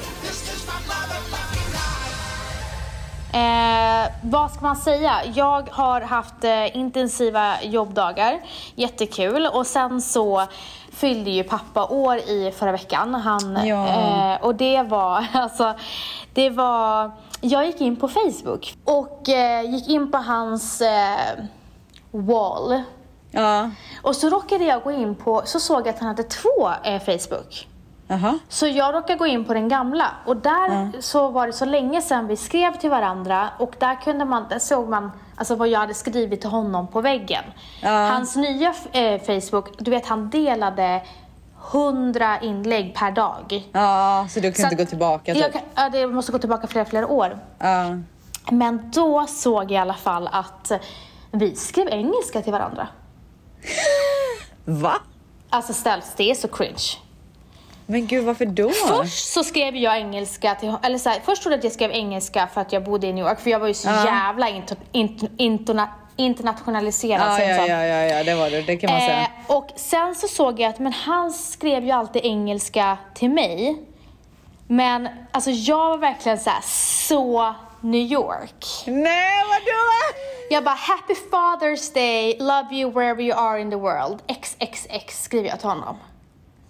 Eh, 3.33 4.11
vad 4.23 4.51
ska 4.51 4.61
man 4.61 4.77
säga? 4.77 5.21
Jag 5.35 5.69
har 5.71 6.01
haft 6.01 6.45
eh, 6.45 6.77
intensiva 6.77 7.63
jobbdagar. 7.63 8.41
Jättekul. 8.75 9.47
Och 9.47 9.67
sen 9.67 10.03
så 10.03 10.47
fyllde 10.93 11.31
ju 11.31 11.45
pappa 11.45 11.87
år 11.87 12.17
i 12.17 12.53
förra 12.59 12.73
veckan. 12.73 13.15
Han, 13.15 13.67
Ja. 13.67 13.89
eh, 13.89 14.43
och 14.43 14.55
det 14.55 14.83
var, 14.83 15.27
alltså, 15.33 15.75
det 16.35 16.51
var... 16.51 17.11
Jag 17.40 17.66
gick 17.66 17.81
in 17.81 17.96
på 17.96 18.09
Facebook 18.09 18.74
och 18.85 19.29
eh, 19.29 19.70
gick 19.74 19.88
in 19.88 20.11
på 20.11 20.18
hans 20.18 20.81
eh, 20.81 21.44
wall. 22.11 22.83
Ja, 23.31 23.70
Och 24.03 24.16
så 24.16 24.29
råkade 24.29 24.64
jag 24.64 24.83
gå 24.83 24.90
in 24.92 25.14
på, 25.14 25.42
så 25.44 25.61
såg 25.61 25.81
jag 25.81 25.88
att 25.88 25.98
han 25.98 26.09
hade 26.09 26.22
två 26.22 26.70
eh, 26.85 27.00
Facebook. 27.03 27.68
jaha. 28.07 28.38
Så 28.48 28.66
jag 28.66 28.94
råkade 28.94 29.18
gå 29.18 29.26
in 29.26 29.44
på 29.44 29.55
den 29.55 29.68
gamla 29.68 30.07
och 30.26 30.37
där 30.37 31.00
så 31.00 31.29
var 31.29 31.46
det 31.46 31.53
så 31.53 31.64
länge 31.64 32.03
sedan 32.03 32.26
vi 32.26 32.37
skrev 32.37 32.79
till 32.79 32.90
varandra 32.90 33.48
och 33.59 33.74
där 33.79 33.94
kunde 33.94 34.24
man, 34.24 34.46
där 34.48 34.59
såg 34.59 34.88
man 34.88 35.11
alltså 35.37 35.55
vad 35.55 35.68
jag 35.68 35.81
hade 35.81 35.94
skrivit 35.94 36.40
till 36.40 36.50
honom 36.50 36.87
på 36.87 37.00
väggen. 37.00 37.44
Hans 37.83 38.37
nya 38.37 38.74
eh, 38.92 39.20
Facebook, 39.20 39.68
du 39.79 39.90
vet 39.90 40.07
han 40.07 40.31
delade 40.31 41.03
100 41.73 42.40
inlägg 42.40 42.94
per 42.94 43.11
dag. 43.11 43.68
Ja, 43.73 44.27
så 44.31 44.40
du 44.40 44.53
kan 44.53 44.55
Så 44.55 44.62
inte 44.73 44.85
gå 44.85 44.88
tillbaka 44.88 45.35
Jag 45.35 45.44
typ? 45.44 45.53
kan, 45.53 45.62
ja, 45.75 45.88
det 45.88 46.07
måste 46.07 46.33
gå 46.33 46.38
tillbaka 46.38 46.66
flera, 46.66 46.85
flera 46.85 47.07
år. 47.07 47.38
Ja. 47.59 47.96
Men 48.51 48.90
då 48.94 49.27
såg 49.27 49.62
jag 49.62 49.70
i 49.73 49.77
alla 49.77 49.94
fall 49.94 50.29
att 50.33 50.73
vi 51.33 51.57
skrev 51.57 51.88
engelska 51.88 52.42
till 52.42 52.53
varandra. 52.53 52.88
Va? 54.64 54.92
Alltså 55.51 55.73
ställs, 55.73 56.14
det 56.16 56.31
är 56.31 56.35
så 56.35 56.49
cringe. 56.49 56.99
Men 57.87 58.07
gud, 58.07 58.25
varför 58.25 58.46
då? 58.46 58.70
Först 58.70 59.33
så 59.33 59.44
skrev 59.44 59.77
jag 59.77 59.96
engelska 59.99 60.55
till 60.55 60.75
eller 60.83 60.99
så 60.99 61.09
här, 61.09 61.20
först 61.25 61.42
trodde 61.42 61.55
jag 61.55 61.59
att 61.59 61.64
jag 61.64 61.73
skrev 61.73 61.90
engelska 61.90 62.46
för 62.55 62.61
att 62.61 62.73
jag 62.73 62.85
bodde 62.85 63.07
i 63.07 63.12
New 63.12 63.27
York 63.27 63.40
för 63.40 63.51
jag 63.51 63.59
var 63.61 63.68
ju 63.68 63.75
så 63.75 63.88
Ja. 63.88 64.05
jävla 64.05 64.49
inter, 64.49 64.77
inter, 64.92 65.29
interna, 65.37 65.88
internationaliserad 66.20 67.33
Ja, 67.33 67.37
säger 67.37 67.50
ja, 67.50 67.56
man 67.56 67.66
så. 67.66 67.72
ja, 67.72 67.85
ja, 67.85 68.16
ja, 68.16 68.24
det 68.24 68.35
var 68.35 68.50
det. 68.50 68.62
Det 68.62 68.76
kan 68.76 68.90
man 68.90 69.00
säga. 69.00 69.20
Eh, 69.20 69.56
och 69.56 69.70
sen 69.76 70.14
så 70.14 70.28
såg 70.28 70.61
jag 70.61 70.70
att 70.70 70.78
men 70.78 70.92
han 70.92 71.33
skrev 71.33 71.85
ju 71.85 71.90
alltid 71.90 72.24
engelska 72.24 72.98
till 73.14 73.30
mig. 73.30 73.83
Men 74.66 75.09
alltså 75.33 75.50
jag 75.50 75.88
var 75.88 75.98
verkligen 75.98 76.38
så 76.38 76.50
här, 76.50 76.61
så 77.09 77.54
New 77.80 78.12
York. 78.12 78.66
Nej, 78.87 79.44
vadå? 79.48 80.14
Jag 80.50 80.64
bara 80.64 80.74
Happy 80.74 81.14
Father's 81.14 81.94
Day, 81.94 82.37
love 82.40 82.68
you 82.74 82.90
wherever 82.92 83.22
you 83.22 83.38
are 83.38 83.61
in 83.61 83.70
the 83.70 83.76
world. 83.76 84.22
XXX 84.42 85.22
skriver 85.22 85.48
jag 85.48 85.61
till 85.61 85.68
honom. 85.68 85.96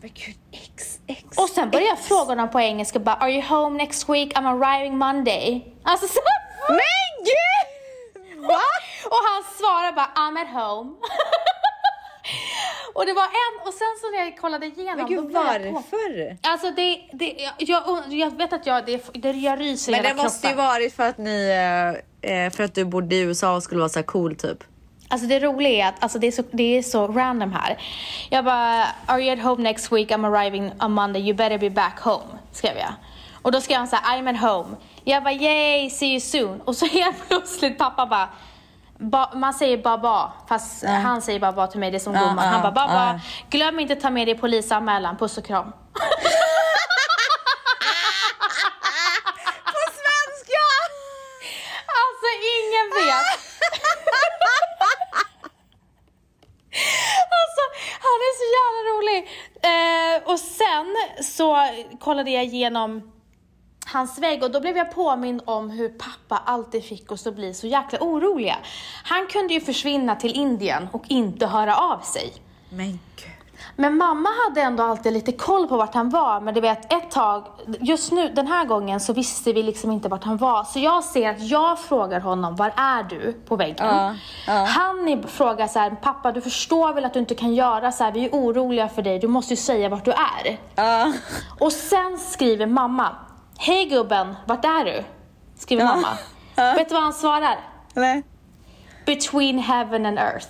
Men 0.01 0.11
gud, 0.15 0.37
XX. 0.77 1.39
Och 1.39 1.49
sen 1.49 1.71
började 1.71 1.89
jag 1.89 1.99
fråga 1.99 2.25
honom 2.31 2.51
på 2.51 2.61
engelska 2.61 2.99
bara 2.99 3.15
Are 3.17 3.31
you 3.33 3.43
home 3.43 3.77
next 3.79 4.09
week? 4.09 4.35
I'm 4.35 4.47
arriving 4.65 4.99
Monday. 4.99 5.75
Alltså 5.85 6.07
så... 6.09 6.21
Men 6.69 7.25
gud! 7.25 8.47
Va? 8.49 8.61
Och 9.05 9.21
han 9.29 9.43
svarade 9.59 9.93
bara 9.93 10.11
I'm 10.15 10.43
at 10.43 10.49
home. 10.49 10.91
och 12.95 13.07
det 13.07 13.13
var 13.13 13.25
en, 13.25 13.67
och 13.67 13.73
sen 13.75 13.87
så 14.01 14.11
när 14.11 14.19
jag 14.25 14.39
kollade 14.39 14.67
igenom 14.67 14.97
Men 14.97 15.07
gud, 15.07 15.33
varför? 15.33 16.37
Alltså 16.43 16.71
det, 16.71 17.01
det 17.13 17.35
jag, 17.59 17.59
jag, 17.59 18.13
jag 18.13 18.37
vet 18.37 18.53
att 18.53 18.67
jag, 18.67 18.87
det, 18.87 19.11
det 19.15 19.31
jag 19.31 19.61
ryser 19.61 19.93
i 19.93 19.95
Men 19.95 20.03
det 20.03 20.09
hela 20.09 20.23
måste 20.23 20.47
ju 20.47 20.53
kroppen. 20.53 20.67
varit 20.67 20.97
för 20.97 21.09
att 21.09 21.19
ni, 21.19 21.49
eh, 22.23 22.45
eh, 22.45 22.51
för 22.51 22.65
att 22.65 22.75
du 22.75 22.85
bodde 22.85 23.15
i 23.15 23.21
USA 23.21 23.57
och 23.57 23.63
skulle 23.63 23.79
vara 23.79 23.89
så 23.89 24.03
cool 24.03 24.37
typ. 24.37 24.65
Alltså 25.09 25.27
det 25.27 25.41
roliga 25.41 25.85
är 25.85 25.89
att 25.89 26.03
alltså 26.03 26.19
det, 26.19 26.27
är 26.27 26.33
så, 26.33 26.43
det 26.51 26.79
är 26.79 26.83
så 26.83 27.07
random 27.07 27.53
här. 27.53 27.79
Jag 28.29 28.45
bara, 28.45 28.87
are 29.07 29.23
you 29.23 29.33
at 29.33 29.43
home 29.45 29.63
next 29.63 29.93
week? 29.93 30.11
I'm 30.11 30.27
arriving 30.27 30.73
on 30.81 30.93
Monday, 30.93 31.23
you 31.23 31.35
better 31.35 31.59
be 31.59 31.71
back 31.71 32.01
home, 32.01 32.25
skrev 32.53 32.77
jag. 32.77 32.93
Och 33.43 33.53
då 33.53 33.61
skrev 33.61 33.79
han 33.79 33.89
så 33.89 33.97
här, 33.97 34.19
I'm 34.19 34.31
at 34.31 34.41
home. 34.41 34.77
Jag 35.05 35.23
bara, 35.23 35.35
yay, 35.35 35.91
see 35.91 36.11
you 36.11 36.21
soon. 36.21 36.61
Och 36.61 36.77
så 36.77 36.87
helt 36.87 37.29
plötsligt 37.29 37.79
pappa 37.79 38.07
bara, 38.07 38.29
ba, 39.01 39.31
man 39.35 39.55
säger 39.55 39.83
baba, 39.83 40.33
fast 40.49 40.85
han 40.85 41.23
säger 41.23 41.41
baba 41.41 41.67
till 41.67 41.81
mig, 41.81 41.91
det 41.91 41.97
är 41.97 41.99
som 41.99 42.13
gumman. 42.13 42.39
Han 42.39 42.63
bara, 42.63 42.73
baba, 42.73 43.21
glöm 43.51 43.81
inte 43.81 43.97
ta 43.97 44.11
med 44.11 44.29
dig 44.29 44.39
polisanmälan, 44.39 45.17
puss 45.17 45.39
och 45.39 45.45
kram. 45.45 45.73
På 49.65 49.81
svenska! 49.99 50.65
Alltså 52.01 52.29
ingen 52.57 52.87
vet. 53.07 53.27
alltså 57.39 57.63
han 58.07 58.19
är 58.29 58.35
så 58.41 58.47
jävla 58.59 58.81
rolig. 58.93 59.29
Eh, 59.63 60.33
och 60.33 60.39
sen 60.39 60.97
så 61.25 61.67
kollade 62.01 62.31
jag 62.31 62.45
igenom 62.45 63.13
hans 63.93 64.19
vägg 64.19 64.43
och 64.43 64.51
då 64.51 64.61
blev 64.61 64.77
jag 64.77 64.95
påmind 64.95 65.43
om 65.45 65.71
hur 65.71 65.89
pappa 65.89 66.43
alltid 66.45 66.85
fick 66.85 67.13
oss 67.13 67.27
att 67.27 67.35
bli 67.35 67.55
så 67.55 67.67
jäkla 67.67 67.99
oroliga. 68.01 68.57
Han 69.05 69.27
kunde 69.27 69.55
ju 69.55 69.61
försvinna 69.61 70.17
till 70.17 70.33
Indien 70.33 70.89
och 70.93 71.05
inte 71.09 71.47
höra 71.47 71.77
av 71.77 71.99
sig. 71.99 72.33
Men 72.71 72.91
gud. 73.17 73.41
Men 73.77 73.97
mamma 73.97 74.29
hade 74.47 74.61
ändå 74.61 74.83
alltid 74.83 75.13
lite 75.13 75.33
koll 75.33 75.69
på 75.69 75.77
vart 75.77 75.95
han 75.95 76.11
var. 76.11 76.41
Men 76.41 76.55
du 76.55 76.61
vet, 76.61 76.93
ett 76.93 77.11
tag, 77.11 77.45
just 77.81 78.13
nu, 78.13 78.29
den 78.29 78.47
här 78.47 78.65
gången 78.65 79.01
så 79.01 79.13
visste 79.13 79.53
vi 79.53 79.63
liksom 79.63 79.91
inte 79.91 80.09
vart 80.09 80.25
han 80.25 80.37
var. 80.37 80.65
Så 80.65 80.79
jag 80.79 81.05
ser 81.05 81.31
att 81.31 81.43
jag 81.43 81.79
frågar 81.79 82.21
honom, 82.21 82.57
var 82.57 82.73
är 82.77 83.03
du? 83.03 83.33
På 83.33 83.57
väggen. 83.57 83.87
Ja, 83.87 84.15
ja. 84.47 84.53
Han 84.53 85.25
frågar 85.29 85.67
så 85.67 85.79
här, 85.79 85.91
pappa 85.91 86.33
du 86.33 86.41
förstår 86.41 86.93
väl 86.93 87.05
att 87.05 87.15
du 87.15 87.21
inte 87.21 87.35
kan 87.35 87.55
göra 87.55 87.93
så 87.93 88.05
här, 88.05 88.13
vi 88.13 88.25
är 88.25 88.31
oroliga 88.31 88.89
för 88.89 89.03
dig, 89.03 89.19
du 89.19 89.29
måste 89.29 89.53
ju 89.53 89.57
säga 89.57 89.89
vart 89.89 90.05
du 90.05 90.13
är. 90.13 90.59
Ja. 90.75 91.13
Och 91.59 91.73
sen 91.73 92.19
skriver 92.19 92.67
mamma, 92.67 93.17
hej 93.61 93.85
gubben, 93.89 94.35
vart 94.47 94.65
är 94.65 94.85
du? 94.85 95.05
Skriver 95.59 95.85
mamma. 95.85 96.19
Ja. 96.55 96.73
Vet 96.75 96.89
du 96.89 96.95
vad 96.95 97.03
han 97.05 97.13
svarar? 97.13 97.59
Nej. 97.95 98.23
Between 99.07 99.59
heaven 99.59 100.07
and 100.07 100.19
earth. 100.19 100.49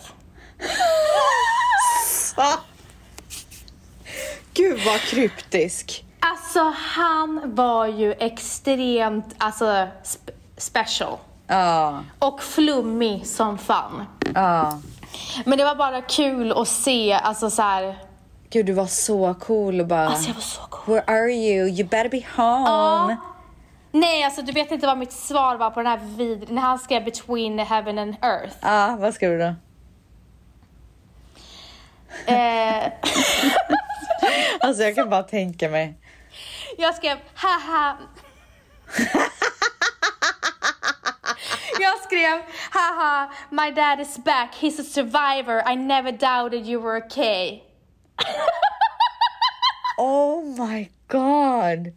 Gud 4.54 4.80
vad 4.86 5.00
kryptisk. 5.00 6.04
Alltså 6.20 6.74
han 6.76 7.54
var 7.54 7.86
ju 7.86 8.12
extremt, 8.12 9.34
alltså 9.38 9.64
sp- 10.04 10.30
special. 10.56 11.16
Ja, 11.46 12.02
Och 12.18 12.42
flummig 12.42 13.26
som 13.26 13.58
fan. 13.58 14.06
ja. 14.34 14.78
Men 15.44 15.58
det 15.58 15.64
var 15.64 15.74
bara 15.74 16.02
kul 16.02 16.52
att 16.52 16.68
se, 16.68 17.12
alltså 17.12 17.50
så 17.50 17.62
här. 17.62 17.98
Gud 18.50 18.66
du 18.66 18.72
var 18.72 18.86
så 18.86 19.34
cool 19.34 19.80
och 19.80 19.86
bara... 19.86 20.06
Alltså 20.06 20.28
jag 20.28 20.34
var 20.34 20.40
så 20.42 20.60
cool. 20.60 20.94
Where 20.94 21.04
are 21.06 21.30
you? 21.32 21.68
You 21.68 21.88
better 21.88 22.08
be 22.08 22.22
home. 22.36 22.68
Ja. 23.12 23.16
Nej, 23.92 24.24
alltså 24.24 24.42
du 24.42 24.52
vet 24.52 24.70
inte 24.70 24.86
vad 24.86 24.98
mitt 24.98 25.12
svar 25.12 25.56
var 25.56 25.70
på 25.70 25.80
den 25.82 25.86
här 25.86 26.00
vid 26.16 26.50
när 26.50 26.62
han 26.62 26.78
skrev 26.78 27.04
between 27.04 27.58
heaven 27.58 27.98
and 27.98 28.14
earth. 28.22 28.56
Ja, 28.62 28.96
vad 29.00 29.14
skrev 29.14 29.30
du 29.32 29.38
då? 29.38 29.54
Eh, 32.32 32.86
Alltså 34.60 34.82
jag 34.82 34.94
kan 34.94 35.10
bara 35.10 35.22
tänka 35.22 35.68
mig. 35.68 35.94
jag 36.78 36.94
skrev 36.94 37.18
haha. 37.34 37.96
jag 41.80 41.98
skrev 42.04 42.40
haha, 42.70 43.30
my 43.50 43.70
dad 43.70 44.00
is 44.00 44.18
back, 44.24 44.54
he's 44.60 44.80
a 44.80 44.84
survivor, 44.84 45.62
I 45.72 45.76
never 45.76 46.12
doubted 46.12 46.66
you 46.66 46.82
were 46.82 47.06
okay. 47.06 47.62
Oh 49.96 50.44
my 50.68 50.88
god. 51.08 51.92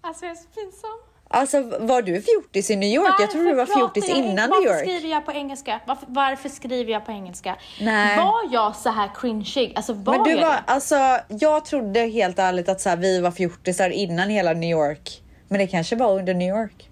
Alltså 0.00 0.24
jag 0.24 0.32
är 0.32 0.36
så 0.36 0.48
pinsam. 0.48 0.90
Alltså 1.28 1.62
var 1.80 2.02
du 2.02 2.22
fjortis 2.22 2.70
i 2.70 2.76
New 2.76 2.88
York? 2.88 3.14
jag 3.20 3.30
trodde 3.30 3.48
du 3.48 3.54
var 3.54 3.66
Varför 3.66 3.74
fjortis 3.74 4.08
innan 4.08 4.34
New 4.34 4.48
Varför 4.50 4.68
York. 4.68 4.78
skriver 4.88 5.08
jag 5.08 5.24
på 5.26 5.32
engelska? 5.32 5.80
Varför, 5.86 6.06
varför 6.08 6.48
skriver 6.48 6.92
jag 6.92 7.06
på 7.06 7.12
engelska? 7.12 7.56
Nej. 7.80 8.16
Var 8.18 8.48
jag 8.52 8.76
så 8.76 8.90
här 8.90 9.10
cringeig? 9.14 9.72
Alltså 9.76 9.92
var 9.92 10.14
Men 10.14 10.24
du 10.24 10.30
jag 10.30 10.40
var, 10.40 10.52
det? 10.52 10.62
alltså 10.66 11.18
jag 11.28 11.64
trodde 11.64 12.00
helt 12.00 12.38
ärligt 12.38 12.68
att 12.68 12.80
så 12.80 12.88
här, 12.88 12.96
vi 12.96 13.20
var 13.20 13.30
fjortisar 13.30 13.90
innan 13.90 14.30
hela 14.30 14.52
New 14.52 14.70
York. 14.70 15.22
Men 15.48 15.58
det 15.58 15.66
kanske 15.66 15.96
var 15.96 16.18
under 16.18 16.34
New 16.34 16.48
York. 16.48 16.90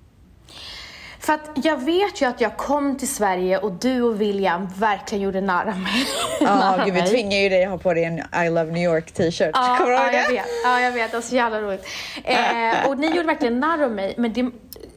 För 1.22 1.32
att 1.32 1.50
jag 1.54 1.76
vet 1.76 2.22
ju 2.22 2.26
att 2.26 2.40
jag 2.40 2.56
kom 2.56 2.98
till 2.98 3.08
Sverige 3.08 3.58
och 3.58 3.72
du 3.72 4.02
och 4.02 4.20
William 4.20 4.68
verkligen 4.78 5.24
gjorde 5.24 5.40
narr 5.40 5.68
av 5.68 5.78
mig. 5.78 6.06
Ja, 6.40 6.72
av 6.78 6.84
gud 6.84 6.94
vi 6.94 7.00
mig. 7.00 7.10
tvingar 7.10 7.38
ju 7.38 7.48
dig 7.48 7.64
att 7.64 7.70
ha 7.70 7.78
på 7.78 7.94
dig 7.94 8.04
en 8.04 8.44
I 8.46 8.50
love 8.50 8.72
New 8.72 8.82
York 8.82 9.12
t-shirt. 9.12 9.50
Ja, 9.54 9.76
Kommer 9.78 9.90
du 9.90 9.96
ja, 9.96 10.04
ihåg 10.04 10.14
jag 10.14 10.28
det? 10.28 10.32
vet. 10.32 10.46
Ja, 10.64 10.80
jag 10.80 10.92
vet. 10.92 11.10
Det 11.10 11.16
var 11.16 11.22
så 11.22 11.34
jävla 11.34 11.60
roligt. 11.60 11.86
Eh, 12.24 12.88
och 12.88 12.98
ni 12.98 13.06
gjorde 13.06 13.22
verkligen 13.22 13.60
narr 13.60 13.82
av 13.82 13.90
mig. 13.90 14.14
Men 14.16 14.32
det, 14.32 14.50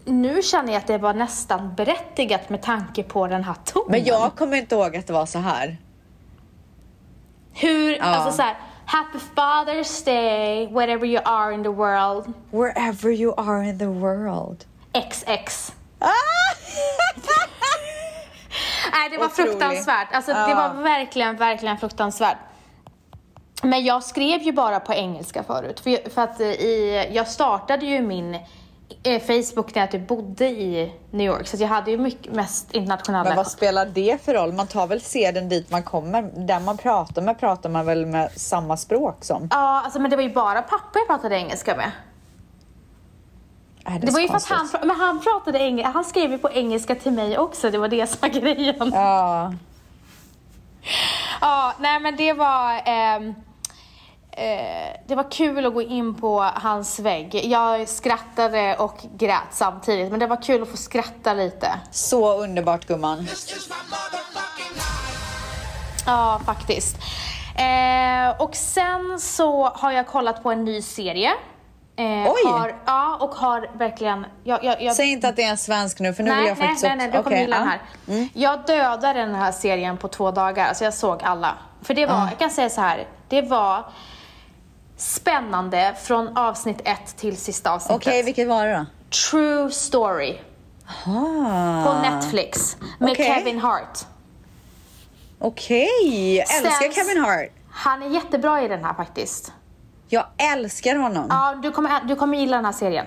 nu 0.06 0.42
känner 0.42 0.74
jag 0.74 0.80
att 0.80 0.88
det 0.88 0.98
var 0.98 1.14
nästan 1.14 1.76
berättigat 1.76 2.50
med 2.50 2.62
tanke 2.62 3.04
på 3.04 3.28
den 3.28 3.44
här 3.44 3.56
tonen. 3.66 3.92
Men 3.92 4.04
jag 4.04 4.36
kommer 4.36 4.58
inte 4.58 4.76
ihåg 4.76 4.96
att 4.96 5.08
det 5.08 5.14
var 5.14 5.26
så 5.26 5.40
här. 5.40 5.78
Hur, 7.54 8.02
alltså 8.02 8.32
så 8.32 8.42
här, 8.42 8.58
Happy 8.86 9.18
Father's 9.36 10.06
Day, 10.06 10.68
wherever 10.74 11.06
you 11.06 11.22
are 11.26 11.54
in 11.54 11.64
the 11.64 11.70
world. 11.70 12.34
Wherever 12.52 13.10
you 13.12 13.34
are 13.38 13.70
in 13.70 13.80
the 13.80 13.86
world. 13.86 14.66
XX. 15.12 15.74
Ah! 16.00 16.10
Nej, 18.92 19.10
det 19.10 19.18
var 19.18 19.26
Otrolig. 19.26 19.50
fruktansvärt. 19.52 20.08
Alltså, 20.12 20.34
Det 20.34 20.50
Ja. 20.50 20.56
var 20.56 20.84
verkligen, 20.84 21.36
verkligen 21.38 21.78
fruktansvärt. 21.78 22.38
Men 23.64 23.86
jag 23.86 24.04
skrev 24.04 24.42
ju 24.42 24.52
bara 24.52 24.80
på 24.80 24.94
engelska 24.94 25.44
förut. 25.44 25.80
För, 25.80 26.10
för 26.10 26.22
att 26.22 26.40
eh, 26.40 26.48
i, 26.48 27.08
jag 27.12 27.28
startade 27.28 27.86
ju 27.86 28.02
min 28.02 28.36
eh, 29.04 29.22
Facebook 29.22 29.76
när 29.76 29.82
jag 29.82 29.92
typ 29.92 30.08
bodde 30.08 30.46
i 30.46 30.94
New 31.12 31.28
York. 31.28 31.48
Så 31.48 31.58
jag 31.58 31.68
hade 31.68 31.92
ju 31.92 31.98
mycket, 31.98 32.34
mest 32.34 32.72
internationella... 32.74 33.24
Men 33.30 33.38
vad 33.38 33.48
spelar 33.48 33.86
det 33.86 34.26
för 34.26 34.34
roll? 34.34 34.54
Man 34.54 34.68
tar 34.68 34.88
väl 34.88 35.02
seden 35.02 35.50
dit 35.50 35.72
man 35.72 35.84
kommer. 35.84 36.22
Den 36.22 36.64
man 36.64 36.78
pratar 36.78 37.22
med 37.22 37.40
pratar 37.40 37.70
man 37.70 37.86
väl 37.86 38.06
med 38.06 38.32
samma 38.36 38.78
språk 38.78 39.18
som? 39.26 39.48
Ja, 39.52 39.82
alltså, 39.86 40.00
men 40.00 40.12
det 40.12 40.16
var 40.18 40.24
ju 40.24 40.34
bara 40.34 40.62
pappa 40.62 41.00
jag 41.00 41.08
pratade 41.08 41.36
engelska 41.36 41.76
med. 41.76 41.92
Är 43.86 44.00
Det 44.00 44.12
var 44.12 44.20
ju 44.20 44.28
för 44.28 44.36
att 44.36 44.46
han, 44.46 44.70
men 44.82 45.00
han 45.00 45.20
pratade 45.22 45.60
engelska, 45.60 45.92
han 45.92 46.04
skrev 46.06 46.32
ju 46.32 46.38
på 46.38 46.52
engelska 46.52 46.96
till 46.96 47.12
mig 47.12 47.38
också, 47.38 47.72
det 47.72 47.78
var 47.78 47.88
det 47.88 48.08
som 48.08 48.18
var 48.22 48.30
grejen. 48.42 48.92
Ja. 48.94 49.54
Ja, 51.42 51.74
nej 51.80 52.00
men 52.00 52.16
det 52.16 52.34
var... 52.34 52.82
ehm, 52.86 53.34
eh, 54.32 54.96
det 55.08 55.16
var 55.16 55.32
kul 55.32 55.66
att 55.66 55.74
gå 55.74 55.82
in 55.82 56.16
på 56.16 56.40
hans 56.42 57.00
vägg. 57.00 57.36
Jag 57.46 57.90
skrattade 57.90 58.76
och 58.78 58.98
grät 59.18 59.42
samtidigt, 59.52 60.12
men 60.12 60.20
det 60.20 60.28
var 60.28 60.42
kul 60.42 60.62
att 60.62 60.70
få 60.70 60.78
skratta 60.78 61.34
lite. 61.34 61.80
Så 61.92 62.44
underbart 62.44 62.86
gumman. 62.86 63.28
Ja, 66.06 66.42
faktiskt. 66.46 66.98
Eh, 67.58 68.42
och 68.42 68.56
sen 68.56 69.20
så 69.20 69.66
har 69.66 69.92
jag 69.92 70.08
kollat 70.08 70.44
på 70.44 70.52
en 70.52 70.66
ny 70.66 70.82
serie. 70.82 71.32
Eh, 71.98 72.06
Oj! 72.06 72.52
Har, 72.52 72.76
ja, 72.86 73.18
och 73.22 73.30
har 73.36 73.70
verkligen... 73.78 74.26
Jag, 74.44 74.64
jag, 74.64 74.82
jag, 74.82 74.96
Säg 74.96 75.12
inte 75.12 75.28
att 75.28 75.36
det 75.36 75.44
är 75.44 75.50
en 75.50 75.58
svensk 75.58 76.00
nu 76.00 76.14
för 76.14 76.24
nu 76.24 76.30
vill 76.30 76.40
nej, 76.40 76.48
jag 76.48 76.58
nej, 76.58 76.68
faktiskt 76.68 76.84
nej, 76.84 76.96
nej, 76.96 77.08
du 77.08 77.12
kommer 77.12 77.28
Okej, 77.28 77.42
gilla 77.42 77.58
den 77.60 77.68
här. 77.68 78.30
Jag 78.34 78.66
dödade 78.66 79.20
den 79.20 79.36
här 79.36 79.52
serien 79.52 79.98
på 79.98 80.08
två 80.08 80.32
dagar, 80.32 80.68
alltså 80.68 80.84
jag 80.84 80.94
såg 80.94 81.24
alla. 81.24 81.54
För 81.82 81.94
det 81.94 82.06
var, 82.06 82.20
jag 82.30 82.40
kan 82.40 82.50
säga 82.50 82.70
så 82.70 82.82
här, 82.82 83.08
det 83.30 83.42
var 83.42 83.86
spännande 84.98 85.96
från 86.04 86.38
avsnitt 86.38 86.82
ett 86.86 87.18
till 87.18 87.38
sista 87.38 87.72
avsnittet. 87.72 88.08
Okej, 88.08 88.24
vilket 88.24 88.48
var 88.48 88.66
det 88.66 88.74
då? 88.74 88.86
True 89.32 89.72
Story 89.72 90.38
Ah. 91.06 91.84
på 91.86 91.94
Netflix 92.12 92.78
med 93.00 93.12
Okej. 93.12 93.26
Kevin 93.26 93.60
Hart. 93.60 94.00
Okej, 95.40 96.40
älskar 96.40 96.70
Sen- 96.70 96.92
Kevin 96.94 97.24
Hart. 97.24 97.50
Han 97.72 98.04
är 98.04 98.10
jättebra 98.10 98.62
i 98.62 98.68
den 98.68 98.86
här 98.86 98.94
faktiskt. 98.94 99.54
Jag 100.08 100.26
älskar 100.54 100.96
honom. 100.96 101.26
Ja, 101.30 101.60
du 101.64 101.72
kommer, 101.72 102.04
du 102.08 102.16
kommer 102.16 102.38
gilla 102.38 102.56
den 102.56 102.66
här 102.66 102.72
serien. 102.72 103.06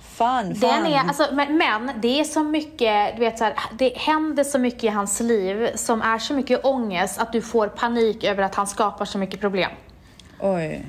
Fan, 0.00 0.54
fan. 0.54 0.82
Den 0.82 0.92
är, 0.92 0.98
alltså, 0.98 1.26
men, 1.32 1.58
men 1.58 1.90
det 2.00 2.20
är 2.20 2.24
så 2.24 2.42
mycket, 2.42 3.16
du 3.16 3.20
vet 3.20 3.38
så 3.38 3.44
här, 3.44 3.54
det 3.72 3.96
händer 3.96 4.44
så 4.44 4.58
mycket 4.58 4.84
i 4.84 4.88
hans 4.88 5.20
liv 5.20 5.70
som 5.74 6.02
är 6.02 6.18
så 6.18 6.34
mycket 6.34 6.64
ångest 6.64 7.18
att 7.18 7.32
du 7.32 7.42
får 7.42 7.68
panik 7.68 8.24
över 8.24 8.42
att 8.42 8.54
han 8.54 8.66
skapar 8.66 9.04
så 9.04 9.18
mycket 9.18 9.40
problem. 9.40 9.70
Oj. 10.40 10.86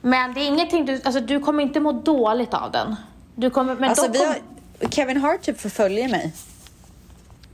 Men 0.00 0.34
det 0.34 0.40
är 0.40 0.46
ingenting 0.46 0.86
du, 0.86 1.00
alltså 1.04 1.20
du 1.20 1.40
kommer 1.40 1.62
inte 1.62 1.80
må 1.80 1.92
dåligt 1.92 2.54
av 2.54 2.70
den. 2.72 2.96
Du 3.34 3.50
kommer, 3.50 3.74
men 3.74 3.90
Alltså 3.90 4.10
vi 4.12 4.18
kom, 4.18 4.26
har, 4.28 4.88
Kevin 4.88 5.16
Hart 5.16 5.42
typ 5.42 5.60
förföljer 5.60 6.08
mig. 6.08 6.32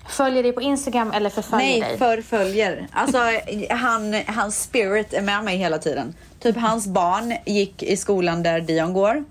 Följer 0.09 0.43
dig 0.43 0.53
på 0.53 0.61
Instagram 0.63 1.11
eller 1.13 1.31
förföljer 1.31 1.67
Nej, 1.69 1.81
dig. 1.81 1.99
förföljer. 1.99 2.87
Alltså 2.93 3.19
han, 3.71 4.15
hans 4.27 4.63
spirit 4.63 5.13
är 5.15 5.23
med 5.23 5.45
mig 5.45 5.57
hela 5.57 5.79
tiden. 5.79 6.15
Typ 6.41 6.57
hans 6.57 6.87
barn 6.87 7.35
gick 7.47 7.83
i 7.83 7.97
skolan 7.97 8.43
där 8.43 8.61
Dion 8.61 8.93
går. 8.93 9.25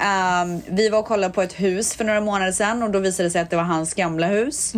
Ehm, 0.00 0.60
vi 0.66 0.88
var 0.88 0.98
och 0.98 1.06
kollade 1.06 1.34
på 1.34 1.42
ett 1.42 1.60
hus 1.60 1.94
för 1.96 2.04
några 2.04 2.20
månader 2.20 2.52
sedan 2.52 2.82
och 2.82 2.90
då 2.90 2.98
visade 2.98 3.26
det 3.28 3.30
sig 3.32 3.40
att 3.40 3.50
det 3.50 3.56
var 3.56 3.62
hans 3.62 3.94
gamla 3.94 4.26
hus. 4.26 4.72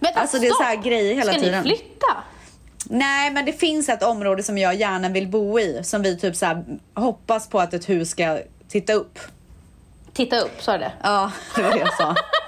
Vänta, 0.00 0.20
alltså, 0.20 0.38
det 0.38 0.46
är 0.46 0.52
så 0.52 0.62
här 0.62 0.76
grejer 0.76 1.14
hela 1.14 1.32
Ska 1.32 1.40
tiden. 1.40 1.62
ni 1.64 1.68
flytta? 1.68 2.16
Nej, 2.90 3.30
men 3.30 3.44
det 3.44 3.52
finns 3.52 3.88
ett 3.88 4.02
område 4.02 4.42
som 4.42 4.58
jag 4.58 4.74
gärna 4.74 5.08
vill 5.08 5.28
bo 5.28 5.60
i 5.60 5.80
som 5.84 6.02
vi 6.02 6.18
typ 6.18 6.36
så 6.36 6.64
hoppas 6.94 7.48
på 7.48 7.60
att 7.60 7.74
ett 7.74 7.88
hus 7.88 8.10
ska 8.10 8.38
titta 8.68 8.92
upp. 8.92 9.18
Titta 10.12 10.40
upp, 10.40 10.62
sa 10.62 10.72
du 10.72 10.78
det? 10.78 10.92
Ja, 11.02 11.32
det 11.56 11.62
var 11.62 11.70
det 11.70 11.78
jag 11.78 11.94
sa. 11.94 12.14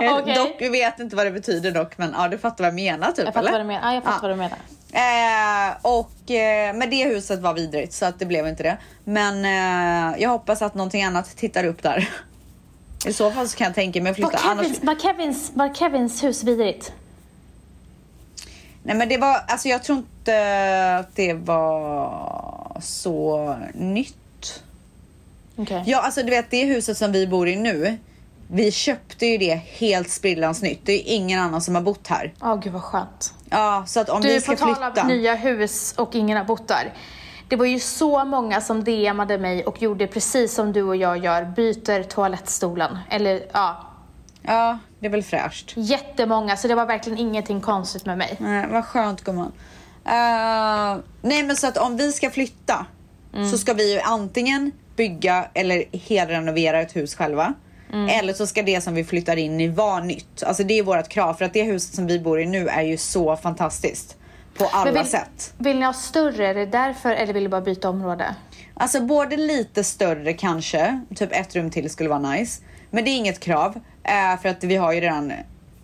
Jag 0.00 0.18
Okej. 0.22 0.34
Dock, 0.34 0.56
vi 0.58 0.68
vet 0.68 1.00
inte 1.00 1.16
vad 1.16 1.26
det 1.26 1.30
betyder 1.30 1.70
dock, 1.70 1.98
men 1.98 2.14
ja, 2.18 2.28
du 2.28 2.38
fattar 2.38 2.64
vad 2.64 2.68
jag 2.68 2.74
menar 2.74 3.12
typ, 3.12 3.24
Jag 3.24 3.34
fattar 3.34 3.40
eller? 3.40 3.50
vad 3.52 3.60
du 3.60 3.64
menar. 3.64 3.88
Ja, 3.88 3.94
jag 3.94 4.02
fattar 4.04 4.16
Ja. 4.16 4.20
vad 4.22 4.30
du 4.30 4.36
menar. 4.36 4.58
Eh, 4.92 5.76
och, 5.82 6.30
eh, 6.30 6.74
men 6.74 6.90
det 6.90 7.04
huset 7.04 7.40
var 7.40 7.54
vidrigt 7.54 7.92
så 7.92 8.06
att 8.06 8.18
det 8.18 8.26
blev 8.26 8.46
inte 8.48 8.62
det. 8.62 8.76
Men 9.04 9.44
eh, 9.44 10.22
jag 10.22 10.30
hoppas 10.30 10.62
att 10.62 10.74
någonting 10.74 11.02
annat 11.02 11.36
tittar 11.36 11.64
upp 11.64 11.82
där. 11.82 12.08
I 13.06 13.12
så 13.12 13.30
fall 13.30 13.48
så 13.48 13.56
kan 13.56 13.64
jag 13.64 13.74
tänka 13.74 14.02
mig 14.02 14.12
att 14.12 14.18
Var 14.18 14.30
flytta. 14.30 14.44
Annars, 14.48 14.66
Kevins, 14.66 14.82
var, 14.84 14.94
Kevins, 14.94 15.50
var 15.54 15.74
Kevins 15.74 16.24
hus 16.24 16.42
vidrigt? 16.44 16.92
nej 18.82 18.96
men 18.96 19.08
det 19.08 19.16
var, 19.18 19.40
alltså 19.48 19.68
jag 19.68 19.82
tror 19.84 19.98
inte 19.98 20.96
att 21.00 21.16
det 21.16 21.32
var 21.34 22.76
så 22.82 23.56
nytt. 23.74 24.62
Okej. 25.56 25.82
Ja, 25.86 26.00
alltså 26.00 26.22
du 26.22 26.30
vet 26.30 26.50
det 26.50 26.64
huset 26.64 26.96
som 26.96 27.12
vi 27.12 27.26
bor 27.26 27.48
i 27.48 27.56
nu. 27.56 27.98
Vi 28.48 28.72
köpte 28.72 29.26
ju 29.26 29.38
det 29.38 29.54
helt 29.54 30.10
sprillans 30.10 30.62
nytt. 30.62 30.80
Det 30.84 30.92
är 30.92 31.14
ingen 31.14 31.40
annan 31.40 31.60
som 31.60 31.74
har 31.74 31.82
bott 31.82 32.06
här. 32.08 32.34
Åh 32.42 32.60
gud 32.60 32.72
vad 32.72 32.82
skönt. 32.82 33.34
Ja, 33.50 33.84
så 33.86 34.00
att 34.00 34.08
om 34.08 34.20
Du, 34.22 34.28
vi 34.28 34.40
ska 34.40 34.56
flytta. 34.56 35.02
om 35.02 35.08
nya 35.08 35.34
hus 35.34 35.94
och 35.96 36.14
ingen 36.14 36.36
har 36.38 36.44
bott 36.44 36.68
där. 36.68 36.92
Det 37.48 37.56
var 37.56 37.66
ju 37.66 37.78
så 37.80 38.24
många 38.24 38.60
som 38.60 38.84
DMade 38.84 39.38
mig 39.38 39.64
och 39.64 39.82
gjorde 39.82 40.06
precis 40.06 40.54
som 40.54 40.72
du 40.72 40.82
och 40.82 40.96
jag 40.96 41.24
gör, 41.24 41.44
byter 41.44 42.02
toalettstolen. 42.02 42.98
Eller 43.10 43.42
ja, 43.52 43.90
Ja, 44.42 44.78
det 44.98 45.06
är 45.06 45.10
väl 45.10 45.22
fräscht. 45.22 45.72
jättemånga. 45.76 46.56
Så 46.56 46.68
det 46.68 46.74
var 46.74 46.86
verkligen 46.86 47.18
ingenting 47.18 47.60
konstigt 47.60 48.06
med 48.06 48.18
mig. 48.18 48.36
Nej, 48.40 48.66
vad 48.70 48.84
skönt 48.84 49.24
gumman. 49.24 49.52
Uh, 50.06 51.02
nej 51.22 51.42
men 51.42 51.56
så 51.56 51.66
att 51.66 51.76
om 51.78 51.96
vi 51.96 52.12
ska 52.12 52.30
flytta 52.30 52.86
så 53.50 53.58
ska 53.58 53.74
vi 53.74 53.92
ju 53.94 54.00
antingen 54.00 54.72
bygga 54.96 55.46
eller 55.54 55.84
helrenovera 56.08 56.80
ett 56.80 56.96
hus 56.96 57.14
själva. 57.14 57.54
Eller 57.94 58.32
så 58.32 58.46
ska 58.46 58.62
det 58.62 58.80
som 58.80 58.94
vi 58.94 59.04
flyttar 59.04 59.36
in 59.36 59.60
i 59.60 59.68
vara 59.68 60.04
nytt. 60.04 60.42
Alltså 60.42 60.64
det 60.64 60.78
är 60.78 60.82
vårt 60.82 61.08
krav 61.08 61.34
för 61.34 61.44
att 61.44 61.52
det 61.52 61.62
huset 61.62 61.94
som 61.94 62.06
vi 62.06 62.18
bor 62.18 62.40
i 62.40 62.46
nu 62.46 62.68
är 62.68 62.82
ju 62.82 62.96
så 62.96 63.36
fantastiskt. 63.36 64.16
På 64.58 64.64
alla 64.72 65.02
vill, 65.02 65.10
sätt. 65.10 65.54
Vill 65.58 65.78
ni 65.78 65.84
ha 65.84 65.92
större? 65.92 66.46
Är 66.46 66.54
det 66.54 66.66
därför? 66.66 67.10
Eller 67.10 67.32
vill 67.32 67.42
du 67.42 67.48
bara 67.48 67.60
byta 67.60 67.88
område? 67.88 68.34
Alltså 68.74 69.00
både 69.00 69.36
lite 69.36 69.84
större 69.84 70.32
kanske, 70.32 71.00
typ 71.14 71.32
ett 71.32 71.56
rum 71.56 71.70
till 71.70 71.90
skulle 71.90 72.08
vara 72.08 72.30
nice. 72.30 72.62
Men 72.90 73.04
det 73.04 73.10
är 73.10 73.16
inget 73.16 73.40
krav 73.40 73.80
eh, 74.02 74.40
för 74.42 74.48
att 74.48 74.64
vi 74.64 74.76
har 74.76 74.92
ju 74.92 75.00
redan 75.00 75.32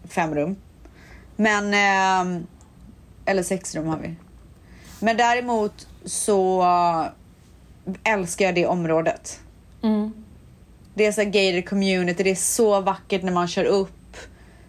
fem 0.09 0.35
rum. 0.35 0.57
Men, 1.37 1.75
eh, 1.75 2.43
eller 3.25 3.43
sex 3.43 3.75
rum 3.75 3.87
har 3.87 3.99
vi. 3.99 4.15
Men 5.01 5.17
däremot 5.17 5.87
så 6.05 6.65
älskar 8.05 8.45
jag 8.45 8.55
det 8.55 8.67
området. 8.67 9.41
Det 10.95 11.07
är 11.07 11.13
så 11.13 11.25
gated 11.25 11.69
community, 11.69 12.23
det 12.23 12.31
är 12.31 12.35
så 12.35 12.81
vackert 12.81 13.23
när 13.23 13.33
man 13.33 13.49
kör 13.49 13.65
upp. 13.65 14.17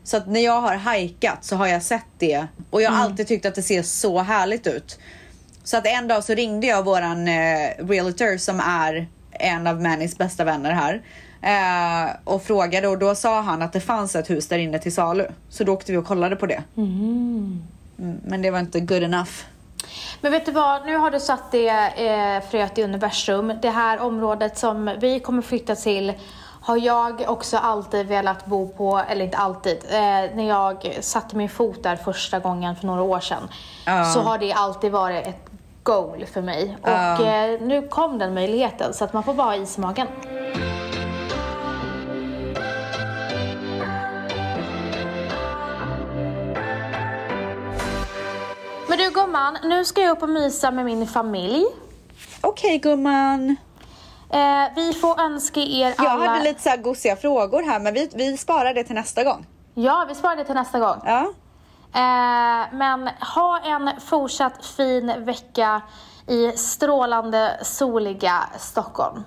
Så 0.04 0.18
att 0.18 0.28
när 0.28 0.40
jag 0.40 0.62
har 0.62 0.76
hajkat 0.76 1.46
så 1.46 1.56
har 1.56 1.68
jag 1.68 1.84
sett 1.84 2.06
det 2.18 2.48
och 2.70 2.82
jag 2.82 2.92
har 2.92 3.04
alltid 3.04 3.28
tyckt 3.28 3.46
att 3.46 3.56
det 3.56 3.62
ser 3.62 3.84
så 3.84 4.20
härligt 4.20 4.68
ut. 4.68 5.00
Så 5.64 5.78
att 5.78 5.88
en 5.88 6.08
dag 6.08 6.24
så 6.24 6.34
ringde 6.34 6.68
jag 6.68 6.86
våran 6.86 7.28
eh, 7.28 7.70
realtor 7.78 8.38
som 8.38 8.60
är 8.60 9.08
en 9.32 9.68
av 9.68 9.82
Mannys 9.82 10.18
bästa 10.18 10.44
vänner 10.44 10.72
här. 10.72 11.02
Eh, 11.42 12.16
och 12.24 12.44
frågade 12.44 12.88
och 12.88 12.98
då 12.98 13.16
sa 13.16 13.42
han 13.42 13.62
att 13.62 13.74
det 13.74 13.80
fanns 13.80 14.16
ett 14.16 14.30
hus 14.30 14.48
där 14.48 14.58
inne 14.58 14.80
till 14.80 14.94
salu. 14.94 15.26
Så 15.50 15.64
då 15.64 15.74
åkte 15.74 15.92
vi 15.92 15.98
och 15.98 16.06
kollade 16.06 16.36
på 16.36 16.46
det. 16.46 16.64
Mm, 16.78 17.64
men 18.26 18.42
det 18.42 18.52
var 18.52 18.60
inte 18.60 18.80
good 18.80 19.04
enough. 19.04 19.32
Men 20.22 20.32
vet 20.32 20.46
du 20.46 20.52
vad, 20.52 20.86
nu 20.86 20.98
har 20.98 21.12
du 21.12 21.20
satt 21.20 21.52
det 21.52 21.70
eh, 21.70 22.50
fröet 22.50 22.78
i 22.78 22.84
universum. 22.84 23.54
Det 23.62 23.70
här 23.70 24.00
området 24.00 24.58
som 24.58 24.96
vi 25.00 25.20
kommer 25.20 25.42
flytta 25.42 25.76
till 25.76 26.14
har 26.62 26.78
jag 26.78 27.24
också 27.28 27.58
alltid 27.58 28.08
velat 28.08 28.46
bo 28.46 28.68
på, 28.68 29.02
eller 29.10 29.26
inte 29.26 29.38
alltid, 29.38 29.78
eh, 29.90 30.36
när 30.36 30.48
jag 30.48 30.98
satte 31.02 31.36
min 31.36 31.50
fot 31.50 31.84
där 31.84 31.96
första 31.96 32.40
gången 32.40 32.76
för 32.76 32.88
några 32.88 33.02
år 33.02 33.20
sedan. 33.20 33.48
Ja. 33.86 34.06
Så 34.06 34.22
har 34.22 34.38
det 34.38 34.54
alltid 34.54 34.92
varit 34.92 35.28
ett 35.28 35.50
goal 35.84 36.26
för 36.34 36.42
mig. 36.42 36.78
Och 36.82 37.26
eh, 37.26 37.62
nu 37.62 37.88
kom 37.88 38.18
den 38.18 38.34
möjligheten 38.34 38.94
så 38.94 39.04
att 39.04 39.14
man 39.14 39.24
får 39.24 39.34
bara 39.34 39.48
ha 39.48 39.56
is 39.56 39.78
i 39.78 39.82
magen. 39.82 40.08
Gumman, 49.14 49.58
nu 49.64 49.86
ska 49.86 50.02
jag 50.02 50.12
upp 50.12 50.24
och 50.24 50.30
mysa 50.30 50.72
med 50.72 50.86
min 50.86 51.08
familj. 51.08 51.66
Okej 52.42 52.78
gumman. 52.78 53.56
Eh, 54.30 54.76
vi 54.76 54.94
får 54.94 55.22
önska 55.22 55.60
er 55.60 55.94
Jag 55.98 56.08
alla... 56.08 56.28
hade 56.28 56.44
lite 56.44 56.62
så 56.62 56.70
här 56.70 56.78
gosiga 56.78 57.16
frågor 57.16 57.64
här 57.64 57.80
men 57.80 57.94
vi, 57.94 58.10
vi 58.14 58.38
sparar 58.38 58.74
det 58.74 58.84
till 58.84 58.96
nästa 58.96 59.24
gång. 59.24 59.46
Ja, 59.74 60.06
vi 60.10 60.16
sparar 60.16 60.36
det 60.36 60.44
till 60.44 60.56
nästa 60.56 60.80
gång. 60.80 61.02
Ja. 61.06 61.22
Eh, 61.94 62.68
men 62.74 63.10
ha 63.36 63.60
en 63.60 64.02
fortsatt 64.02 64.66
fin 64.66 65.26
vecka 65.26 65.82
i 66.28 66.52
strålande 66.52 67.60
soliga 67.62 68.50
Stockholm. 68.60 69.24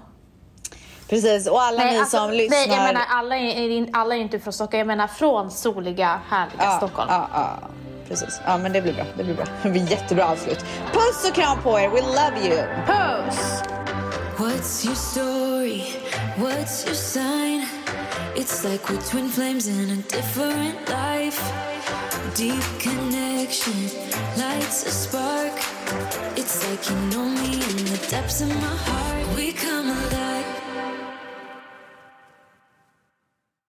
Precis 1.08 1.46
och 1.46 1.62
alla 1.62 1.84
ni 1.84 1.98
alltså, 1.98 2.16
som 2.16 2.30
lyssnar. 2.30 2.58
nej, 2.58 2.68
jag 2.68 2.82
menar 2.84 3.02
alla 3.08 3.36
är, 3.36 3.82
är- 3.82 3.88
alla 3.92 4.14
är 4.16 4.18
inte 4.20 4.38
från 4.40 4.52
Stockholm, 4.52 4.78
jag 4.78 4.86
menar 4.86 5.06
från 5.06 5.50
soliga, 5.50 6.20
härliga 6.28 6.54
ja, 6.64 6.76
Stockholm. 6.76 7.08
Ja, 7.10 7.28
ja, 7.32 7.58
precis. 8.08 8.40
Ja 8.46 8.58
men 8.58 8.72
det 8.72 8.82
blir 8.82 8.92
bra. 8.94 9.04
Det 9.16 9.24
blir 9.24 9.34
bra. 9.34 9.44
Det 9.62 9.68
blir 9.70 9.90
jättebra 9.90 10.26
avslut. 10.28 10.64
Puss 10.92 11.28
och 11.28 11.34
kram 11.34 11.58
på 11.62 11.80
er. 11.80 11.88
We 11.88 12.00
love 12.00 12.48
you. 12.48 12.62
Puss! 12.86 13.62
What's 14.38 14.84
your 14.86 14.94
story? 14.96 15.82
What's 16.36 16.86
your 16.86 16.94
sign? 16.96 17.66
It's 18.36 18.64
like 18.64 18.88
we're 18.92 19.00
twin 19.10 19.28
flames 19.28 19.68
in 19.68 19.90
a 19.90 20.16
different 20.16 20.88
life. 20.88 21.42
Deep 22.36 22.64
connection 22.82 23.90
lights 24.36 24.86
a 24.86 24.90
spark. 24.90 25.52
It's 26.36 26.68
like 26.70 26.90
you 26.90 26.96
know 27.12 27.28
me 27.28 27.52
in 27.54 27.84
the 27.84 28.06
depths 28.10 28.40
of 28.40 28.48
my 28.48 28.76
heart. 28.86 29.36
We 29.36 29.52
come 29.52 29.90
alive. 29.90 30.63